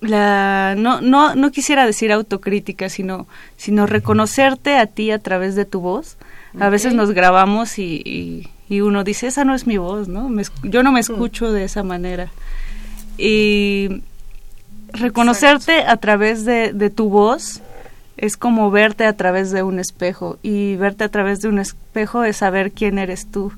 la 0.00 0.74
no, 0.76 1.00
no, 1.00 1.34
no 1.34 1.50
quisiera 1.50 1.86
decir 1.86 2.12
autocrítica, 2.12 2.88
sino, 2.88 3.26
sino 3.56 3.86
reconocerte 3.86 4.76
a 4.76 4.86
ti 4.86 5.10
a 5.10 5.18
través 5.18 5.54
de 5.54 5.64
tu 5.64 5.80
voz. 5.80 6.16
A 6.58 6.70
veces 6.70 6.94
nos 6.94 7.12
grabamos 7.12 7.78
y, 7.78 8.48
y, 8.68 8.80
uno 8.80 9.04
dice, 9.04 9.26
esa 9.26 9.44
no 9.44 9.54
es 9.54 9.66
mi 9.66 9.76
voz, 9.76 10.08
¿no? 10.08 10.30
yo 10.62 10.82
no 10.82 10.92
me 10.92 11.00
escucho 11.00 11.52
de 11.52 11.64
esa 11.64 11.82
manera. 11.82 12.30
Y 13.18 14.02
reconocerte 14.92 15.82
a 15.82 15.96
través 15.98 16.44
de, 16.44 16.72
de 16.72 16.90
tu 16.90 17.10
voz 17.10 17.60
es 18.16 18.36
como 18.36 18.70
verte 18.70 19.04
a 19.04 19.16
través 19.16 19.50
de 19.50 19.62
un 19.62 19.78
espejo 19.78 20.38
y 20.42 20.76
verte 20.76 21.04
a 21.04 21.08
través 21.08 21.40
de 21.40 21.48
un 21.48 21.58
espejo 21.58 22.24
es 22.24 22.38
saber 22.38 22.72
quién 22.72 22.98
eres 22.98 23.30
tú. 23.30 23.52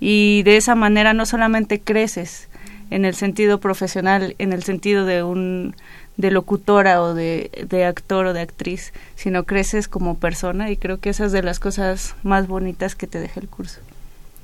Y 0.00 0.42
de 0.44 0.56
esa 0.56 0.74
manera 0.74 1.12
no 1.12 1.26
solamente 1.26 1.80
creces, 1.80 2.47
en 2.90 3.04
el 3.04 3.14
sentido 3.14 3.60
profesional, 3.60 4.34
en 4.38 4.52
el 4.52 4.62
sentido 4.62 5.04
de 5.04 5.22
un 5.22 5.74
de 6.16 6.32
locutora 6.32 7.00
o 7.00 7.14
de, 7.14 7.50
de 7.68 7.84
actor 7.84 8.26
o 8.26 8.32
de 8.32 8.40
actriz, 8.40 8.92
sino 9.14 9.44
creces 9.44 9.86
como 9.86 10.18
persona 10.18 10.70
y 10.70 10.76
creo 10.76 10.98
que 10.98 11.10
esa 11.10 11.26
es 11.26 11.32
de 11.32 11.42
las 11.42 11.60
cosas 11.60 12.16
más 12.24 12.48
bonitas 12.48 12.96
que 12.96 13.06
te 13.06 13.20
deja 13.20 13.38
el 13.38 13.48
curso. 13.48 13.80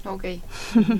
Ok. 0.04 0.24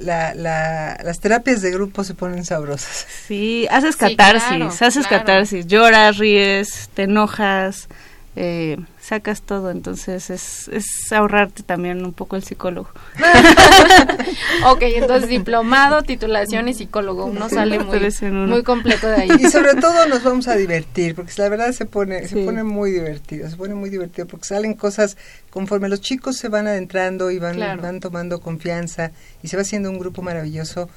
la, 0.00 0.34
la, 0.34 0.98
las 1.04 1.20
terapias 1.20 1.62
de 1.62 1.70
grupo 1.70 2.04
se 2.04 2.14
ponen 2.14 2.44
sabrosas. 2.44 3.06
Sí, 3.26 3.66
haces 3.70 3.96
catarsis, 3.96 4.82
haces 4.82 5.06
catarsis, 5.06 5.66
lloras, 5.66 6.16
ríes, 6.18 6.88
te 6.94 7.02
enojas, 7.02 7.88
eh, 8.34 8.78
sacas 9.08 9.40
todo, 9.40 9.70
entonces 9.70 10.28
es, 10.28 10.68
es 10.68 10.84
ahorrarte 11.12 11.62
también 11.62 12.04
un 12.04 12.12
poco 12.12 12.36
el 12.36 12.44
psicólogo. 12.44 12.90
ok, 14.66 14.82
entonces 14.82 15.28
diplomado, 15.30 16.02
titulación 16.02 16.68
y 16.68 16.74
psicólogo, 16.74 17.24
uno 17.24 17.48
sale 17.48 17.78
muy, 17.78 17.98
muy 18.30 18.62
completo 18.62 19.08
de 19.08 19.16
ahí. 19.16 19.30
Y 19.40 19.50
sobre 19.50 19.74
todo 19.76 20.06
nos 20.08 20.22
vamos 20.22 20.46
a 20.48 20.56
divertir, 20.56 21.14
porque 21.14 21.32
la 21.38 21.48
verdad 21.48 21.72
se 21.72 21.86
pone, 21.86 22.28
se 22.28 22.44
pone 22.44 22.64
muy 22.64 22.90
divertido, 22.90 23.48
se 23.48 23.56
pone 23.56 23.74
muy 23.74 23.88
divertido, 23.88 24.26
porque 24.26 24.44
salen 24.44 24.74
cosas 24.74 25.16
conforme 25.48 25.88
los 25.88 26.02
chicos 26.02 26.36
se 26.36 26.48
van 26.48 26.66
adentrando 26.66 27.30
y 27.30 27.38
van, 27.38 27.58
van 27.58 28.00
tomando 28.00 28.40
confianza 28.40 29.12
y 29.42 29.48
se 29.48 29.56
va 29.56 29.62
haciendo 29.62 29.90
un 29.90 29.98
grupo 29.98 30.20
maravilloso, 30.20 30.90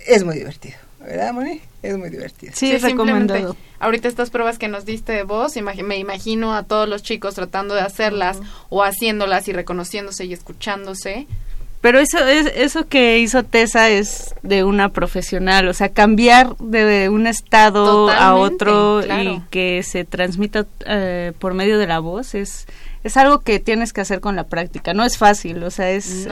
es 0.00 0.24
muy 0.24 0.34
divertido. 0.34 0.87
¿Verdad, 1.00 1.32
Moni? 1.32 1.60
Es 1.82 1.96
muy 1.96 2.10
divertido. 2.10 2.52
Sí, 2.54 2.70
es 2.72 2.82
recomendado. 2.82 3.56
Ahorita 3.80 4.08
estas 4.08 4.30
pruebas 4.30 4.58
que 4.58 4.68
nos 4.68 4.84
diste 4.84 5.12
de 5.12 5.22
voz, 5.22 5.54
me 5.56 5.96
imagino 5.98 6.54
a 6.54 6.64
todos 6.64 6.88
los 6.88 7.02
chicos 7.02 7.34
tratando 7.34 7.74
de 7.74 7.82
hacerlas 7.82 8.40
o 8.68 8.82
haciéndolas 8.82 9.46
y 9.48 9.52
reconociéndose 9.52 10.24
y 10.24 10.32
escuchándose. 10.32 11.26
Pero 11.80 12.00
eso 12.00 12.18
es 12.26 12.50
eso 12.56 12.88
que 12.88 13.18
hizo 13.20 13.44
Tessa 13.44 13.88
es 13.88 14.34
de 14.42 14.64
una 14.64 14.88
profesional, 14.88 15.68
o 15.68 15.74
sea, 15.74 15.90
cambiar 15.90 16.56
de 16.56 17.08
un 17.08 17.28
estado 17.28 18.10
a 18.10 18.34
otro 18.34 19.00
y 19.06 19.40
que 19.50 19.84
se 19.84 20.04
transmita 20.04 20.66
eh, 20.86 21.32
por 21.38 21.54
medio 21.54 21.78
de 21.78 21.86
la 21.86 22.00
voz 22.00 22.34
es 22.34 22.66
es 23.04 23.16
algo 23.16 23.40
que 23.40 23.60
tienes 23.60 23.92
que 23.92 24.00
hacer 24.00 24.20
con 24.20 24.36
la 24.36 24.48
práctica. 24.48 24.94
No 24.94 25.04
es 25.04 25.18
fácil, 25.18 25.62
o 25.62 25.70
sea, 25.70 25.90
es, 25.90 26.28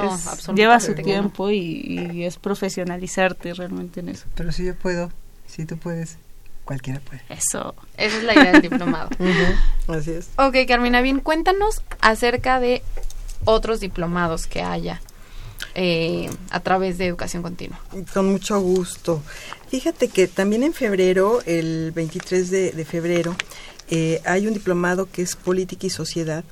lleva 0.54 0.80
su 0.80 0.94
tiempo 0.94 1.50
y, 1.50 2.24
es 2.24 2.36
profesionalizarte 2.36 3.54
realmente 3.54 4.00
en 4.00 4.10
eso. 4.10 4.26
Pero 4.34 4.52
si 4.52 4.64
yo 4.64 4.74
puedo, 4.74 5.10
si 5.46 5.64
tú 5.64 5.76
puedes, 5.76 6.18
cualquiera 6.64 7.00
puede. 7.00 7.22
Eso, 7.28 7.74
esa 7.96 8.16
es 8.18 8.24
la 8.24 8.34
idea 8.34 8.52
del 8.52 8.62
diplomado. 8.62 9.10
Así 9.88 10.12
es. 10.12 10.30
Ok, 10.36 10.56
Carmina, 10.66 11.00
bien, 11.00 11.20
cuéntanos 11.20 11.82
acerca 12.00 12.60
de 12.60 12.82
otros 13.44 13.80
diplomados 13.80 14.46
que 14.46 14.62
haya. 14.62 15.00
Eh, 15.74 16.30
a 16.50 16.60
través 16.60 16.96
de 16.96 17.06
educación 17.06 17.42
continua. 17.42 17.78
Con 18.14 18.30
mucho 18.32 18.58
gusto. 18.60 19.22
Fíjate 19.68 20.08
que 20.08 20.26
también 20.26 20.62
en 20.62 20.72
febrero, 20.72 21.40
el 21.44 21.92
23 21.92 22.50
de, 22.50 22.84
febrero, 22.86 23.36
eh, 23.90 24.22
hay 24.24 24.46
un 24.46 24.54
diplomado 24.54 25.10
que 25.10 25.20
es 25.20 25.36
Política 25.36 25.86
y 25.86 25.90
Sociedad, 25.90 26.44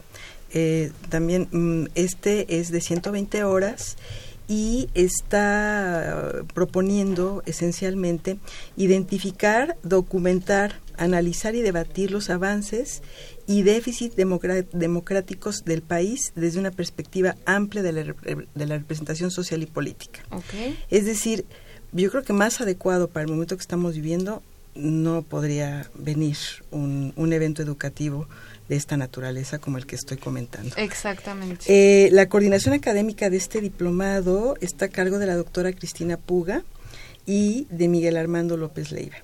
eh, 0.54 0.92
también 1.10 1.48
mm, 1.50 1.88
este 1.94 2.60
es 2.60 2.70
de 2.70 2.80
120 2.80 3.44
horas 3.44 3.96
y 4.46 4.88
está 4.94 6.44
proponiendo 6.52 7.42
esencialmente 7.46 8.38
identificar, 8.76 9.76
documentar, 9.82 10.80
analizar 10.96 11.54
y 11.54 11.62
debatir 11.62 12.10
los 12.10 12.30
avances 12.30 13.02
y 13.46 13.62
déficits 13.62 14.16
democráticos 14.16 15.64
del 15.64 15.82
país 15.82 16.32
desde 16.34 16.60
una 16.60 16.70
perspectiva 16.70 17.36
amplia 17.46 17.82
de 17.82 17.92
la, 17.92 18.14
de 18.54 18.66
la 18.66 18.78
representación 18.78 19.30
social 19.30 19.62
y 19.62 19.66
política. 19.66 20.20
Es 20.90 21.04
decir, 21.04 21.44
yo 21.92 22.10
creo 22.10 22.22
que 22.22 22.32
más 22.32 22.60
adecuado 22.60 23.08
para 23.08 23.24
el 23.24 23.30
momento 23.30 23.56
que 23.56 23.62
estamos 23.62 23.94
viviendo 23.94 24.42
no 24.74 25.22
podría 25.22 25.90
venir 25.94 26.36
un, 26.70 27.12
un 27.16 27.32
evento 27.32 27.62
educativo 27.62 28.26
de 28.68 28.76
esta 28.76 28.96
naturaleza 28.96 29.58
como 29.58 29.78
el 29.78 29.86
que 29.86 29.96
estoy 29.96 30.16
comentando. 30.16 30.74
Exactamente. 30.76 31.64
Eh, 31.68 32.10
la 32.12 32.28
coordinación 32.28 32.74
académica 32.74 33.30
de 33.30 33.36
este 33.36 33.60
diplomado 33.60 34.56
está 34.60 34.86
a 34.86 34.88
cargo 34.88 35.18
de 35.18 35.26
la 35.26 35.36
doctora 35.36 35.72
Cristina 35.72 36.16
Puga 36.16 36.62
y 37.26 37.66
de 37.70 37.88
Miguel 37.88 38.16
Armando 38.16 38.56
López 38.56 38.92
Leiva. 38.92 39.16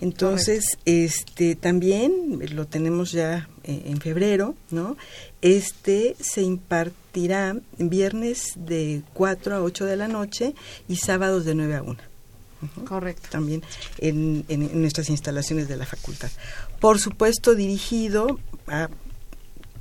Entonces, 0.00 0.76
este 0.84 1.56
también 1.56 2.38
lo 2.54 2.66
tenemos 2.66 3.12
ya 3.12 3.48
eh, 3.64 3.84
en 3.86 4.00
febrero, 4.00 4.54
¿no? 4.70 4.96
Este 5.40 6.16
se 6.20 6.42
impartirá 6.42 7.56
viernes 7.78 8.52
de 8.56 9.02
4 9.14 9.54
a 9.54 9.62
8 9.62 9.86
de 9.86 9.96
la 9.96 10.08
noche 10.08 10.54
y 10.86 10.96
sábados 10.96 11.46
de 11.46 11.54
9 11.54 11.76
a 11.76 11.82
1. 11.82 11.96
Correcto. 12.86 13.28
También 13.30 13.62
en, 13.98 14.44
en, 14.48 14.80
nuestras 14.80 15.08
instalaciones 15.08 15.68
de 15.68 15.76
la 15.76 15.86
facultad. 15.86 16.30
Por 16.80 16.98
supuesto, 16.98 17.54
dirigido 17.54 18.38
a 18.66 18.88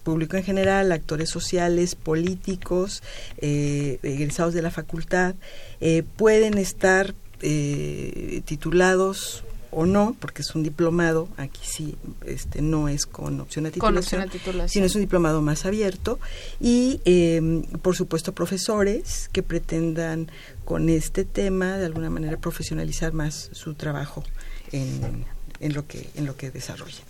público 0.06 0.38
en 0.38 0.44
general, 0.44 0.92
actores 0.92 1.30
sociales, 1.30 1.96
políticos, 1.96 3.04
eh, 3.40 4.00
egresados 4.04 4.54
de 4.54 4.62
la 4.62 4.72
facultad, 4.72 5.36
eh, 5.82 6.04
pueden 6.16 6.58
estar 6.58 7.14
eh, 7.42 8.42
titulados 8.46 9.44
o 9.72 9.86
no, 9.86 10.16
porque 10.20 10.42
es 10.42 10.56
un 10.56 10.64
diplomado, 10.64 11.28
aquí 11.36 11.60
sí, 11.64 11.96
este 12.26 12.62
no 12.62 12.88
es 12.88 13.06
con 13.06 13.42
opción 13.42 13.66
a 13.66 13.72
titulación, 13.72 14.30
sino 14.68 14.86
es 14.86 14.96
un 14.96 15.02
diplomado 15.02 15.42
más 15.42 15.66
abierto, 15.66 16.18
y 16.62 17.02
em, 17.04 17.64
por 17.82 17.96
supuesto 17.96 18.32
profesores 18.32 19.30
que 19.34 19.44
pretendan 19.44 20.32
con 20.64 20.88
este 20.88 21.26
tema 21.26 21.78
de 21.78 21.88
alguna 21.88 22.10
manera 22.10 22.38
profesionalizar 22.38 23.12
más 23.12 23.50
su 23.52 23.74
trabajo 23.74 24.24
en, 24.72 25.26
en 25.66 25.74
lo 25.74 25.88
que 25.88 26.08
en 26.16 26.26
lo 26.26 26.36
que 26.36 26.52
desarrolla. 26.52 27.04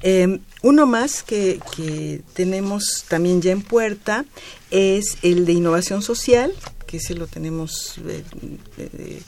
Em, 0.00 0.40
uno 0.62 0.86
más 0.86 1.22
que, 1.22 1.60
que, 1.76 2.22
tenemos 2.32 3.04
también 3.08 3.42
ya 3.42 3.52
en 3.52 3.62
puerta 3.62 4.24
es 4.70 5.18
el 5.22 5.44
de 5.44 5.52
innovación 5.52 6.00
social, 6.00 6.54
que 6.86 6.96
ese 6.96 7.14
lo 7.14 7.26
tenemos 7.26 7.96
eh, 8.78 9.22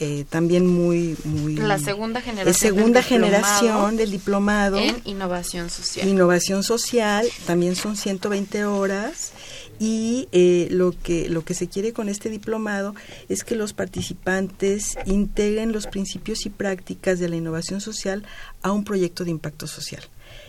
eh, 0.00 0.20
eh, 0.20 0.24
también 0.28 0.66
muy 0.66 1.16
muy 1.24 1.56
la 1.56 1.78
segunda 1.78 2.20
generación 2.20 2.54
segunda 2.54 3.00
del 3.00 3.08
generación 3.08 3.96
del 3.96 4.10
diplomado 4.10 4.78
en 4.78 4.96
innovación 5.04 5.68
social. 5.68 6.08
innovación 6.08 6.62
social 6.62 7.28
también 7.46 7.76
son 7.76 7.96
120 7.96 8.64
horas 8.64 9.32
y 9.78 10.28
eh, 10.32 10.68
lo 10.70 10.92
que 10.92 11.28
lo 11.28 11.44
que 11.44 11.54
se 11.54 11.68
quiere 11.68 11.92
con 11.92 12.08
este 12.08 12.30
diplomado 12.30 12.94
es 13.28 13.44
que 13.44 13.56
los 13.56 13.72
participantes 13.72 14.96
integren 15.04 15.72
los 15.72 15.86
principios 15.86 16.46
y 16.46 16.50
prácticas 16.50 17.18
de 17.18 17.28
la 17.28 17.36
innovación 17.36 17.80
social 17.80 18.24
a 18.62 18.72
un 18.72 18.84
proyecto 18.84 19.24
de 19.24 19.30
impacto 19.30 19.66
social. 19.66 20.02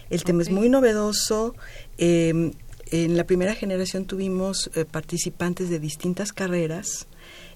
El 0.09 0.23
tema 0.23 0.41
es 0.41 0.49
muy 0.49 0.69
novedoso 0.69 1.55
em, 1.97 2.53
en 2.91 3.15
la 3.15 3.23
primera 3.23 3.55
generación 3.55 4.05
tuvimos 4.05 4.69
eh, 4.75 4.85
participantes 4.85 5.69
de 5.69 5.79
distintas 5.79 6.33
carreras 6.33 7.07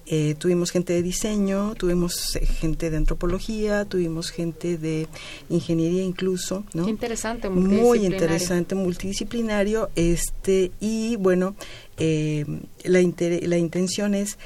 eh, 0.07 0.35
tuvimos 0.37 0.71
gente 0.71 0.93
de 0.93 1.01
diseño, 1.01 1.73
tuvimos 1.75 2.35
eh, 2.35 2.45
gente 2.45 2.91
de 2.91 2.97
antropología, 2.97 3.85
tuvimos 3.85 4.29
gente 4.29 4.77
de 4.77 5.07
ingeniería 5.49 6.03
incluso, 6.03 6.63
¿no? 6.73 6.87
interesante, 6.87 7.49
muy 7.49 8.05
interesante, 8.05 8.75
multidisciplinario, 8.75 9.89
este 9.95 10.71
y 10.79 11.15
bueno, 11.15 11.55
eh, 11.97 12.45
la 12.83 12.99
la 12.99 13.57
intención 13.57 14.13
es 14.13 14.37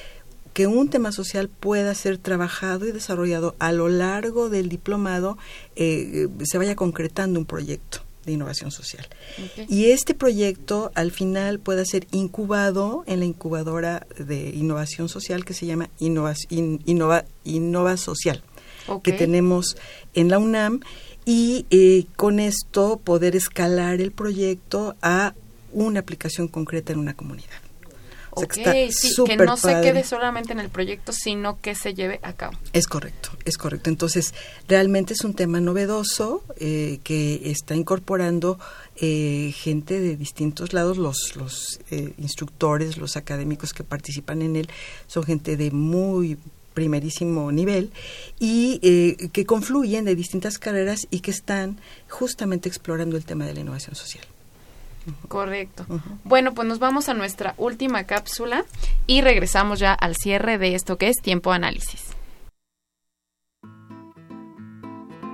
que 0.53 0.67
un 0.67 0.89
tema 0.89 1.11
social 1.11 1.49
pueda 1.49 1.93
ser 1.93 2.17
trabajado 2.17 2.87
y 2.87 2.91
desarrollado 2.91 3.55
a 3.59 3.71
lo 3.71 3.89
largo 3.89 4.49
del 4.49 4.69
diplomado, 4.69 5.37
se 5.75 6.57
vaya 6.57 6.75
concretando 6.75 7.39
un 7.39 7.45
proyecto 7.45 8.08
de 8.25 8.33
innovación 8.33 8.71
social. 8.71 9.07
Y 9.67 9.85
este 9.85 10.13
proyecto 10.13 10.91
al 10.95 11.11
final 11.11 11.59
pueda 11.59 11.85
ser 11.85 12.07
incubado 12.11 13.03
en 13.07 13.19
la 13.19 13.25
incubadora 13.25 14.07
de 14.17 14.49
innovación 14.49 15.09
social 15.09 15.45
que 15.45 15.53
se 15.53 15.65
llama 15.65 15.89
Innova, 15.99 16.35
Innova, 17.43 17.97
Social, 17.97 18.43
que 19.03 19.13
tenemos 19.13 19.77
en 20.13 20.29
la 20.29 20.39
UNAM. 20.39 20.81
Y 21.25 21.65
eh, 21.69 22.05
con 22.15 22.39
esto 22.39 22.99
poder 23.03 23.35
escalar 23.35 24.01
el 24.01 24.11
proyecto 24.11 24.95
a 25.01 25.35
una 25.71 25.99
aplicación 25.99 26.47
concreta 26.47 26.93
en 26.93 26.99
una 26.99 27.13
comunidad 27.13 27.68
que 28.47 29.37
no 29.37 29.57
se 29.57 29.81
quede 29.81 30.03
solamente 30.03 30.53
en 30.53 30.59
el 30.59 30.69
proyecto, 30.69 31.11
sino 31.11 31.59
que 31.61 31.75
se 31.75 31.93
lleve 31.93 32.19
a 32.23 32.33
cabo. 32.33 32.57
Es 32.73 32.87
correcto, 32.87 33.29
es 33.45 33.57
correcto. 33.57 33.89
Entonces, 33.89 34.33
realmente 34.67 35.13
es 35.13 35.23
un 35.23 35.33
tema 35.33 35.59
novedoso 35.59 36.43
eh, 36.57 36.99
que 37.03 37.51
está 37.51 37.75
incorporando 37.75 38.59
eh, 38.95 39.53
gente 39.55 39.99
de 39.99 40.15
distintos 40.15 40.73
lados, 40.73 40.97
los, 40.97 41.35
los 41.35 41.79
eh, 41.91 42.13
instructores, 42.17 42.97
los 42.97 43.17
académicos 43.17 43.73
que 43.73 43.83
participan 43.83 44.41
en 44.41 44.55
él, 44.55 44.69
son 45.07 45.23
gente 45.23 45.57
de 45.57 45.71
muy 45.71 46.37
primerísimo 46.73 47.51
nivel 47.51 47.91
y 48.39 48.79
que 49.33 49.45
confluyen 49.45 50.05
de 50.05 50.15
distintas 50.15 50.59
carreras 50.59 51.07
y 51.09 51.19
que 51.19 51.31
están 51.31 51.77
justamente 52.07 52.69
explorando 52.69 53.17
el 53.17 53.25
tema 53.25 53.45
de 53.45 53.53
la 53.53 53.59
innovación 53.59 53.95
social. 53.95 54.23
Correcto. 55.27 55.85
Bueno, 56.23 56.53
pues 56.53 56.67
nos 56.67 56.79
vamos 56.79 57.09
a 57.09 57.13
nuestra 57.13 57.53
última 57.57 58.03
cápsula 58.03 58.65
y 59.07 59.21
regresamos 59.21 59.79
ya 59.79 59.93
al 59.93 60.15
cierre 60.15 60.57
de 60.57 60.75
esto 60.75 60.97
que 60.97 61.09
es 61.09 61.17
tiempo 61.21 61.51
análisis. 61.51 62.15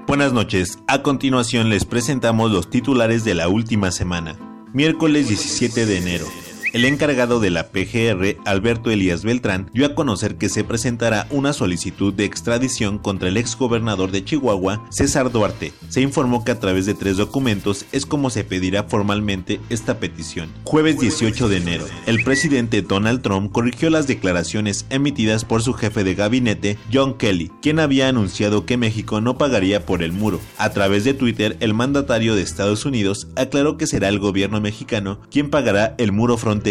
Buenas 0.08 0.34
noches. 0.34 0.78
A 0.88 1.02
continuación 1.02 1.70
les 1.70 1.84
presentamos 1.84 2.52
los 2.52 2.70
titulares 2.70 3.24
de 3.24 3.34
la 3.34 3.50
última 3.50 3.92
semana. 3.92 4.38
Miércoles 4.72 5.30
17 5.30 5.86
de 5.86 5.98
enero. 5.98 6.26
El 6.76 6.84
encargado 6.84 7.40
de 7.40 7.52
la 7.52 7.70
PGR, 7.70 8.36
Alberto 8.44 8.92
Elías 8.92 9.24
Beltrán, 9.24 9.72
dio 9.74 9.86
a 9.86 9.96
conocer 9.96 10.36
que 10.36 10.50
se 10.50 10.66
presentará 10.66 11.26
una 11.30 11.54
solicitud 11.54 12.14
de 12.14 12.26
extradición 12.26 12.98
contra 12.98 13.30
el 13.30 13.38
exgobernador 13.38 14.12
de 14.12 14.26
Chihuahua, 14.26 14.86
César 14.90 15.32
Duarte. 15.32 15.72
Se 15.88 16.02
informó 16.02 16.44
que 16.44 16.52
a 16.52 16.60
través 16.60 16.86
de 16.86 16.94
tres 16.94 17.16
documentos 17.16 17.86
es 17.94 18.06
como 18.06 18.30
se 18.30 18.44
pedirá 18.44 18.84
formalmente 18.84 19.62
esta 19.70 20.02
petición. 20.02 20.50
Jueves 20.66 21.00
18 21.00 21.48
de 21.48 21.56
enero, 21.56 21.86
el 22.08 22.22
presidente 22.26 22.82
Donald 22.82 23.22
Trump 23.22 23.54
corrigió 23.54 23.90
las 23.90 24.06
declaraciones 24.06 24.86
emitidas 24.90 25.46
por 25.46 25.62
su 25.62 25.72
jefe 25.76 26.04
de 26.04 26.14
gabinete, 26.14 26.78
John 26.92 27.14
Kelly, 27.18 27.54
quien 27.62 27.80
había 27.80 28.10
anunciado 28.10 28.66
que 28.66 28.76
México 28.76 29.22
no 29.22 29.38
pagaría 29.38 29.86
por 29.86 30.04
el 30.04 30.12
muro. 30.12 30.42
A 30.58 30.72
través 30.72 31.06
de 31.06 31.14
Twitter, 31.14 31.56
el 31.62 31.74
mandatario 31.74 32.36
de 32.36 32.42
Estados 32.42 32.84
Unidos 32.84 33.30
aclaró 33.38 33.78
que 33.78 33.88
será 33.88 34.10
el 34.10 34.20
gobierno 34.20 34.60
mexicano 34.60 35.22
quien 35.32 35.50
pagará 35.50 35.96
el 36.00 36.12
muro 36.12 36.36
fronterizo 36.36 36.65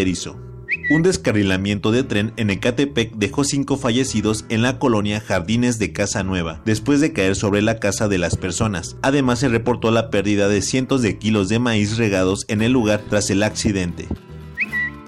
un 0.90 1.02
descarrilamiento 1.02 1.92
de 1.92 2.02
tren 2.02 2.32
en 2.36 2.50
Ecatepec 2.50 3.14
dejó 3.14 3.44
cinco 3.44 3.76
fallecidos 3.76 4.44
en 4.48 4.60
la 4.60 4.78
colonia 4.80 5.20
Jardines 5.20 5.78
de 5.78 5.92
Casa 5.92 6.24
Nueva, 6.24 6.60
después 6.64 7.00
de 7.00 7.12
caer 7.12 7.36
sobre 7.36 7.62
la 7.62 7.78
casa 7.78 8.08
de 8.08 8.18
las 8.18 8.36
personas. 8.36 8.96
Además 9.02 9.38
se 9.38 9.48
reportó 9.48 9.92
la 9.92 10.10
pérdida 10.10 10.48
de 10.48 10.62
cientos 10.62 11.00
de 11.00 11.16
kilos 11.16 11.48
de 11.48 11.60
maíz 11.60 11.96
regados 11.96 12.44
en 12.48 12.60
el 12.60 12.72
lugar 12.72 13.04
tras 13.08 13.30
el 13.30 13.44
accidente. 13.44 14.08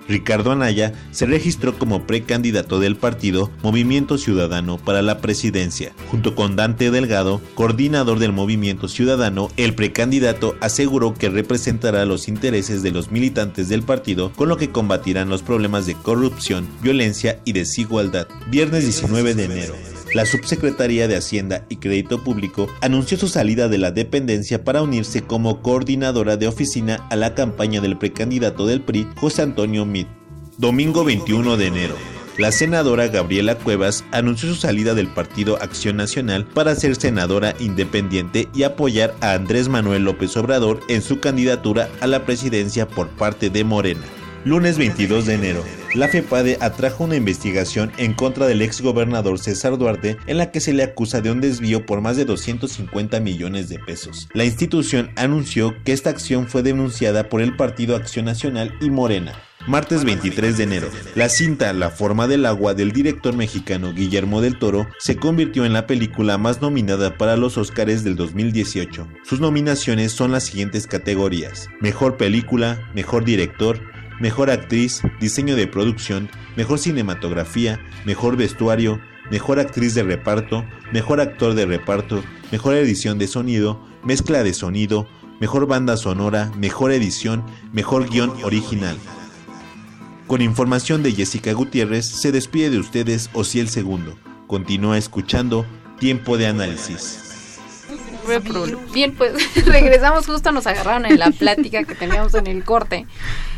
Ricardo 0.09 0.52
Anaya 0.52 0.92
se 1.11 1.26
registró 1.26 1.78
como 1.78 2.07
precandidato 2.07 2.80
del 2.80 2.96
partido 2.96 3.50
Movimiento 3.62 4.18
Ciudadano 4.18 4.78
para 4.78 5.02
la 5.02 5.18
presidencia. 5.18 5.92
Junto 6.11 6.34
con 6.34 6.57
Dante 6.57 6.90
Delgado, 6.90 7.40
coordinador 7.54 8.18
del 8.18 8.32
Movimiento 8.32 8.88
Ciudadano, 8.88 9.50
el 9.57 9.74
precandidato 9.74 10.57
aseguró 10.61 11.14
que 11.14 11.28
representará 11.28 12.04
los 12.04 12.28
intereses 12.28 12.82
de 12.82 12.92
los 12.92 13.11
militantes 13.11 13.68
del 13.68 13.82
partido, 13.82 14.32
con 14.32 14.48
lo 14.48 14.57
que 14.57 14.70
combatirán 14.70 15.28
los 15.28 15.42
problemas 15.42 15.86
de 15.86 15.94
corrupción, 15.94 16.68
violencia 16.82 17.40
y 17.44 17.52
desigualdad. 17.52 18.28
Viernes 18.50 18.84
19 18.84 19.34
de 19.34 19.44
enero 19.44 19.95
la 20.16 20.24
Subsecretaría 20.24 21.08
de 21.08 21.16
Hacienda 21.16 21.66
y 21.68 21.76
Crédito 21.76 22.24
Público 22.24 22.70
anunció 22.80 23.18
su 23.18 23.28
salida 23.28 23.68
de 23.68 23.76
la 23.76 23.90
dependencia 23.90 24.64
para 24.64 24.80
unirse 24.80 25.20
como 25.20 25.60
coordinadora 25.60 26.38
de 26.38 26.48
oficina 26.48 27.06
a 27.10 27.16
la 27.16 27.34
campaña 27.34 27.82
del 27.82 27.98
precandidato 27.98 28.66
del 28.66 28.80
PRI, 28.80 29.06
José 29.16 29.42
Antonio 29.42 29.84
Mit. 29.84 30.08
Domingo 30.56 31.04
21 31.04 31.58
de 31.58 31.66
enero. 31.66 31.94
La 32.38 32.50
senadora 32.50 33.08
Gabriela 33.08 33.56
Cuevas 33.56 34.04
anunció 34.10 34.48
su 34.48 34.54
salida 34.54 34.94
del 34.94 35.08
Partido 35.08 35.58
Acción 35.60 35.98
Nacional 35.98 36.46
para 36.46 36.74
ser 36.76 36.96
senadora 36.96 37.54
independiente 37.60 38.48
y 38.54 38.62
apoyar 38.62 39.14
a 39.20 39.34
Andrés 39.34 39.68
Manuel 39.68 40.04
López 40.04 40.34
Obrador 40.38 40.80
en 40.88 41.02
su 41.02 41.20
candidatura 41.20 41.90
a 42.00 42.06
la 42.06 42.24
presidencia 42.24 42.88
por 42.88 43.08
parte 43.08 43.50
de 43.50 43.64
Morena. 43.64 44.06
Lunes 44.47 44.78
22 44.78 45.26
de 45.26 45.34
enero. 45.34 45.64
La 45.97 46.07
FEPADE 46.07 46.59
atrajo 46.61 47.03
una 47.03 47.16
investigación 47.16 47.90
en 47.99 48.14
contra 48.14 48.47
del 48.47 48.62
ex 48.62 48.80
gobernador 48.80 49.40
César 49.40 49.76
Duarte 49.76 50.18
en 50.28 50.38
la 50.38 50.53
que 50.53 50.61
se 50.61 50.72
le 50.72 50.84
acusa 50.84 51.20
de 51.20 51.32
un 51.32 51.40
desvío 51.40 51.84
por 51.84 52.01
más 52.01 52.16
de 52.16 52.26
250 52.26 53.18
millones 53.18 53.68
de 53.68 53.80
pesos. 53.80 54.28
La 54.34 54.44
institución 54.44 55.11
anunció 55.16 55.74
que 55.82 55.90
esta 55.90 56.11
acción 56.11 56.47
fue 56.47 56.62
denunciada 56.62 57.28
por 57.28 57.40
el 57.40 57.57
Partido 57.57 57.97
Acción 57.97 58.26
Nacional 58.26 58.72
y 58.80 58.88
Morena. 58.88 59.32
Martes 59.66 60.05
23 60.05 60.59
de 60.59 60.62
enero. 60.62 60.90
La 61.16 61.28
cinta 61.28 61.72
La 61.72 61.90
forma 61.90 62.28
del 62.28 62.47
agua 62.47 62.72
del 62.74 62.92
director 62.92 63.34
mexicano 63.34 63.92
Guillermo 63.92 64.40
del 64.40 64.61
Toro 64.61 64.86
se 65.01 65.16
convirtió 65.16 65.64
en 65.64 65.72
la 65.72 65.88
película 65.88 66.38
más 66.38 66.62
nominada 66.62 67.18
para 67.18 67.36
los 67.36 67.59
Oscars 67.59 68.05
del 68.05 68.14
2018. 68.14 69.09
Sus 69.24 69.40
nominaciones 69.40 70.12
son 70.12 70.30
las 70.30 70.44
siguientes 70.44 70.86
categorías: 70.86 71.68
Mejor 71.80 72.16
película, 72.16 72.80
Mejor 72.94 73.24
director, 73.24 73.80
mejor 74.20 74.50
actriz, 74.50 75.02
diseño 75.20 75.56
de 75.56 75.66
producción, 75.66 76.28
mejor 76.56 76.78
cinematografía, 76.78 77.80
mejor 78.04 78.36
vestuario, 78.36 79.00
mejor 79.30 79.58
actriz 79.58 79.94
de 79.94 80.02
reparto, 80.02 80.64
mejor 80.92 81.20
actor 81.20 81.54
de 81.54 81.66
reparto, 81.66 82.22
mejor 82.52 82.74
edición 82.74 83.18
de 83.18 83.26
sonido, 83.26 83.80
mezcla 84.04 84.42
de 84.42 84.54
sonido, 84.54 85.06
mejor 85.40 85.66
banda 85.66 85.96
sonora, 85.96 86.50
mejor 86.56 86.92
edición, 86.92 87.44
mejor 87.72 88.08
guion 88.08 88.32
original. 88.42 88.96
Con 90.26 90.42
información 90.42 91.02
de 91.02 91.12
Jessica 91.12 91.52
Gutiérrez, 91.52 92.06
se 92.06 92.32
despide 92.32 92.70
de 92.70 92.78
ustedes 92.78 93.30
Ociel 93.32 93.68
Segundo. 93.68 94.18
Continúa 94.46 94.98
escuchando 94.98 95.66
Tiempo 95.98 96.36
de 96.36 96.46
Análisis. 96.46 97.26
Bien, 98.92 99.14
pues 99.14 99.32
regresamos 99.66 100.26
justo, 100.26 100.50
nos 100.50 100.66
agarraron 100.66 101.06
en 101.06 101.18
la 101.18 101.30
plática 101.30 101.84
que 101.84 101.94
teníamos 101.94 102.34
en 102.34 102.48
el 102.48 102.64
corte, 102.64 103.06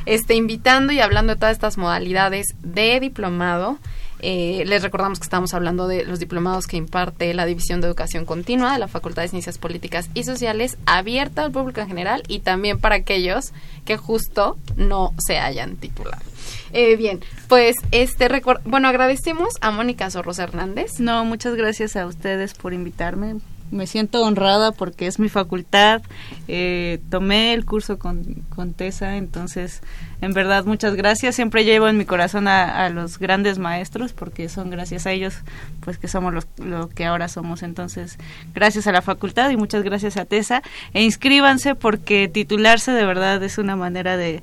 este, 0.08 0.34
invitando 0.34 0.92
y 0.92 1.00
hablando 1.00 1.34
de 1.34 1.38
todas 1.38 1.52
estas 1.52 1.76
modalidades 1.76 2.46
de 2.62 2.98
diplomado 3.00 3.78
Eh, 4.20 4.64
les 4.66 4.82
recordamos 4.82 5.20
que 5.20 5.24
estamos 5.24 5.54
hablando 5.54 5.86
de 5.86 6.04
los 6.04 6.18
diplomados 6.18 6.66
que 6.66 6.76
imparte 6.76 7.32
la 7.34 7.46
División 7.46 7.80
de 7.80 7.86
Educación 7.86 8.24
Continua 8.24 8.72
de 8.72 8.80
la 8.80 8.88
Facultad 8.88 9.22
de 9.22 9.28
Ciencias 9.28 9.58
Políticas 9.58 10.10
y 10.12 10.24
Sociales, 10.24 10.76
abierta 10.86 11.44
al 11.44 11.52
público 11.52 11.80
en 11.80 11.86
general 11.86 12.24
y 12.26 12.40
también 12.40 12.80
para 12.80 12.96
aquellos 12.96 13.52
que 13.84 13.96
justo 13.96 14.56
no 14.76 15.14
se 15.24 15.38
hayan 15.38 15.76
titulado. 15.76 16.24
Eh, 16.72 16.96
bien, 16.96 17.20
pues 17.46 17.76
este 17.92 18.28
bueno, 18.64 18.88
agradecemos 18.88 19.50
a 19.60 19.70
Mónica 19.70 20.10
Zorros 20.10 20.40
Hernández. 20.40 20.98
No, 20.98 21.24
muchas 21.24 21.54
gracias 21.54 21.94
a 21.94 22.04
ustedes 22.04 22.54
por 22.54 22.72
invitarme 22.72 23.36
me 23.70 23.86
siento 23.86 24.22
honrada 24.22 24.72
porque 24.72 25.06
es 25.06 25.18
mi 25.18 25.28
facultad. 25.28 26.02
Eh, 26.46 27.00
tomé 27.10 27.54
el 27.54 27.64
curso 27.64 27.98
con, 27.98 28.24
con 28.54 28.72
Tessa, 28.72 29.16
entonces, 29.16 29.82
en 30.20 30.32
verdad, 30.32 30.64
muchas 30.64 30.94
gracias. 30.94 31.34
Siempre 31.34 31.64
llevo 31.64 31.88
en 31.88 31.96
mi 31.96 32.04
corazón 32.04 32.48
a, 32.48 32.88
los 32.90 33.18
grandes 33.18 33.58
maestros 33.58 34.12
porque 34.12 34.48
son 34.48 34.70
gracias 34.70 35.06
a 35.06 35.12
ellos, 35.12 35.34
pues 35.80 35.98
que 35.98 36.08
somos 36.08 36.46
lo 36.58 36.88
que 36.88 37.04
ahora 37.04 37.28
somos. 37.28 37.62
Entonces, 37.62 38.18
gracias 38.54 38.86
a 38.86 38.92
la 38.92 39.02
facultad 39.02 39.50
y 39.50 39.56
muchas 39.56 39.82
gracias 39.82 40.16
a 40.16 40.24
Tessa. 40.24 40.62
E 40.94 41.02
inscríbanse 41.02 41.74
porque 41.74 42.28
titularse 42.28 42.92
de 42.92 43.04
verdad 43.04 43.42
es 43.42 43.58
una 43.58 43.76
manera 43.76 44.16
de 44.16 44.42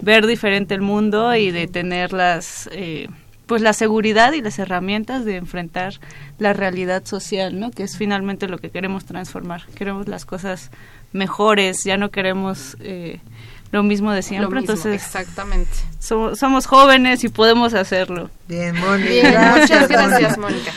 ver 0.00 0.26
diferente 0.26 0.74
el 0.74 0.82
mundo 0.82 1.34
y 1.34 1.50
de 1.50 1.66
tener 1.66 2.12
las... 2.12 2.68
Eh, 2.72 3.08
pues 3.50 3.62
la 3.62 3.72
seguridad 3.72 4.32
y 4.32 4.42
las 4.42 4.60
herramientas 4.60 5.24
de 5.24 5.34
enfrentar 5.34 5.94
la 6.38 6.52
realidad 6.52 7.04
social, 7.04 7.58
¿no? 7.58 7.72
Que 7.72 7.82
es 7.82 7.96
finalmente 7.96 8.46
lo 8.46 8.58
que 8.58 8.70
queremos 8.70 9.06
transformar. 9.06 9.66
Queremos 9.74 10.06
las 10.06 10.24
cosas 10.24 10.70
mejores, 11.12 11.82
ya 11.82 11.96
no 11.96 12.12
queremos 12.12 12.76
eh, 12.78 13.18
lo 13.72 13.82
mismo 13.82 14.12
de 14.12 14.22
siempre. 14.22 14.56
entonces, 14.56 14.94
exactamente. 14.94 15.72
somos 15.98 16.66
jóvenes 16.66 17.24
y 17.24 17.28
podemos 17.28 17.74
hacerlo. 17.74 18.30
Bien, 18.46 18.78
Mónica. 18.78 19.56
muchas 19.60 19.88
gracias, 19.88 20.38
Mónica. 20.38 20.70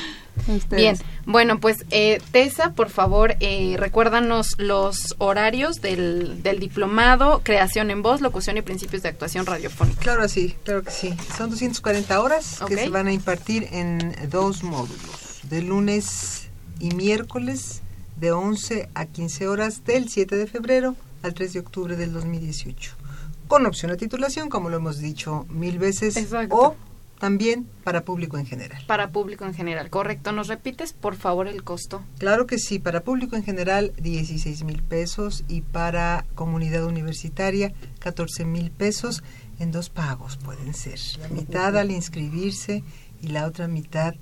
Bien, 0.70 0.98
bueno, 1.26 1.60
pues 1.60 1.86
eh, 1.92 2.22
Tessa, 2.32 2.74
por 2.74 2.90
favor, 2.90 3.36
eh, 3.40 3.76
recuérdanos 3.78 4.56
los 4.58 5.16
horarios 5.18 5.82
del, 5.82 6.44
del, 6.44 6.60
diplomado, 6.60 7.42
creación 7.44 7.92
en 7.92 8.02
voz, 8.02 8.22
locución 8.22 8.58
y 8.58 8.62
principios 8.62 9.04
de 9.04 9.10
actuación 9.10 9.46
radiofónica. 9.46 10.00
Claro, 10.02 10.28
sí, 10.28 10.56
claro 10.64 10.84
que 10.84 10.92
sí. 10.92 11.14
Son 11.38 11.50
240 11.50 12.22
horas 12.22 12.60
que 12.68 12.76
se 12.76 12.90
van 12.90 13.08
a 13.08 13.14
impartir 13.14 13.68
en 13.72 14.16
dos 14.30 14.64
módulos, 14.64 15.40
de 15.44 15.62
lunes 15.62 16.48
y 16.80 16.94
miércoles 16.96 17.82
de 18.20 18.32
11 18.32 18.90
a 18.94 19.06
15 19.06 19.48
horas 19.48 19.84
del 19.86 20.10
7 20.10 20.36
de 20.36 20.48
febrero 20.48 20.96
al 21.24 21.34
3 21.34 21.54
de 21.54 21.60
octubre 21.60 21.96
del 21.96 22.14
2018, 22.14 22.96
con 23.48 23.66
opción 23.66 23.92
a 23.92 23.98
titulación, 23.98 24.50
como 24.50 24.70
lo 24.70 24.78
hemos 24.78 25.00
dicho 25.00 25.46
mil 25.50 25.80
veces, 25.80 26.18
Exacto. 26.18 26.56
o 26.56 26.76
también 27.24 27.70
para 27.86 28.04
público 28.04 28.38
en 28.38 28.46
general. 28.46 28.84
Para 28.86 29.14
público 29.14 29.46
en 29.46 29.54
general, 29.54 29.90
correcto. 29.90 30.34
¿Nos 30.34 30.50
repites, 30.50 30.92
por 30.92 31.16
favor, 31.16 31.48
el 31.48 31.64
costo? 31.64 32.04
Claro 32.18 32.48
que 32.48 32.58
sí, 32.58 32.80
para 32.80 33.06
público 33.06 33.38
en 33.38 33.46
general 33.46 33.94
16 33.98 34.66
mil 34.66 34.84
pesos 34.84 35.46
y 35.48 35.62
para 35.62 36.26
comunidad 36.36 36.84
universitaria 36.84 37.72
14 38.00 38.44
mil 38.44 38.72
pesos 38.72 39.24
en 39.58 39.72
dos 39.72 39.90
pagos 39.90 40.36
pueden 40.36 40.74
ser. 40.74 41.00
La 41.22 41.30
mitad 41.30 41.78
al 41.78 41.92
inscribirse 41.92 42.84
y 43.22 43.28
la 43.28 43.46
otra 43.46 43.70
mitad 43.70 44.16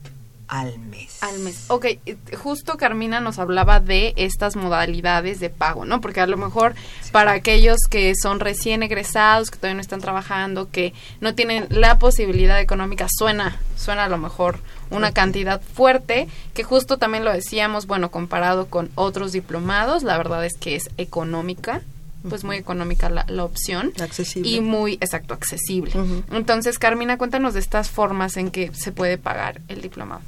al 0.52 0.78
mes. 0.80 1.24
Al 1.24 1.40
mes. 1.40 1.64
Ok, 1.70 1.86
eh, 1.86 2.18
justo 2.38 2.76
Carmina 2.76 3.22
nos 3.22 3.40
hablaba 3.40 3.80
de 3.80 4.14
estas 4.18 4.58
modalidades 4.58 5.40
de 5.40 5.50
pago, 5.50 5.86
¿no? 5.86 6.02
Porque 6.02 6.20
a 6.20 6.28
lo 6.28 6.36
mejor 6.36 6.76
para 7.14 7.32
aquellos 7.32 7.80
que 7.90 8.14
son 8.22 8.42
recién 8.42 8.84
egresados, 8.84 9.50
que 9.50 9.56
todavía 9.56 9.76
no 9.76 9.82
están 9.82 10.02
trabajando, 10.02 10.70
que 10.70 10.94
no 11.22 11.36
tienen 11.36 11.68
la 11.70 11.98
posibilidad 12.00 12.60
económica, 12.60 13.08
suena, 13.10 13.62
suena 13.78 14.04
a 14.04 14.10
lo 14.10 14.18
mejor 14.18 14.60
una 14.90 15.14
cantidad 15.14 15.62
fuerte, 15.62 16.28
que 16.54 16.64
justo 16.64 16.98
también 16.98 17.24
lo 17.24 17.32
decíamos, 17.32 17.88
bueno, 17.88 18.12
comparado 18.12 18.68
con 18.68 18.92
otros 18.96 19.32
diplomados, 19.32 20.04
la 20.04 20.18
verdad 20.18 20.46
es 20.46 20.58
que 20.60 20.76
es 20.76 20.90
económica 20.98 21.82
pues 22.28 22.44
muy 22.44 22.58
económica 22.58 23.10
la, 23.10 23.26
la 23.28 23.44
opción. 23.44 23.94
Accesible. 24.00 24.50
Y 24.50 24.62
muy, 24.62 24.94
exacto, 24.94 25.34
accesible. 25.34 25.92
Entonces, 26.32 26.80
Carmina, 26.80 27.18
cuéntanos 27.18 27.54
de 27.54 27.60
estas 27.60 27.90
formas 27.90 28.38
en 28.38 28.52
que 28.52 28.72
se 28.74 28.92
puede 28.92 29.18
pagar 29.18 29.62
el 29.68 29.82
diplomado. 29.82 30.22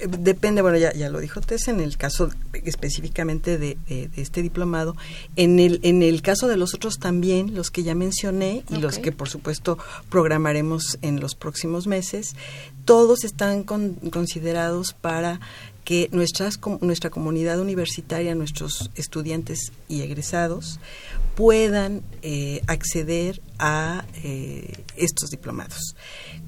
Eh, 0.00 0.06
depende, 0.08 0.62
bueno, 0.62 0.78
ya, 0.78 0.92
ya 0.92 1.10
lo 1.10 1.20
dijo 1.20 1.40
Tess, 1.40 1.68
en 1.68 1.80
el 1.80 1.96
caso 1.96 2.30
específicamente 2.52 3.58
de, 3.58 3.78
este 4.16 4.42
diplomado. 4.42 4.96
En 5.36 5.58
el, 5.58 5.80
en 5.82 6.02
el 6.02 6.22
caso 6.22 6.48
de 6.48 6.56
los 6.56 6.74
otros 6.74 6.98
también, 6.98 7.54
los 7.54 7.70
que 7.70 7.82
ya 7.82 7.94
mencioné 7.94 8.64
y 8.70 8.76
los 8.76 8.98
que 8.98 9.12
por 9.12 9.28
supuesto 9.28 9.78
programaremos 10.08 10.98
en 11.02 11.20
los 11.20 11.34
próximos 11.34 11.86
meses, 11.86 12.34
todos 12.84 13.24
están 13.24 13.64
considerados 13.64 14.94
para 14.94 15.40
que 15.90 16.08
nuestras, 16.12 16.60
nuestra 16.82 17.10
comunidad 17.10 17.58
universitaria, 17.58 18.36
nuestros 18.36 18.92
estudiantes 18.94 19.72
y 19.88 20.02
egresados 20.02 20.78
puedan 21.34 22.02
eh, 22.22 22.62
acceder 22.68 23.42
a 23.58 24.04
eh, 24.22 24.84
estos 24.96 25.30
diplomados. 25.30 25.96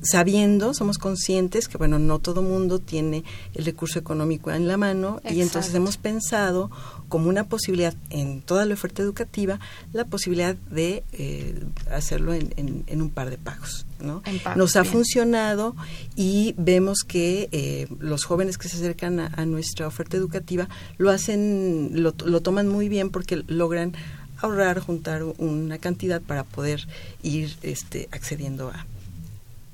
Sabiendo, 0.00 0.74
somos 0.74 0.98
conscientes 0.98 1.66
que, 1.66 1.76
bueno, 1.76 1.98
no 1.98 2.20
todo 2.20 2.42
mundo 2.42 2.78
tiene 2.78 3.24
el 3.54 3.64
recurso 3.64 3.98
económico 3.98 4.52
en 4.52 4.68
la 4.68 4.76
mano 4.76 5.20
y 5.28 5.40
entonces 5.40 5.74
hemos 5.74 5.96
pensado 5.96 6.70
como 7.08 7.28
una 7.28 7.44
posibilidad 7.44 7.94
en 8.10 8.42
toda 8.42 8.64
la 8.64 8.74
oferta 8.74 9.02
educativa 9.02 9.60
la 9.92 10.06
posibilidad 10.06 10.54
de 10.54 11.04
eh, 11.12 11.62
hacerlo 11.90 12.32
en, 12.32 13.02
un 13.02 13.10
par 13.10 13.28
de 13.28 13.38
pagos. 13.38 13.86
¿no? 14.00 14.22
Nos 14.56 14.76
ha 14.76 14.84
funcionado 14.84 15.76
y 16.16 16.54
vemos 16.56 17.04
que 17.06 17.48
eh, 17.52 17.86
los 17.98 18.24
jóvenes 18.24 18.58
que 18.58 18.68
se 18.68 18.78
acercan 18.78 19.20
a, 19.20 19.31
nuestra 19.46 19.86
oferta 19.86 20.16
educativa 20.16 20.68
lo 20.98 21.10
hacen, 21.10 22.02
lo, 22.02 22.12
toman 22.12 22.68
muy 22.68 22.88
bien 22.88 23.10
porque 23.10 23.42
logran 23.46 23.94
ahorrar, 24.38 24.80
juntar 24.80 25.22
una 25.22 25.78
cantidad 25.78 26.20
para 26.20 26.44
poder 26.44 26.86
ir 27.22 27.56
este, 27.62 28.08
accediendo 28.12 28.72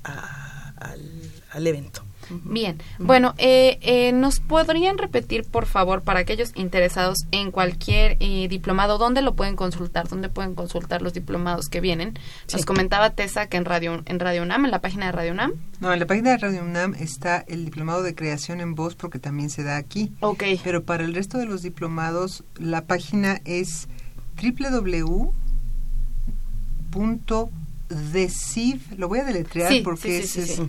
al 0.03 1.67
evento. 1.67 2.03
Bien, 2.29 2.81
bueno, 2.97 3.33
eh, 3.37 3.79
eh, 3.81 4.11
¿nos 4.11 4.39
podrían 4.39 4.97
repetir, 4.97 5.45
por 5.45 5.65
favor, 5.65 6.01
para 6.01 6.19
aquellos 6.19 6.51
interesados 6.55 7.17
en 7.31 7.51
cualquier 7.51 8.17
eh, 8.19 8.47
diplomado, 8.49 8.97
dónde 8.97 9.21
lo 9.21 9.35
pueden 9.35 9.55
consultar, 9.55 10.07
dónde 10.07 10.29
pueden 10.29 10.55
consultar 10.55 11.01
los 11.01 11.13
diplomados 11.13 11.69
que 11.69 11.81
vienen? 11.81 12.17
Nos 12.51 12.65
comentaba 12.65 13.11
Tessa 13.11 13.47
que 13.47 13.57
en 13.57 13.65
Radio, 13.65 14.01
en 14.05 14.19
Radio 14.19 14.43
UNAM, 14.43 14.65
en 14.65 14.71
la 14.71 14.81
página 14.81 15.07
de 15.07 15.11
Radio 15.11 15.31
UNAM. 15.33 15.53
No, 15.79 15.93
en 15.93 15.99
la 15.99 16.05
página 16.05 16.31
de 16.31 16.37
Radio 16.37 16.63
UNAM 16.63 16.95
está 16.95 17.43
el 17.47 17.65
diplomado 17.65 18.03
de 18.03 18.15
creación 18.15 18.61
en 18.61 18.75
voz 18.75 18.95
porque 18.95 19.19
también 19.19 19.49
se 19.49 19.63
da 19.63 19.77
aquí. 19.77 20.11
Ok. 20.19 20.43
Pero 20.63 20.83
para 20.83 21.03
el 21.05 21.13
resto 21.13 21.37
de 21.37 21.45
los 21.45 21.61
diplomados, 21.61 22.43
la 22.57 22.85
página 22.85 23.41
es 23.45 23.87
www.deciv, 24.41 25.21
lo 28.97 29.07
voy 29.07 29.19
a 29.19 29.23
deletrear 29.23 29.71
porque 29.83 30.19
es 30.19 30.61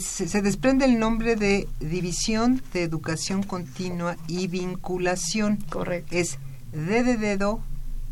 se 0.00 0.42
desprende 0.42 0.84
el 0.84 0.98
nombre 0.98 1.36
de 1.36 1.68
División 1.80 2.62
de 2.72 2.82
Educación 2.82 3.42
Continua 3.42 4.16
y 4.28 4.46
Vinculación. 4.46 5.58
Correcto. 5.68 6.16
Es 6.16 6.38
D 6.72 7.02
de 7.02 7.16
dedo, 7.16 7.60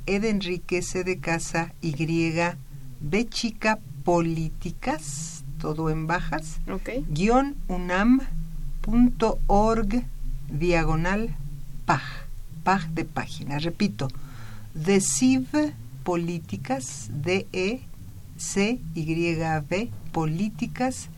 E 0.07 0.21
de 0.21 0.31
Enrique, 0.31 0.83
C 0.83 1.05
de 1.05 1.19
casa, 1.19 1.73
Y, 1.81 1.95
B 3.01 3.29
chica, 3.29 3.79
políticas, 4.05 5.45
todo 5.59 5.91
en 5.91 6.07
bajas, 6.07 6.61
okay. 6.71 7.05
guion 7.09 7.57
unam.org, 7.69 8.85
diagonal, 10.51 11.37
pag, 11.87 12.03
pag 12.65 12.89
de 12.91 13.05
página. 13.05 13.59
Repito, 13.59 14.09
DECIV 14.75 15.73
políticas, 16.03 17.11
D-E, 17.13 17.81
C-Y-V, 18.37 19.91
políticas, 20.13 21.09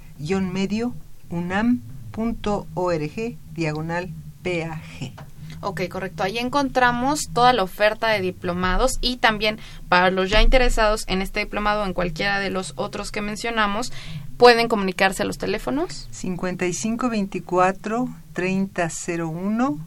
medio 0.52 0.94
unam.org 1.30 3.12
diagonal 3.54 4.10
PAG. 4.42 5.14
Ok, 5.60 5.82
correcto. 5.88 6.24
Ahí 6.24 6.38
encontramos 6.38 7.28
toda 7.32 7.52
la 7.52 7.62
oferta 7.62 8.08
de 8.08 8.20
diplomados 8.20 8.98
y 9.00 9.18
también 9.18 9.60
para 9.88 10.10
los 10.10 10.28
ya 10.28 10.42
interesados 10.42 11.04
en 11.06 11.22
este 11.22 11.38
diplomado 11.40 11.82
o 11.82 11.86
en 11.86 11.92
cualquiera 11.92 12.40
de 12.40 12.50
los 12.50 12.72
otros 12.76 13.12
que 13.12 13.20
mencionamos, 13.20 13.92
pueden 14.36 14.66
comunicarse 14.68 15.22
a 15.22 15.26
los 15.26 15.38
teléfonos. 15.38 16.08
5524 16.10 18.08
3001 18.32 19.78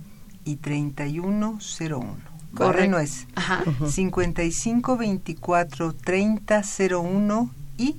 y 0.45 0.55
3101. 0.55 2.36
Correcto. 2.55 2.91
no 2.91 2.99
es. 2.99 3.27
Ajá. 3.36 3.63
5524 3.86 5.93
3001 5.93 7.49
y 7.77 7.97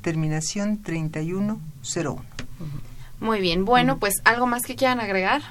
terminación 0.00 0.78
3101. 1.92 2.36
Muy 3.20 3.40
bien, 3.40 3.64
bueno, 3.64 3.98
pues 3.98 4.14
algo 4.24 4.46
más 4.46 4.62
que 4.62 4.76
quieran 4.76 5.00
agregar. 5.00 5.42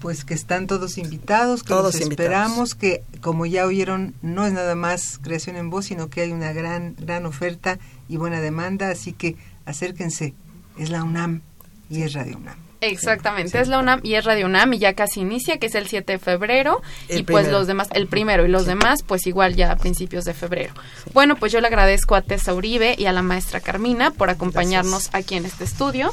Pues 0.00 0.24
que 0.24 0.34
están 0.34 0.66
todos 0.66 0.98
invitados, 0.98 1.62
que 1.62 1.68
todos 1.68 1.94
esperamos, 1.96 2.74
que 2.74 3.04
como 3.20 3.46
ya 3.46 3.66
oyeron, 3.66 4.14
no 4.22 4.46
es 4.46 4.52
nada 4.52 4.74
más 4.74 5.18
creación 5.22 5.56
en 5.56 5.70
voz, 5.70 5.86
sino 5.86 6.08
que 6.08 6.22
hay 6.22 6.32
una 6.32 6.52
gran, 6.52 6.96
gran 6.98 7.24
oferta 7.26 7.78
y 8.08 8.16
buena 8.16 8.40
demanda, 8.40 8.90
así 8.90 9.12
que 9.12 9.36
acérquense 9.64 10.34
es 10.78 10.90
la 10.90 11.04
UNAM 11.04 11.42
y 11.88 12.02
es 12.02 12.14
Radio 12.14 12.38
UNAM. 12.38 12.71
Exactamente, 12.82 13.60
es 13.60 13.68
la 13.68 13.78
UNAM 13.78 14.00
y 14.02 14.14
es 14.14 14.24
Radio 14.24 14.46
UNAM 14.46 14.74
y 14.74 14.78
ya 14.78 14.94
casi 14.94 15.20
inicia, 15.20 15.58
que 15.58 15.66
es 15.66 15.74
el 15.76 15.86
7 15.86 16.14
de 16.14 16.18
febrero 16.18 16.82
y 17.08 17.22
pues 17.22 17.48
los 17.48 17.68
demás, 17.68 17.88
el 17.92 18.08
primero 18.08 18.44
y 18.44 18.48
los 18.48 18.66
demás 18.66 19.04
pues 19.06 19.26
igual 19.26 19.54
ya 19.54 19.70
a 19.70 19.76
principios 19.76 20.24
de 20.24 20.34
febrero. 20.34 20.74
Bueno, 21.14 21.36
pues 21.36 21.52
yo 21.52 21.60
le 21.60 21.68
agradezco 21.68 22.16
a 22.16 22.22
Tessa 22.22 22.52
Uribe 22.52 22.96
y 22.98 23.06
a 23.06 23.12
la 23.12 23.22
maestra 23.22 23.60
Carmina 23.60 24.10
por 24.10 24.30
acompañarnos 24.30 25.10
aquí 25.12 25.36
en 25.36 25.46
este 25.46 25.64
estudio. 25.64 26.12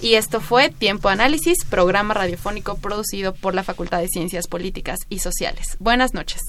Y 0.00 0.14
esto 0.14 0.40
fue 0.40 0.70
Tiempo 0.70 1.08
Análisis, 1.08 1.64
programa 1.68 2.14
radiofónico 2.14 2.76
producido 2.76 3.34
por 3.34 3.54
la 3.54 3.62
Facultad 3.62 4.00
de 4.00 4.08
Ciencias 4.08 4.46
Políticas 4.46 5.00
y 5.08 5.20
Sociales. 5.20 5.76
Buenas 5.80 6.14
noches. 6.14 6.40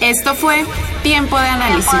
Esto 0.00 0.34
fue 0.34 0.64
Tiempo 1.02 1.38
de 1.38 1.46
Análisis. 1.46 2.00